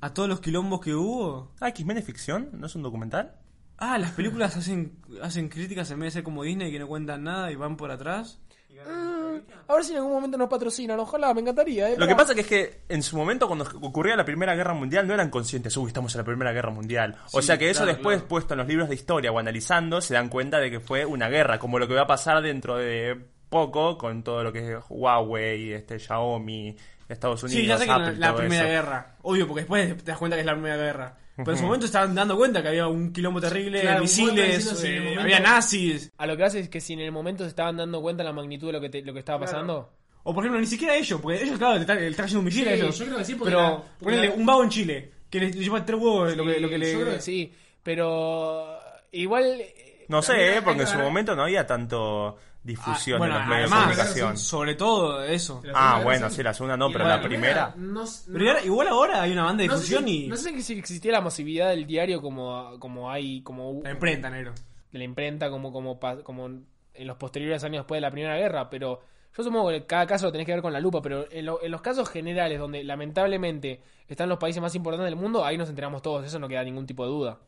a 0.00 0.12
todos 0.12 0.28
los 0.28 0.40
quilombos 0.40 0.80
que 0.80 0.94
hubo? 0.96 1.52
Ah, 1.60 1.68
X-Men 1.68 1.98
es 1.98 2.04
ficción, 2.04 2.50
¿no 2.54 2.66
es 2.66 2.74
un 2.74 2.82
documental? 2.82 3.36
Ah, 3.78 3.98
las 3.98 4.12
películas 4.12 4.56
hacen, 4.56 4.92
hacen 5.22 5.48
críticas 5.48 5.90
en 5.90 5.98
vez 6.00 6.06
de 6.14 6.18
ser 6.18 6.22
como 6.24 6.42
Disney 6.44 6.70
que 6.70 6.78
no 6.78 6.86
cuentan 6.86 7.24
nada 7.24 7.50
y 7.50 7.56
van 7.56 7.76
por 7.76 7.90
atrás. 7.90 8.38
Mm, 8.86 9.38
a 9.68 9.74
ver 9.74 9.84
si 9.84 9.92
en 9.92 9.98
algún 9.98 10.12
momento 10.12 10.36
nos 10.36 10.48
patrocinan. 10.48 10.98
Ojalá, 11.00 11.32
me 11.32 11.40
encantaría. 11.40 11.90
¿eh? 11.90 11.94
Lo 11.96 12.06
que 12.06 12.14
pasa 12.14 12.34
que 12.34 12.42
es 12.42 12.46
que 12.46 12.80
en 12.88 13.02
su 13.02 13.16
momento 13.16 13.46
cuando 13.46 13.64
ocurría 13.80 14.14
la 14.16 14.24
Primera 14.24 14.54
Guerra 14.54 14.74
Mundial 14.74 15.06
no 15.06 15.14
eran 15.14 15.30
conscientes, 15.30 15.76
uy, 15.76 15.88
estamos 15.88 16.14
en 16.14 16.18
la 16.20 16.24
Primera 16.24 16.52
Guerra 16.52 16.70
Mundial. 16.70 17.16
O 17.32 17.40
Sí, 17.40 17.46
sea 17.46 17.58
que 17.58 17.70
eso 17.70 17.80
claro, 17.82 17.92
después 17.96 18.16
claro. 18.18 18.28
puesto 18.28 18.54
en 18.54 18.58
los 18.58 18.68
libros 18.68 18.88
de 18.88 18.94
historia 18.94 19.32
o 19.32 19.38
analizando 19.38 20.00
se 20.00 20.14
dan 20.14 20.28
cuenta 20.28 20.58
de 20.58 20.70
que 20.70 20.80
fue 20.80 21.04
una 21.06 21.28
guerra, 21.28 21.58
como 21.58 21.78
lo 21.78 21.88
que 21.88 21.94
va 21.94 22.02
a 22.02 22.06
pasar 22.06 22.42
dentro 22.42 22.76
de 22.76 23.18
poco 23.48 23.96
con 23.96 24.22
todo 24.22 24.42
lo 24.44 24.52
que 24.52 24.72
es 24.74 24.78
Huawei, 24.88 25.72
este 25.72 25.98
Xiaomi, 25.98 26.76
Estados 27.08 27.42
Unidos, 27.44 27.60
Sí, 27.60 27.66
ya 27.66 27.78
sé 27.78 27.84
que 27.84 27.90
la, 27.90 28.12
la 28.12 28.34
primera 28.36 28.62
eso. 28.64 28.70
guerra. 28.70 29.16
Obvio, 29.22 29.46
porque 29.46 29.60
después 29.62 29.96
te 29.98 30.10
das 30.10 30.18
cuenta 30.18 30.36
que 30.36 30.40
es 30.40 30.46
la 30.46 30.52
primera 30.54 30.76
guerra. 30.76 31.16
Pero 31.36 31.50
en 31.52 31.58
su 31.58 31.64
momento 31.64 31.86
estaban 31.86 32.14
dando 32.14 32.36
cuenta 32.36 32.62
que 32.62 32.68
había 32.68 32.86
un 32.86 33.12
quilombo 33.12 33.40
terrible, 33.40 33.80
Claro, 33.80 34.02
misiles, 34.02 34.84
eh, 34.84 35.00
momento- 35.00 35.20
había 35.22 35.40
nazis. 35.40 36.12
A 36.16 36.26
lo 36.26 36.36
que 36.36 36.44
hace 36.44 36.60
es 36.60 36.68
que 36.68 36.80
si 36.80 36.92
en 36.92 37.00
el 37.00 37.10
momento 37.10 37.42
se 37.44 37.48
estaban 37.50 37.76
dando 37.76 38.00
cuenta 38.00 38.22
la 38.22 38.32
magnitud 38.32 38.68
de 38.68 38.72
lo 38.74 38.80
que, 38.80 38.88
te- 38.88 39.02
lo 39.02 39.12
que 39.12 39.18
estaba 39.18 39.40
pasando. 39.40 39.90
O 40.22 40.32
por 40.32 40.44
ejemplo, 40.44 40.60
ni 40.60 40.66
siquiera 40.66 40.94
ellos, 40.96 41.20
porque 41.20 41.42
ellos, 41.42 41.58
claro, 41.58 41.74
le 41.74 41.80
están, 41.80 41.98
le 41.98 42.06
están 42.08 42.24
cayendo 42.26 42.38
un 42.40 42.44
misil 42.46 42.62
Sí, 42.64 42.68
a 42.70 42.74
ellos. 42.74 42.98
yo 42.98 43.04
creo 43.06 43.18
que 43.18 43.24
sí, 43.24 43.34
porque 43.34 43.50
Pero 43.54 43.62
la- 43.62 43.76
porque 43.76 44.04
ponele 44.04 44.28
la- 44.28 44.34
un 44.34 44.46
vago 44.46 44.62
en 44.62 44.70
Chile, 44.70 45.10
que 45.28 45.40
le, 45.40 45.46
le 45.50 45.52
lleva 45.64 45.84
tres 45.84 46.00
huevos 46.00 46.36
lo 46.36 46.44
que, 46.46 46.60
lo 46.60 46.68
que 46.68 46.78
le... 46.78 46.92
Yo 46.92 47.00
creo 47.00 47.14
que 47.14 47.20
sí, 47.20 47.52
pero 47.82 48.78
igual... 49.12 49.60
eh, 49.60 50.04
No 50.08 50.22
sé, 50.22 50.56
¿eh? 50.56 50.62
porque 50.62 50.78
que 50.78 50.82
en 50.84 50.88
su 50.88 50.98
momento 50.98 51.34
no 51.36 51.42
había 51.42 51.66
tanto 51.66 52.36
Ah, 52.64 52.66
difusión 52.66 53.18
bueno, 53.18 53.34
en 53.34 53.40
los 53.40 53.48
medios 53.50 53.70
de 53.70 53.76
comunicación. 53.76 54.36
sobre 54.38 54.74
todo 54.74 55.22
eso. 55.22 55.62
Ah, 55.74 56.00
bueno, 56.02 56.30
sí, 56.30 56.42
la 56.42 56.54
segunda 56.54 56.76
no, 56.78 56.90
pero 56.90 57.06
la 57.06 57.20
primera... 57.20 57.74
No, 57.76 58.04
Pero 58.32 58.64
igual, 58.64 58.88
ahora 58.88 59.20
hay 59.22 59.32
una 59.32 59.44
banda 59.44 59.62
de 59.62 59.68
no 59.68 59.74
sé 59.76 59.80
difusión 59.80 60.04
si- 60.06 60.24
y... 60.24 60.28
No 60.28 60.36
sé 60.36 60.62
si 60.62 60.78
existía 60.78 61.12
la 61.12 61.20
masividad 61.20 61.68
del 61.68 61.86
diario 61.86 62.22
como, 62.22 62.78
como 62.78 63.10
hay... 63.10 63.42
Como, 63.42 63.80
La 63.82 63.90
imprenta, 63.90 64.30
negro. 64.30 64.52
de 64.90 64.98
la 64.98 65.04
imprenta 65.04 65.50
como, 65.50 65.72
como, 65.72 66.00
como 66.22 66.46
en 66.46 67.06
los 67.06 67.16
posteriores 67.18 67.62
años 67.64 67.80
después 67.82 67.98
de 67.98 68.02
la 68.02 68.10
Primera 68.10 68.36
Guerra, 68.36 68.70
pero 68.70 69.00
yo 69.36 69.42
supongo 69.42 69.68
que 69.70 69.84
cada 69.86 70.06
caso 70.06 70.26
lo 70.26 70.32
tenés 70.32 70.46
que 70.46 70.52
ver 70.52 70.62
con 70.62 70.72
la 70.72 70.80
lupa, 70.80 71.02
pero 71.02 71.26
en, 71.30 71.46
lo- 71.46 71.62
en 71.62 71.70
los 71.70 71.80
casos 71.80 72.08
generales 72.08 72.58
donde 72.58 72.84
lamentablemente 72.84 73.80
están 74.06 74.28
los 74.28 74.38
países 74.38 74.60
más 74.60 74.74
importantes 74.74 75.06
del 75.10 75.16
mundo, 75.18 75.44
ahí 75.44 75.56
nos 75.56 75.68
enteramos 75.70 76.02
todos, 76.02 76.26
eso 76.26 76.38
no 76.38 76.46
queda 76.46 76.62
ningún 76.62 76.86
tipo 76.86 77.04
de 77.04 77.10
duda. 77.10 77.38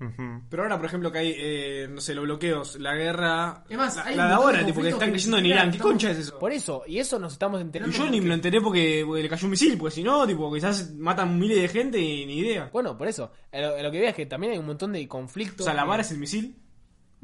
Pero 0.48 0.62
ahora, 0.62 0.76
por 0.78 0.86
ejemplo, 0.86 1.12
que 1.12 1.18
hay, 1.18 1.34
eh, 1.36 1.86
no 1.90 2.00
sé, 2.00 2.14
los 2.14 2.24
bloqueos, 2.24 2.76
la 2.80 2.94
guerra... 2.94 3.62
Es 3.68 3.76
más, 3.76 3.94
la, 3.96 4.04
hay 4.04 4.16
la 4.16 4.22
un 4.24 4.28
de 4.30 4.34
ahora, 4.34 4.66
tipo, 4.66 4.80
que 4.80 4.88
están 4.88 5.08
que 5.10 5.12
cayendo 5.16 5.38
en 5.38 5.46
Irán. 5.46 5.70
¿Qué 5.70 5.76
estamos- 5.76 5.92
concha 5.92 6.10
es 6.12 6.18
eso? 6.18 6.38
Por 6.38 6.52
eso, 6.52 6.82
y 6.86 6.98
eso 6.98 7.18
nos 7.18 7.34
estamos 7.34 7.60
Y 7.60 7.62
enterando. 7.62 7.94
yo 7.96 8.08
ni 8.08 8.20
me 8.22 8.28
lo 8.28 8.34
enteré 8.34 8.60
porque, 8.60 9.02
porque 9.06 9.22
le 9.22 9.28
cayó 9.28 9.44
un 9.46 9.50
misil, 9.50 9.76
porque 9.78 9.94
si 9.96 10.02
no, 10.02 10.26
tipo, 10.26 10.52
quizás 10.52 10.92
matan 10.94 11.38
miles 11.38 11.60
de 11.60 11.68
gente 11.68 11.98
y 12.00 12.24
ni 12.24 12.38
idea. 12.38 12.70
Bueno, 12.72 12.96
por 12.96 13.06
eso, 13.06 13.30
a 13.52 13.60
lo, 13.82 13.90
que 13.90 14.00
veo 14.00 14.08
es 14.08 14.14
que 14.14 14.24
también 14.26 14.54
hay 14.54 14.58
un 14.58 14.66
montón 14.66 14.92
de 14.92 15.04
O 15.04 15.08
conflictos. 15.08 15.66
sea, 15.66 15.74
la 15.74 15.84
vara 15.84 16.00
es 16.02 16.10
el 16.10 16.18
misil. 16.18 16.56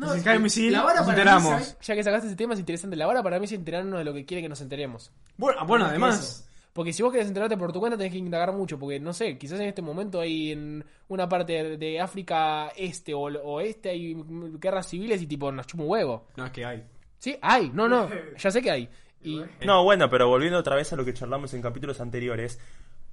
No, 0.02 0.14
si 0.14 0.22
cae 0.22 0.36
el 0.36 0.42
misil, 0.42 0.72
la 0.72 0.82
vara 0.82 1.00
nos 1.00 1.06
para 1.06 1.16
mí, 1.16 1.20
enteramos. 1.20 1.50
¿sabes? 1.50 1.76
Ya 1.80 1.94
que 1.94 2.02
sacaste 2.02 2.26
ese 2.26 2.36
tema 2.36 2.54
es 2.54 2.60
interesante. 2.60 2.96
La 2.96 3.06
vara 3.06 3.22
para 3.22 3.38
mí 3.38 3.44
es 3.44 3.52
enterarnos 3.52 3.98
de 3.98 4.04
lo 4.04 4.12
que 4.12 4.24
quiere 4.24 4.42
que 4.42 4.48
nos 4.48 4.60
enteremos. 4.60 5.10
Bueno, 5.36 5.58
ah, 5.60 5.64
bueno 5.64 5.86
además... 5.86 6.48
Porque 6.72 6.94
si 6.94 7.02
vos 7.02 7.12
querés 7.12 7.28
enterarte 7.28 7.56
por 7.58 7.70
tu 7.70 7.80
cuenta 7.80 7.98
tenés 7.98 8.12
que 8.12 8.18
indagar 8.18 8.50
mucho, 8.52 8.78
porque 8.78 8.98
no 8.98 9.12
sé, 9.12 9.36
quizás 9.36 9.60
en 9.60 9.66
este 9.66 9.82
momento 9.82 10.20
hay 10.20 10.52
en 10.52 10.82
una 11.08 11.28
parte 11.28 11.52
de, 11.52 11.76
de 11.76 12.00
África 12.00 12.72
este 12.74 13.12
o 13.12 13.24
oeste 13.24 13.90
hay 13.90 14.16
guerras 14.58 14.88
civiles 14.88 15.20
y 15.20 15.26
tipo 15.26 15.52
nos 15.52 15.66
chupa 15.66 15.82
un 15.82 15.90
huevo. 15.90 16.28
No, 16.34 16.46
es 16.46 16.52
que 16.52 16.64
hay. 16.64 16.82
Sí, 17.18 17.36
hay, 17.42 17.70
no, 17.74 17.88
no, 17.88 18.08
ya 18.38 18.50
sé 18.50 18.62
que 18.62 18.70
hay. 18.70 18.88
Y 19.22 19.40
No, 19.66 19.84
bueno, 19.84 20.08
pero 20.08 20.28
volviendo 20.28 20.58
otra 20.58 20.74
vez 20.74 20.92
a 20.92 20.96
lo 20.96 21.04
que 21.04 21.12
charlamos 21.12 21.52
en 21.52 21.60
capítulos 21.60 22.00
anteriores, 22.00 22.58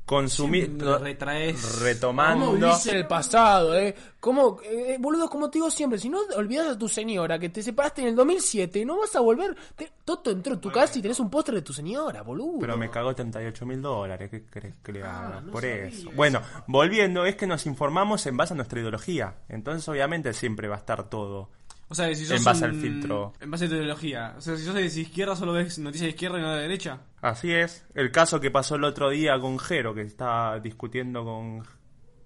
consumir... 0.10 0.76
Retraes. 1.00 1.62
¿Cómo 1.62 1.84
Retomando... 1.84 2.56
en 2.56 2.96
el 2.96 3.06
pasado, 3.06 3.78
eh? 3.78 3.94
¿Cómo, 4.20 4.58
eh, 4.64 4.98
boludo, 5.00 5.30
como 5.30 5.52
te 5.52 5.60
digo 5.60 5.70
siempre, 5.70 6.00
si 6.00 6.10
no 6.10 6.18
olvidas 6.36 6.68
a 6.68 6.78
tu 6.80 6.90
señora 6.90 7.38
que 7.38 7.50
te 7.50 7.62
separaste 7.62 8.02
en 8.02 8.08
el 8.08 8.16
2007, 8.16 8.84
no 8.86 8.98
vas 8.98 9.16
a 9.16 9.20
volver. 9.20 9.56
Te- 9.76 9.92
Toto 10.04 10.32
entró 10.32 10.56
en 10.56 10.62
tu 10.62 10.72
casa 10.72 10.98
y 10.98 11.04
tenés 11.04 11.20
un 11.20 11.30
póster 11.30 11.54
de 11.54 11.62
tu 11.62 11.74
señora, 11.74 12.24
boludo. 12.24 12.58
Pero 12.60 12.76
me 12.76 12.90
cagó 12.90 13.14
38 13.14 13.66
mil 13.68 13.84
dólares, 13.84 14.32
¿qué 14.32 14.46
crees 14.46 14.74
que 14.84 14.94
le 14.94 15.04
Ah, 15.04 15.42
no 15.46 15.52
Por 15.52 15.64
eso. 15.64 16.10
Bueno, 16.16 16.42
volviendo, 16.66 17.26
es 17.26 17.36
que 17.36 17.46
nos 17.46 17.68
informamos 17.68 18.26
en 18.26 18.36
base 18.36 18.54
a 18.54 18.58
nuestra 18.58 18.80
ideología. 18.80 19.36
Entonces, 19.48 19.88
obviamente, 19.88 20.34
siempre 20.34 20.68
va 20.68 20.76
a 20.76 20.80
estar 20.80 21.08
todo. 21.08 21.50
O 21.92 21.96
sea, 21.96 22.14
si 22.14 22.26
sos 22.26 22.38
En 22.38 22.44
base 22.44 22.66
al 22.66 22.76
filtro. 22.76 23.34
En 23.42 23.50
base 23.50 23.66
a 23.66 23.70
tu 23.70 23.76
ideología. 23.76 24.36
O 24.38 24.42
sea, 24.42 24.56
si 24.56 24.64
sos 24.64 24.76
de 24.76 24.86
izquierda, 24.86 25.36
solo 25.36 25.54
ves 25.54 25.80
noticias 25.80 26.06
de 26.06 26.10
izquierda 26.10 26.38
y 26.38 26.42
no 26.42 26.54
de 26.54 26.62
derecha. 26.62 27.00
Así 27.22 27.52
es. 27.52 27.86
El 27.96 28.12
caso 28.12 28.40
que 28.40 28.52
pasó 28.52 28.76
el 28.76 28.84
otro 28.84 29.10
día 29.10 29.40
con 29.40 29.58
Jero, 29.58 29.94
que 29.96 30.04
estaba 30.04 30.60
discutiendo 30.60 31.24
con, 31.26 31.66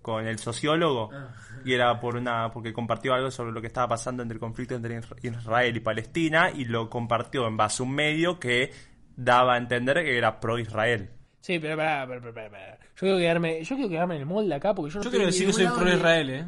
con 0.01 0.27
el 0.27 0.37
sociólogo, 0.37 1.09
y 1.63 1.73
era 1.73 1.97
por 1.99 2.17
una 2.17 2.51
porque 2.51 2.73
compartió 2.73 3.13
algo 3.13 3.31
sobre 3.31 3.53
lo 3.53 3.61
que 3.61 3.67
estaba 3.67 3.87
pasando 3.87 4.21
entre 4.21 4.35
el 4.35 4.39
conflicto 4.41 4.75
entre 4.75 4.99
Israel 5.21 5.77
y 5.77 5.79
Palestina, 5.79 6.51
y 6.51 6.65
lo 6.65 6.89
compartió 6.89 7.47
en 7.47 7.55
base 7.55 7.81
a 7.81 7.85
un 7.85 7.95
medio 7.95 8.39
que 8.39 8.71
daba 9.15 9.53
a 9.53 9.57
entender 9.57 10.03
que 10.03 10.17
era 10.17 10.39
pro-Israel. 10.41 11.09
Sí, 11.39 11.59
pero 11.59 11.77
pará, 11.77 12.05
pará, 12.07 12.21
pará, 12.33 12.49
pará. 12.49 12.79
Yo 12.81 12.99
quiero 12.99 13.17
quedarme, 13.17 13.63
yo 13.63 13.75
quiero 13.75 13.89
quedarme 13.89 14.15
en 14.15 14.21
el 14.21 14.27
molde 14.27 14.53
acá 14.55 14.73
porque 14.73 14.91
yo 14.91 14.99
no 14.99 15.03
Yo 15.05 15.09
quiero 15.09 15.25
decir 15.25 15.41
de 15.41 15.47
que 15.47 15.53
soy 15.53 15.63
lado 15.65 15.77
pro 15.77 15.85
ni- 15.85 15.91
Israel, 15.95 16.29
eh. 16.29 16.45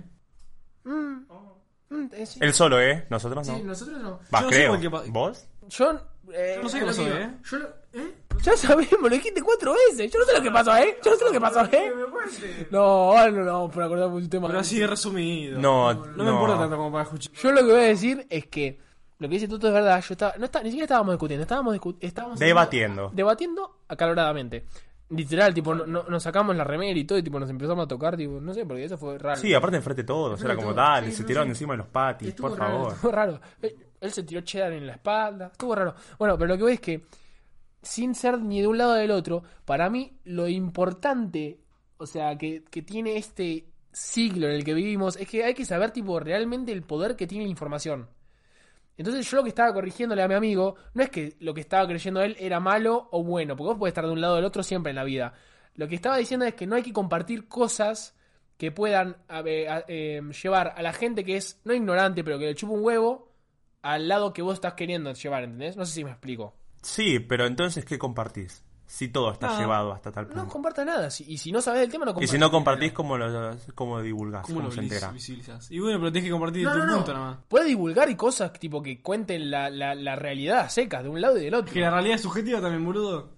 Mm, 1.89 2.05
eh, 2.13 2.25
sí. 2.25 2.39
Él 2.41 2.53
solo, 2.53 2.81
¿eh? 2.81 3.05
Nosotros 3.09 3.47
no. 3.47 3.55
Sí, 3.57 3.63
nosotros 3.63 4.01
no. 4.01 4.19
Va, 4.33 4.39
Yo 4.41 4.45
no 4.45 4.49
sé 4.51 4.55
creo. 4.57 4.71
por 4.71 4.81
qué 4.81 4.89
pa- 4.89 5.03
¿Vos? 5.07 5.47
Yo, 5.69 5.91
eh, 6.33 6.53
Yo 6.57 6.63
no 6.63 6.69
sé 6.69 6.77
qué 6.79 6.81
lo 6.85 6.87
pasó, 6.91 7.03
que. 7.03 7.09
¿eh? 7.21 7.29
Yo 7.51 7.57
lo- 7.59 7.67
¿eh? 7.93 8.13
Ya 8.43 8.57
sabemos, 8.57 8.91
lo 9.01 9.09
dijiste 9.09 9.41
cuatro 9.41 9.73
veces. 9.73 10.11
Yo 10.11 10.19
no 10.19 10.25
sé 10.25 10.33
lo 10.33 10.41
que 10.41 10.51
pasó, 10.51 10.75
¿eh? 10.77 10.97
Yo 11.03 11.11
no 11.11 11.17
sé 11.17 11.25
lo 11.25 11.31
que 11.31 11.39
pasó, 11.41 11.63
¿eh? 11.71 11.93
No, 12.71 12.79
ahora 12.81 13.31
no, 13.31 13.43
no, 13.43 13.69
por 13.71 13.83
acordarme 13.83 14.15
un 14.15 14.29
tema. 14.29 14.47
Pero 14.47 14.59
así 14.59 14.79
de 14.79 14.87
resumido. 14.87 15.59
No, 15.59 15.93
No 15.93 16.23
me 16.23 16.31
importa 16.31 16.57
tanto 16.59 16.75
como 16.77 16.91
para 16.91 17.03
escuchar. 17.05 17.31
Yo 17.33 17.51
lo 17.51 17.57
que 17.61 17.71
voy 17.71 17.81
a 17.81 17.87
decir 17.87 18.25
es 18.29 18.45
que 18.47 18.79
lo 19.19 19.27
que 19.29 19.33
dice 19.35 19.47
Toto 19.47 19.67
es 19.67 19.73
verdad. 19.73 20.03
Yo 20.07 20.13
estaba, 20.13 20.33
no 20.37 20.45
está, 20.45 20.59
ni 20.61 20.69
siquiera 20.69 20.85
estábamos 20.85 21.13
discutiendo, 21.13 21.43
estábamos, 21.43 21.75
discu- 21.75 21.97
estábamos 22.01 22.39
Debatiendo. 22.39 23.11
debatiendo 23.13 23.79
acaloradamente. 23.87 24.65
Literal, 25.09 25.53
tipo, 25.53 25.75
no- 25.75 25.85
no- 25.85 26.03
nos 26.03 26.23
sacamos 26.23 26.55
la 26.55 26.63
remera 26.63 26.97
y 26.99 27.03
todo, 27.03 27.17
y 27.19 27.23
tipo, 27.23 27.39
nos 27.39 27.49
empezamos 27.49 27.85
a 27.85 27.87
tocar, 27.87 28.17
tipo, 28.17 28.39
no 28.41 28.53
sé, 28.53 28.65
porque 28.65 28.85
eso 28.85 28.97
fue 28.97 29.17
raro. 29.19 29.39
Sí, 29.39 29.53
aparte 29.53 29.77
enfrente 29.77 30.01
de 30.01 30.07
todos. 30.07 30.41
Era 30.41 30.55
como 30.55 30.67
todos, 30.69 30.75
dale, 30.77 31.07
sí, 31.11 31.17
se 31.17 31.21
no 31.21 31.27
tiraron 31.27 31.47
sé. 31.47 31.51
encima 31.51 31.73
de 31.73 31.77
los 31.77 31.87
patis, 31.87 32.29
Estuvo 32.29 32.49
por 32.49 32.57
raro, 32.59 32.71
favor. 32.73 32.93
Estuvo 32.93 33.11
raro. 33.11 33.41
Él, 33.61 33.75
él 34.01 34.11
se 34.11 34.23
tiró 34.23 34.41
cheddar 34.41 34.73
en 34.73 34.87
la 34.87 34.93
espalda. 34.93 35.47
Estuvo 35.51 35.75
raro. 35.75 35.93
Bueno, 36.17 36.37
pero 36.37 36.47
lo 36.47 36.57
que 36.57 36.63
voy 36.63 36.73
es 36.73 36.79
que, 36.79 37.03
sin 37.83 38.15
ser 38.15 38.41
ni 38.41 38.61
de 38.61 38.67
un 38.67 38.77
lado 38.79 38.93
del 38.95 39.11
otro, 39.11 39.43
para 39.63 39.89
mí 39.91 40.17
lo 40.23 40.47
importante, 40.47 41.59
o 41.97 42.07
sea, 42.07 42.35
que, 42.37 42.63
que 42.63 42.81
tiene 42.81 43.17
este 43.17 43.67
siglo 43.91 44.47
en 44.47 44.53
el 44.53 44.63
que 44.63 44.73
vivimos, 44.73 45.17
es 45.17 45.27
que 45.27 45.43
hay 45.43 45.53
que 45.53 45.65
saber, 45.65 45.91
tipo, 45.91 46.19
realmente 46.19 46.71
el 46.71 46.81
poder 46.81 47.15
que 47.15 47.27
tiene 47.27 47.45
la 47.45 47.51
información. 47.51 48.09
Entonces 48.97 49.29
yo 49.29 49.37
lo 49.37 49.43
que 49.43 49.49
estaba 49.49 49.73
corrigiéndole 49.73 50.23
a 50.23 50.27
mi 50.27 50.35
amigo 50.35 50.75
no 50.93 51.03
es 51.03 51.09
que 51.09 51.35
lo 51.39 51.53
que 51.53 51.61
estaba 51.61 51.87
creyendo 51.87 52.21
él 52.21 52.35
era 52.39 52.59
malo 52.59 53.09
o 53.11 53.23
bueno, 53.23 53.55
porque 53.55 53.69
vos 53.69 53.77
podés 53.77 53.91
estar 53.91 54.05
de 54.05 54.11
un 54.11 54.21
lado 54.21 54.33
o 54.33 54.35
del 54.37 54.45
otro 54.45 54.63
siempre 54.63 54.91
en 54.91 54.95
la 54.95 55.03
vida. 55.03 55.33
Lo 55.75 55.87
que 55.87 55.95
estaba 55.95 56.17
diciendo 56.17 56.45
es 56.45 56.53
que 56.53 56.67
no 56.67 56.75
hay 56.75 56.83
que 56.83 56.93
compartir 56.93 57.47
cosas 57.47 58.15
que 58.57 58.71
puedan 58.71 59.17
eh, 59.29 60.21
llevar 60.43 60.73
a 60.77 60.81
la 60.81 60.93
gente 60.93 61.25
que 61.25 61.35
es 61.37 61.59
no 61.65 61.73
ignorante, 61.73 62.23
pero 62.23 62.39
que 62.39 62.45
le 62.45 62.55
chupa 62.55 62.73
un 62.73 62.83
huevo, 62.83 63.31
al 63.81 64.07
lado 64.07 64.33
que 64.33 64.41
vos 64.41 64.55
estás 64.55 64.73
queriendo 64.73 65.13
llevar, 65.13 65.43
¿entendés? 65.43 65.75
No 65.75 65.85
sé 65.85 65.93
si 65.93 66.03
me 66.03 66.11
explico. 66.11 66.55
Sí, 66.81 67.19
pero 67.19 67.45
entonces, 67.45 67.83
¿qué 67.85 67.99
compartís? 67.99 68.64
Si 68.95 69.09
todo 69.09 69.29
está 69.33 69.47
No, 69.47 69.59
llevado 69.59 69.91
hasta 69.91 70.09
tal 70.09 70.29
No 70.29 70.33
punto. 70.35 70.47
comparta 70.53 70.85
nada. 70.85 71.09
si- 71.09 71.25
y 71.27 71.37
si 71.37 71.51
no 71.51 71.59
sabés 71.61 71.81
del 71.81 71.91
tema, 71.91 72.05
no 72.05 72.11
y 72.11 72.13
compartas. 72.13 72.31
si 72.31 72.37
no 72.37 72.49
compartís, 72.49 72.93
¿cómo 72.93 73.17
lo, 73.17 73.53
cómo 73.75 74.01
divulgás? 74.01 74.43
¿Cómo 74.43 74.59
¿Cómo, 74.61 74.69
lo 74.69 74.71
se 74.73 75.11
visibilizás? 75.11 75.69
Y 75.69 75.79
bueno, 75.79 75.99
pero 75.99 76.13
tenés 76.13 76.23
que 76.23 76.31
compartir 76.31 76.63
No, 76.63 76.71
tu 76.71 76.77
no, 76.77 76.85
no. 76.85 76.95
punto 76.95 77.13
nada 77.13 77.25
más. 77.31 77.37
Puede 77.49 77.65
divulgar 77.65 78.09
y 78.09 78.15
cosas 78.15 78.53
tipo 78.53 78.81
que 78.81 79.01
cuenten 79.01 79.51
la, 79.51 79.69
la, 79.69 79.95
la 79.95 80.15
realidad 80.15 80.59
a 80.59 80.69
secas 80.69 81.03
de 81.03 81.09
un 81.09 81.19
lado 81.19 81.37
y 81.37 81.43
del 81.43 81.55
otro. 81.55 81.73
Que 81.73 81.81
la 81.81 81.91
realidad 81.91 82.15
es 82.15 82.21
subjetiva 82.21 82.61
también, 82.61 82.85
boludo. 82.85 83.31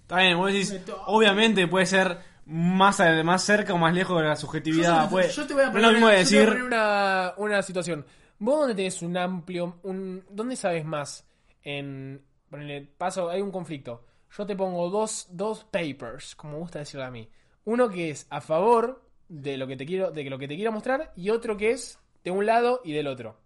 Está 0.00 0.16
bien, 0.20 0.38
vos 0.38 0.50
decís, 0.50 0.74
obviamente 1.04 1.68
puede 1.68 1.84
ser 1.84 2.18
más, 2.46 2.98
a- 3.00 3.22
más 3.22 3.42
cerca 3.42 3.74
o 3.74 3.78
más 3.78 3.92
lejos 3.92 4.18
de 4.22 4.28
la 4.28 4.36
subjetividad. 4.36 5.04
Yo, 5.04 5.10
puede- 5.10 5.28
yo 5.30 5.46
te 5.46 5.52
voy 5.52 5.62
a 5.62 5.66
no 5.66 5.72
poner, 5.72 5.84
es 5.84 5.88
lo 5.88 5.92
mismo 5.92 6.08
de 6.08 6.24
yo 6.24 6.28
te 6.30 6.34
voy 6.36 6.38
a 6.38 6.40
decir, 6.40 6.48
poner 6.48 6.62
una, 6.62 7.34
una 7.36 7.62
situación. 7.62 8.06
¿Vos 8.38 8.60
dónde 8.60 8.74
tenés 8.74 9.02
un 9.02 9.14
amplio... 9.18 9.78
Un, 9.82 10.24
¿Dónde 10.30 10.56
sabes 10.56 10.86
más? 10.86 11.26
En... 11.62 12.22
Ponele, 12.48 12.88
paso, 12.96 13.28
hay 13.28 13.42
un 13.42 13.50
conflicto. 13.50 14.04
Yo 14.36 14.46
te 14.46 14.56
pongo 14.56 14.90
dos, 14.90 15.28
dos 15.30 15.64
papers, 15.64 16.34
como 16.34 16.54
me 16.54 16.58
gusta 16.58 16.80
decirlo 16.80 17.06
a 17.06 17.10
mí. 17.10 17.28
Uno 17.64 17.88
que 17.88 18.10
es 18.10 18.26
a 18.30 18.40
favor 18.40 19.02
de 19.28 19.56
lo 19.56 19.66
que 19.66 19.76
te 19.76 19.86
quiero, 19.86 20.10
de 20.10 20.24
lo 20.28 20.38
que 20.38 20.46
te 20.48 20.56
quiero 20.56 20.72
mostrar, 20.72 21.12
y 21.16 21.30
otro 21.30 21.56
que 21.56 21.70
es 21.70 21.98
de 22.22 22.30
un 22.30 22.44
lado 22.46 22.80
y 22.84 22.92
del 22.92 23.06
otro. 23.06 23.38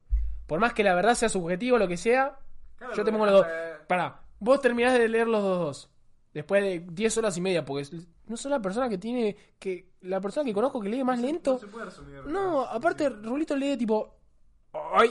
Por 0.46 0.58
más 0.60 0.72
que 0.74 0.82
la 0.82 0.94
verdad 0.94 1.14
sea 1.14 1.28
subjetivo, 1.28 1.78
lo 1.78 1.86
que 1.88 1.96
sea, 1.96 2.38
yo 2.96 3.04
te 3.04 3.12
pongo 3.12 3.26
los 3.26 3.34
dos. 3.34 3.46
Pará, 3.86 4.20
vos 4.40 4.60
terminás 4.60 4.98
de 4.98 5.08
leer 5.08 5.28
los 5.28 5.42
dos 5.42 5.58
dos. 5.60 5.90
Después 6.34 6.62
de 6.62 6.80
10 6.92 7.18
horas 7.18 7.36
y 7.36 7.40
media, 7.40 7.64
porque 7.64 7.88
no 8.26 8.36
soy 8.36 8.50
la 8.50 8.60
persona 8.60 8.88
que 8.88 8.98
tiene. 8.98 9.36
que 9.58 9.90
La 10.02 10.20
persona 10.20 10.44
que 10.44 10.54
conozco 10.54 10.80
que 10.80 10.88
lee 10.88 11.02
más 11.04 11.18
lento. 11.20 11.58
No, 12.32 12.62
aparte, 12.62 13.08
Rulito 13.08 13.56
lee 13.56 13.76
tipo. 13.76 14.14
Hoy 14.72 15.10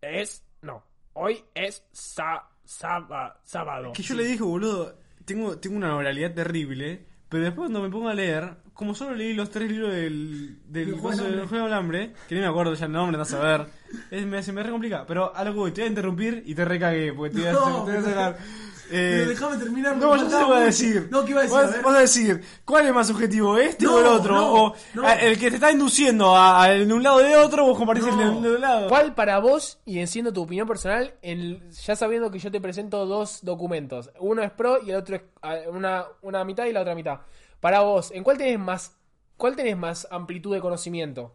es. 0.00 0.44
No, 0.62 0.82
hoy 1.14 1.44
es 1.54 1.84
sa- 1.92 2.48
saba- 2.68 3.40
sábado. 3.44 3.92
que 3.94 4.02
yo 4.02 4.14
le 4.14 4.24
dije, 4.24 4.42
boludo, 4.42 4.94
tengo, 5.24 5.58
tengo 5.58 5.76
una 5.76 5.96
oralidad 5.96 6.34
terrible, 6.34 7.06
pero 7.28 7.44
después 7.44 7.64
cuando 7.68 7.82
me 7.82 7.88
pongo 7.90 8.08
a 8.08 8.14
leer, 8.14 8.56
como 8.74 8.94
solo 8.94 9.14
leí 9.14 9.32
los 9.34 9.50
tres 9.50 9.70
libros 9.70 9.92
del, 9.92 10.58
del, 10.66 10.92
Juego 10.94 11.22
del 11.24 11.46
juego 11.46 11.64
del 11.64 11.74
hambre, 11.74 12.12
que 12.28 12.34
ni 12.34 12.40
me 12.42 12.46
acuerdo 12.46 12.74
ya 12.74 12.86
el 12.86 12.92
nombre, 12.92 13.16
no 13.18 13.24
a 13.24 13.40
ver, 13.42 13.66
es, 14.10 14.24
me, 14.26 14.42
se 14.42 14.52
me 14.52 14.62
re 14.62 14.70
complica. 14.70 15.04
Pero 15.06 15.34
a 15.34 15.42
lo 15.44 15.52
que 15.52 15.58
voy, 15.58 15.72
te 15.72 15.80
voy 15.80 15.86
a 15.86 15.90
interrumpir 15.90 16.42
y 16.46 16.54
te 16.54 16.64
recagué, 16.64 17.12
porque 17.12 17.34
te 17.34 17.40
voy 17.40 17.48
a, 17.48 17.52
No, 17.52 17.64
te 17.64 17.70
voy 17.70 17.80
a 17.80 17.84
pero- 17.94 18.02
sacar. 18.04 18.38
Eh, 18.90 19.16
Pero 19.18 19.28
déjame 19.30 19.56
terminar. 19.58 19.96
No, 19.96 20.16
yo 20.16 20.28
que 20.28 20.44
voy 20.44 20.56
a 20.56 20.60
decir. 20.60 21.08
No, 21.10 21.24
¿qué 21.24 21.30
iba 21.32 21.40
a 21.40 21.42
decir? 21.44 21.58
Vas, 21.58 21.68
A 21.68 21.70
ver. 21.76 21.82
vas 21.84 21.96
a 21.96 22.00
decir, 22.00 22.44
¿cuál 22.64 22.86
es 22.86 22.94
más 22.94 23.06
subjetivo, 23.06 23.58
este 23.58 23.84
No, 23.84 23.94
o 23.94 23.98
el 24.00 24.06
otro? 24.06 24.34
no, 24.34 24.52
o 24.54 24.74
no. 24.94 25.06
a- 25.06 25.14
el 25.14 25.38
que 25.38 25.50
te 25.50 25.56
está 25.56 25.70
induciendo 25.70 26.34
a, 26.34 26.62
a- 26.64 26.68
de 26.70 26.92
un 26.92 27.02
lado 27.02 27.16
o 27.16 27.20
de 27.20 27.36
otro, 27.36 27.64
vos 27.64 27.76
compartís 27.76 28.06
el 28.06 28.16
de, 28.16 28.24
No. 28.24 28.40
de 28.40 28.54
un 28.54 28.60
lado. 28.60 28.88
¿Cuál 28.88 29.14
para 29.14 29.38
vos, 29.40 29.78
y 29.84 29.98
enciendo 29.98 30.32
tu 30.32 30.42
opinión 30.42 30.66
personal, 30.66 31.14
en- 31.22 31.70
ya 31.70 31.96
sabiendo 31.96 32.30
que 32.30 32.38
yo 32.38 32.50
te 32.50 32.60
presento 32.60 33.04
dos 33.06 33.40
documentos? 33.42 34.10
Uno 34.20 34.42
es 34.42 34.50
pro 34.50 34.78
y 34.82 34.90
el 34.90 34.96
otro 34.96 35.16
es 35.16 35.22
una, 35.70 36.04
una 36.22 36.44
mitad 36.44 36.64
y 36.66 36.72
la 36.72 36.80
otra 36.80 36.94
mitad. 36.94 37.18
Para 37.60 37.80
vos, 37.80 38.10
¿en 38.12 38.22
cuál 38.24 38.38
tenés 38.38 38.58
más, 38.58 38.96
cuál 39.36 39.54
tenés 39.56 39.76
más 39.76 40.06
amplitud 40.10 40.54
de 40.54 40.60
conocimiento? 40.60 41.34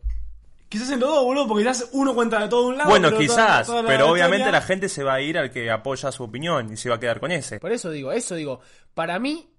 Quizás 0.73 0.89
en 0.89 0.99
los 1.01 1.09
dos, 1.11 1.23
boludo, 1.23 1.47
porque 1.47 1.65
quizás 1.65 1.87
uno 1.91 2.15
cuenta 2.15 2.39
de 2.39 2.47
todo 2.47 2.65
un 2.69 2.79
lado. 2.79 2.89
Bueno, 2.89 3.09
pero 3.09 3.19
quizás, 3.19 3.67
toda 3.67 3.83
la 3.83 3.87
pero 3.87 4.09
obviamente 4.09 4.51
la 4.51 4.59
gente 4.59 4.89
se 4.89 5.03
va 5.03 5.13
a 5.13 5.21
ir 5.21 5.37
al 5.37 5.51
que 5.51 5.69
apoya 5.69 6.11
su 6.11 6.23
opinión 6.23 6.73
y 6.73 6.77
se 6.77 6.89
va 6.89 6.95
a 6.95 6.99
quedar 6.99 7.19
con 7.19 7.31
ese. 7.31 7.59
Por 7.59 7.71
eso 7.71 7.91
digo, 7.91 8.11
eso 8.11 8.33
digo. 8.33 8.59
Para 8.95 9.19
mí 9.19 9.53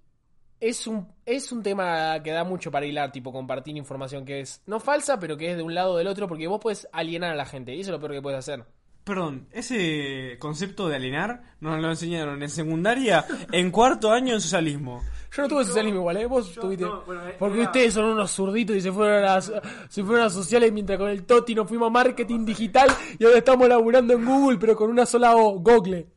es 0.59 0.87
un, 0.87 1.07
es 1.25 1.53
un 1.53 1.63
tema 1.63 2.21
que 2.21 2.31
da 2.31 2.43
mucho 2.43 2.69
para 2.69 2.85
hilar, 2.85 3.13
tipo 3.13 3.31
compartir 3.31 3.77
información 3.77 4.25
que 4.25 4.41
es 4.41 4.61
no 4.65 4.81
falsa, 4.81 5.17
pero 5.17 5.37
que 5.37 5.51
es 5.51 5.55
de 5.55 5.63
un 5.63 5.73
lado 5.73 5.93
o 5.93 5.97
del 5.97 6.07
otro, 6.07 6.27
porque 6.27 6.47
vos 6.47 6.59
puedes 6.61 6.85
alienar 6.91 7.31
a 7.31 7.35
la 7.35 7.45
gente, 7.45 7.73
y 7.73 7.79
eso 7.79 7.91
es 7.91 7.93
lo 7.93 7.99
peor 8.01 8.11
que 8.11 8.21
puedes 8.21 8.39
hacer. 8.39 8.65
Perdón, 9.05 9.47
ese 9.51 10.35
concepto 10.39 10.89
de 10.89 10.95
alienar 10.97 11.43
nos 11.61 11.79
lo 11.79 11.89
enseñaron 11.89 12.41
en 12.43 12.49
secundaria 12.49 13.23
en 13.51 13.71
cuarto 13.71 14.11
año 14.11 14.33
en 14.33 14.41
socialismo. 14.41 15.01
Yo 15.31 15.43
no 15.43 15.47
tuve 15.47 15.63
socialismo 15.65 15.99
igual, 15.99 16.17
¿eh? 16.17 16.25
Vos 16.25 16.53
tuviste. 16.55 16.85
no, 16.85 17.01
bueno, 17.05 17.27
eh, 17.27 17.35
porque 17.37 17.57
era- 17.59 17.65
ustedes 17.67 17.93
son 17.93 18.05
unos 18.05 18.31
zurditos 18.31 18.75
y 18.75 18.81
se 18.81 18.91
fueron, 18.91 19.17
a 19.17 19.35
las, 19.35 19.51
se 19.89 20.03
fueron 20.03 20.25
a 20.25 20.29
sociales 20.29 20.71
mientras 20.73 20.97
con 20.97 21.09
el 21.09 21.23
Toti 21.23 21.53
nos 21.53 21.67
fuimos 21.67 21.87
a 21.87 21.91
marketing 21.91 22.45
digital 22.45 22.89
y 23.19 23.23
ahora 23.25 23.37
estamos 23.37 23.67
laburando 23.69 24.13
en 24.13 24.25
Google, 24.25 24.57
pero 24.57 24.75
con 24.75 24.89
una 24.89 25.05
sola 25.05 25.35
O, 25.35 25.59
Google. 25.59 26.07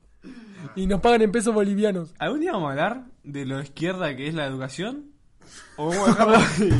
Y 0.74 0.86
nos 0.86 1.00
pagan 1.00 1.22
en 1.22 1.30
pesos 1.32 1.52
bolivianos. 1.52 2.14
¿Algún 2.18 2.40
día 2.40 2.52
vamos 2.52 2.68
a 2.68 2.70
hablar 2.70 3.04
de 3.22 3.44
lo 3.44 3.58
de 3.58 3.64
izquierda 3.64 4.16
que 4.16 4.28
es 4.28 4.34
la 4.34 4.46
educación? 4.46 5.10
¿O 5.76 5.88
vamos 5.88 6.08
a 6.08 6.10
dejarlo 6.12 6.36
ahí? 6.36 6.72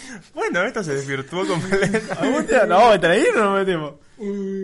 Bueno, 0.34 0.62
esto 0.62 0.82
se 0.82 0.94
desvirtuó 0.94 1.46
completamente. 1.46 2.12
¿Algún 2.18 2.46
día? 2.46 2.66
No, 2.66 2.92
entre 2.92 3.12
ahí 3.12 3.24
no 3.34 3.44
nos 3.44 3.58
metemos. 3.58 3.94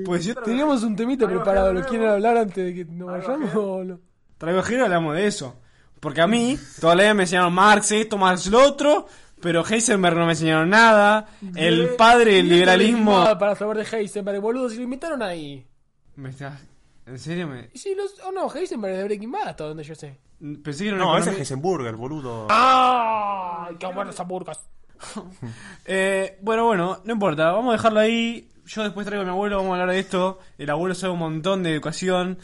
Pues 0.04 0.24
yo 0.24 0.34
Teníamos 0.36 0.82
un 0.82 0.94
temita 0.94 1.26
preparado, 1.26 1.72
¿lo 1.72 1.84
quieren 1.84 2.08
hablar 2.08 2.36
antes 2.36 2.64
de 2.64 2.74
que 2.74 2.84
nos 2.84 3.08
vayamos 3.08 3.54
o 3.54 3.84
no? 3.84 4.00
traigo 4.38 4.62
giro 4.62 4.80
y 4.80 4.84
hablamos 4.84 5.14
de 5.16 5.26
eso. 5.26 5.60
Porque 6.00 6.20
a 6.20 6.28
mí, 6.28 6.56
toda 6.80 6.94
la 6.94 7.02
vida 7.02 7.14
me 7.14 7.22
enseñaron 7.24 7.52
Marx 7.52 7.90
esto, 7.90 8.16
Marx 8.16 8.46
lo 8.46 8.62
otro, 8.62 9.08
pero 9.40 9.64
Heisenberg 9.66 10.16
no 10.16 10.26
me 10.26 10.32
enseñaron 10.32 10.70
nada. 10.70 11.26
El 11.56 11.96
padre 11.96 12.34
del 12.34 12.48
liberalismo... 12.48 13.24
Para 13.38 13.56
saber 13.56 13.78
de 13.78 13.96
Heisenberg, 13.96 14.40
boludo, 14.40 14.70
si 14.70 14.76
lo 14.76 14.84
invitaron 14.84 15.22
ahí. 15.22 15.66
¿Me 16.14 16.30
estás... 16.30 16.60
¿En 17.06 17.18
serio? 17.18 17.48
Me... 17.48 17.70
Y 17.72 17.78
si 17.78 17.94
los. 17.94 18.20
Oh 18.26 18.32
no, 18.32 18.54
Heisenberg 18.54 18.92
es 18.92 18.98
de 18.98 19.04
Breaking 19.04 19.32
Bad, 19.32 19.48
hasta 19.48 19.64
donde 19.64 19.82
yo 19.82 19.94
sé. 19.94 20.20
Pensé 20.62 20.84
que 20.84 20.90
era 20.90 20.96
una 20.98 21.06
No, 21.06 21.18
ese 21.18 21.30
es 21.30 21.38
Heisenburger, 21.38 21.96
boludo. 21.96 22.46
¡Ah! 22.50 23.70
¡Qué 23.78 23.86
buenas 23.86 24.20
hamburgas! 24.20 24.68
Eh, 25.90 26.38
bueno, 26.42 26.66
bueno, 26.66 27.00
no 27.04 27.12
importa, 27.12 27.50
vamos 27.52 27.70
a 27.70 27.76
dejarlo 27.76 28.00
ahí. 28.00 28.48
Yo 28.66 28.82
después 28.82 29.06
traigo 29.06 29.22
a 29.22 29.24
mi 29.24 29.30
abuelo, 29.30 29.56
vamos 29.56 29.70
a 29.70 29.80
hablar 29.80 29.94
de 29.94 30.00
esto. 30.00 30.38
El 30.58 30.68
abuelo 30.68 30.94
sabe 30.94 31.14
un 31.14 31.18
montón 31.20 31.62
de 31.62 31.72
educación. 31.72 32.38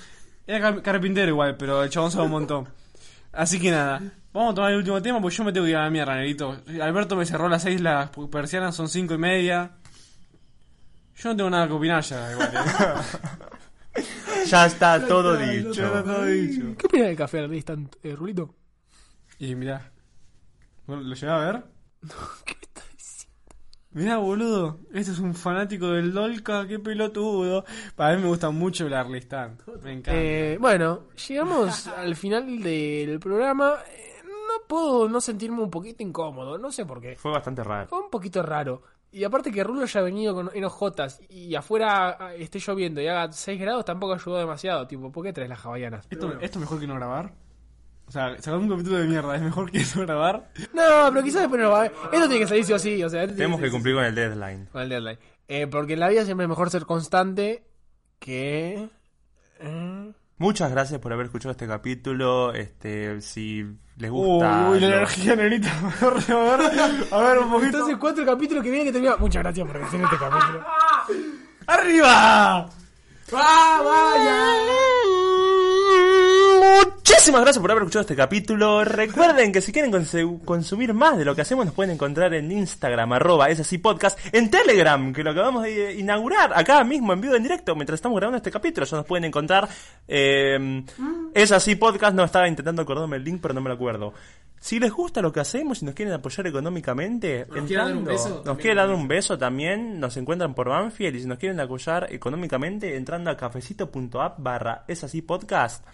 Era 0.47 0.61
car- 0.61 0.83
carpintero 0.83 1.29
igual, 1.29 1.57
pero 1.57 1.83
el 1.83 1.91
chabón 1.91 2.11
sabe 2.11 2.25
un 2.25 2.31
montón. 2.31 2.69
Así 3.33 3.61
que 3.61 3.71
nada, 3.71 4.01
vamos 4.33 4.53
a 4.53 4.55
tomar 4.55 4.71
el 4.73 4.79
último 4.79 5.03
tema 5.03 5.21
porque 5.21 5.37
yo 5.37 5.45
me 5.45 5.53
tengo 5.53 5.65
que 5.65 5.71
ir 5.73 5.77
a 5.77 5.83
la 5.85 5.91
mierda, 5.91 6.15
negrito. 6.15 6.57
Alberto 6.81 7.17
me 7.17 7.27
cerró 7.27 7.49
las 7.49 7.63
seis, 7.63 7.81
las 7.83 8.11
persianas 8.31 8.75
son 8.75 8.89
cinco 8.89 9.13
y 9.15 9.19
media. 9.19 9.73
Yo 11.17 11.29
no 11.31 11.37
tengo 11.37 11.51
nada 11.51 11.67
que 11.67 11.73
opinar 11.75 12.03
ya, 12.03 12.33
igual. 12.33 12.51
¿eh? 12.55 14.01
Ya 14.47 14.67
está 14.67 15.07
todo 15.07 15.39
Ya 15.39 15.47
dicho. 15.53 15.85
está 15.85 16.03
todo 16.03 16.25
dicho. 16.25 16.63
¿Qué 16.77 16.87
opinas 16.87 17.07
del 17.09 17.17
café 17.17 17.39
eh, 18.03 18.17
Rulito? 18.17 18.55
Y 19.39 19.55
mirá, 19.55 19.91
¿lo 20.89 21.15
llevé 21.15 21.33
a 21.33 21.39
ver? 21.39 21.65
¿Qué 22.45 22.55
me 22.55 22.61
estás 22.63 22.91
diciendo? 22.93 23.35
Mirá, 23.93 24.17
boludo, 24.19 24.81
este 24.93 25.13
es 25.13 25.19
un 25.19 25.35
fanático 25.35 25.89
del 25.89 26.13
Dolca, 26.13 26.67
qué 26.67 26.79
pelotudo. 26.79 27.65
Para 27.97 28.17
mí 28.17 28.23
me 28.23 28.29
gusta 28.29 28.51
mucho 28.51 28.87
el 28.87 28.95
Arlistán. 28.95 29.59
Me 29.83 29.93
encanta. 29.93 30.13
Eh, 30.15 30.59
bueno, 30.61 31.05
llegamos 31.29 31.87
al 31.97 32.17
final 32.17 32.63
del 32.63 33.21
programa. 33.21 33.75
Eh, 33.89 34.23
No 34.25 34.67
puedo 34.67 35.09
no 35.09 35.21
sentirme 35.21 35.63
un 35.63 35.71
poquito 35.71 36.03
incómodo, 36.03 36.59
no 36.59 36.71
sé 36.73 36.85
por 36.87 37.01
qué. 37.01 37.17
Fue 37.17 37.31
bastante 37.33 37.63
raro. 37.65 37.87
Fue 37.89 38.01
un 38.01 38.11
poquito 38.11 38.43
raro. 38.43 38.83
Y 39.13 39.23
aparte 39.23 39.53
que 39.53 39.63
Rulo 39.63 39.83
haya 39.83 40.01
venido 40.03 40.35
con 40.35 40.51
enojotas 40.55 41.21
y 41.29 41.55
afuera 41.55 42.17
ah, 42.19 42.35
esté 42.35 42.59
lloviendo 42.59 43.01
y 43.01 43.07
haga 43.07 43.31
6 43.31 43.61
grados 43.61 43.85
tampoco 43.85 44.15
ayudó 44.15 44.39
demasiado. 44.39 44.89
Tipo, 44.89 45.13
¿por 45.13 45.23
qué 45.25 45.33
traes 45.33 45.49
las 45.49 45.65
hawaianas? 45.65 46.05
¿Esto, 46.11 46.33
¿Esto 46.41 46.59
es 46.59 46.61
mejor 46.61 46.81
que 46.81 46.89
no 46.89 46.97
grabar? 46.97 47.33
O 48.07 48.11
sea, 48.13 48.37
sacar 48.41 48.59
un 48.59 48.69
capítulo 48.69 48.99
de 48.99 49.07
mierda 49.07 49.35
es 49.35 49.43
mejor 49.43 49.71
que 49.71 49.83
no 49.97 50.03
grabar. 50.03 50.51
No, 50.73 50.83
pero 51.11 51.23
quizás 51.25 51.41
después 51.43 51.61
no 51.61 51.71
va. 51.71 51.87
Esto 51.87 52.11
tiene 52.29 52.39
que 52.41 52.47
salir 52.47 52.65
sí 52.65 52.73
o 52.73 52.79
sí. 52.79 53.03
O 53.03 53.09
sea, 53.09 53.23
esto 53.23 53.35
tiene 53.35 53.45
Tenemos 53.47 53.59
que 53.59 53.63
salir 53.63 53.73
cumplir 53.73 53.95
con 53.97 54.05
el 54.05 54.15
deadline. 54.15 54.67
Con 54.71 54.83
el 54.83 54.89
deadline. 54.91 55.19
Eh, 55.49 55.67
porque 55.67 55.95
en 55.95 56.01
la 56.01 56.09
vida 56.09 56.25
siempre 56.25 56.45
es 56.45 56.49
mejor 56.49 56.71
ser 56.71 56.85
constante 56.87 57.65
que. 58.19 58.89
eh, 59.61 60.13
Muchas 60.37 60.71
gracias 60.71 61.01
por 61.01 61.13
haber 61.13 61.27
escuchado 61.27 61.53
este 61.53 61.67
capítulo. 61.67 62.53
Este, 62.55 63.21
si 63.21 63.65
les 63.97 64.11
gusta. 64.11 64.69
uy, 64.71 64.81
la 64.81 64.89
lo- 64.89 64.97
energía, 64.97 65.37
negrita. 65.37 65.71
A 66.01 66.57
ver, 66.57 67.09
a 67.13 67.19
ver, 67.21 67.39
un 67.39 67.51
poquito. 67.51 67.67
Entonces, 67.79 67.97
cuatro 67.99 68.25
capítulos 68.27 68.63
que 68.65 68.71
vienen 68.71 68.87
que 68.89 68.93
termina. 68.93 69.17
Muchas 69.17 69.43
gracias 69.43 69.67
por 69.67 69.77
hacer 69.83 70.01
este 70.03 70.17
capítulo. 70.19 70.65
¡Arriba! 71.67 72.69
¡Ah, 73.33 73.83
vaya! 73.85 75.04
Muchísimas 77.07 77.43
gracias 77.43 77.61
por 77.61 77.71
haber 77.71 77.83
escuchado 77.83 78.01
este 78.01 78.17
capítulo. 78.17 78.83
Recuerden 78.83 79.53
que 79.53 79.61
si 79.61 79.73
quieren 79.73 79.91
consumir 80.45 80.95
más 80.95 81.19
de 81.19 81.27
lo 81.27 81.35
que 81.35 81.43
hacemos, 81.43 81.67
nos 81.67 81.75
pueden 81.75 81.93
encontrar 81.93 82.33
en 82.33 82.51
Instagram, 82.51 83.13
arroba 83.13 83.51
es 83.51 83.61
así 83.61 83.77
podcast, 83.77 84.19
en 84.33 84.51
Telegram, 84.51 85.13
que 85.13 85.23
lo 85.23 85.31
acabamos 85.33 85.65
de 85.65 85.95
inaugurar 85.99 86.53
acá 86.55 86.83
mismo 86.83 87.13
en 87.13 87.21
vivo 87.21 87.35
en 87.35 87.43
directo, 87.43 87.75
mientras 87.77 87.99
estamos 87.99 88.17
grabando 88.17 88.39
este 88.39 88.51
capítulo. 88.51 88.87
Ya 88.87 88.97
nos 88.97 89.07
pueden 89.07 89.25
encontrar. 89.27 89.69
eh, 90.09 90.83
Es 91.35 91.53
así 91.53 91.75
podcast, 91.77 92.15
no 92.15 92.25
estaba 92.25 92.49
intentando 92.49 92.81
acordarme 92.83 93.17
el 93.17 93.25
link, 93.25 93.41
pero 93.43 93.53
no 93.53 93.61
me 93.61 93.69
lo 93.69 93.75
acuerdo. 93.75 94.15
Si 94.59 94.81
les 94.81 94.91
gusta 94.91 95.21
lo 95.21 95.31
que 95.31 95.41
hacemos 95.41 95.83
y 95.83 95.85
nos 95.85 95.95
quieren 95.95 96.15
apoyar 96.15 96.47
económicamente, 96.47 97.47
Nos 97.55 97.67
quieren 97.67 97.87
dar 97.87 97.97
un 97.99 98.05
beso, 98.05 98.43
nos 98.47 98.57
quieren 98.59 98.77
dar 98.79 98.91
un 98.91 99.09
beso 99.09 99.37
también, 99.37 100.01
nos 100.01 100.17
encuentran 100.17 100.55
por 100.55 100.71
Banfield 100.71 101.17
y 101.17 101.21
si 101.21 101.27
nos 101.27 101.39
quieren 101.39 101.61
apoyar 101.61 102.07
económicamente, 102.11 102.97
entrando 102.97 103.31
a 103.31 103.37
cafecito.app 103.37 104.39
barra 104.39 104.85
es 104.89 105.05
así 105.05 105.21
podcast. 105.21 105.85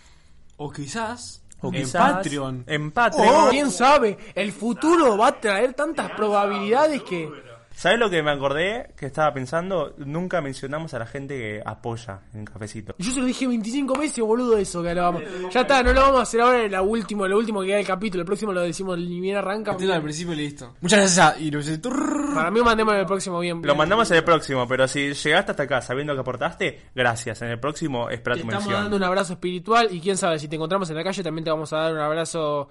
O 0.63 0.71
quizás, 0.71 1.41
O 1.63 1.69
en 1.69 1.73
quizás 1.73 2.13
Patreon. 2.17 2.65
En 2.67 2.91
Patreon. 2.91 3.47
Oh, 3.47 3.49
¿Quién 3.49 3.71
sabe? 3.71 4.19
El 4.35 4.53
futuro 4.53 5.17
va 5.17 5.29
a 5.29 5.41
traer 5.41 5.73
tantas 5.73 6.11
probabilidades 6.11 7.03
que... 7.03 7.31
¿Sabes 7.75 7.99
lo 7.99 8.11
que 8.11 8.23
me 8.23 8.31
acordé? 8.31 8.93
Que 8.97 9.07
estaba 9.07 9.33
pensando, 9.33 9.95
nunca 9.97 10.41
mencionamos 10.43 10.93
a 10.93 10.99
la 10.99 11.07
gente 11.07 11.39
que 11.39 11.63
apoya 11.65 12.21
en 12.35 12.45
Cafecito. 12.45 12.95
Yo 12.99 13.11
se 13.11 13.21
lo 13.21 13.27
dije 13.27 13.47
25 13.47 13.99
veces, 13.99 14.23
boludo, 14.23 14.59
eso 14.59 14.83
que 14.83 14.91
hablábamos. 14.91 15.23
Ya 15.51 15.63
está, 15.63 15.83
no 15.83 15.93
lo 15.93 16.01
vamos 16.03 16.19
a 16.21 16.23
hacer 16.25 16.41
ahora 16.43 16.63
en 16.65 16.73
la 16.73 16.83
última, 16.83 17.27
lo 17.27 17.39
último 17.39 17.61
que 17.61 17.69
queda 17.69 17.77
del 17.77 17.87
capítulo. 17.87 18.21
El 18.23 18.27
próximo 18.27 18.53
lo 18.53 18.61
decimos 18.61 18.99
ni 18.99 19.21
bien 19.21 19.37
arranca. 19.37 19.73
Metelo 19.73 19.95
al 19.95 20.03
principio 20.03 20.35
y 20.35 20.37
listo. 20.37 20.75
Muchas 20.81 20.99
gracias 21.01 21.19
a 21.27 21.39
Hirose. 21.41 21.79
Para 21.79 22.51
mí 22.51 22.61
mandemos 22.61 22.93
en 22.95 23.01
el 23.01 23.07
próximo 23.07 23.41
bien. 23.41 23.63
Lo 23.63 23.75
mandamos 23.75 24.11
en 24.11 24.19
el 24.19 24.25
próximo, 24.25 24.69
pero 24.69 24.87
si 24.87 25.15
llegaste 25.15 25.53
hasta 25.53 25.63
acá 25.63 25.81
sabiendo 25.81 26.13
que 26.15 26.21
aportaste, 26.21 26.83
gracias. 26.95 27.41
En 27.41 27.49
el 27.49 27.61
próximo 27.61 28.11
espera 28.11 28.37
Te 28.37 28.43
tu 28.43 28.49
estamos 28.49 28.67
mención. 28.67 28.83
dando 28.83 28.97
un 28.97 29.05
abrazo 29.05 29.33
espiritual 29.35 29.89
y 29.91 30.01
quién 30.01 30.19
sabe, 30.19 30.39
si 30.39 30.49
te 30.49 30.57
encontramos 30.57 30.91
en 30.91 30.97
la 30.97 31.05
calle 31.05 31.23
también 31.23 31.45
te 31.45 31.51
vamos 31.51 31.73
a 31.73 31.79
dar 31.79 31.93
un 31.95 32.01
abrazo... 32.01 32.71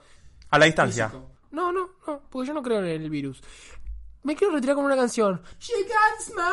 A 0.51 0.59
la 0.59 0.65
distancia. 0.65 1.11
No, 1.51 1.71
no, 1.71 1.89
no, 2.05 2.21
porque 2.29 2.47
yo 2.47 2.53
no 2.53 2.61
creo 2.61 2.79
en 2.79 3.01
el 3.01 3.09
virus. 3.09 3.41
Me 4.29 4.35
quiero 4.35 4.53
retirar 4.53 4.75
con 4.75 4.85
una 4.85 4.95
canción. 4.95 5.41
She 5.57 5.73
got 5.85 6.21
smile, 6.21 6.45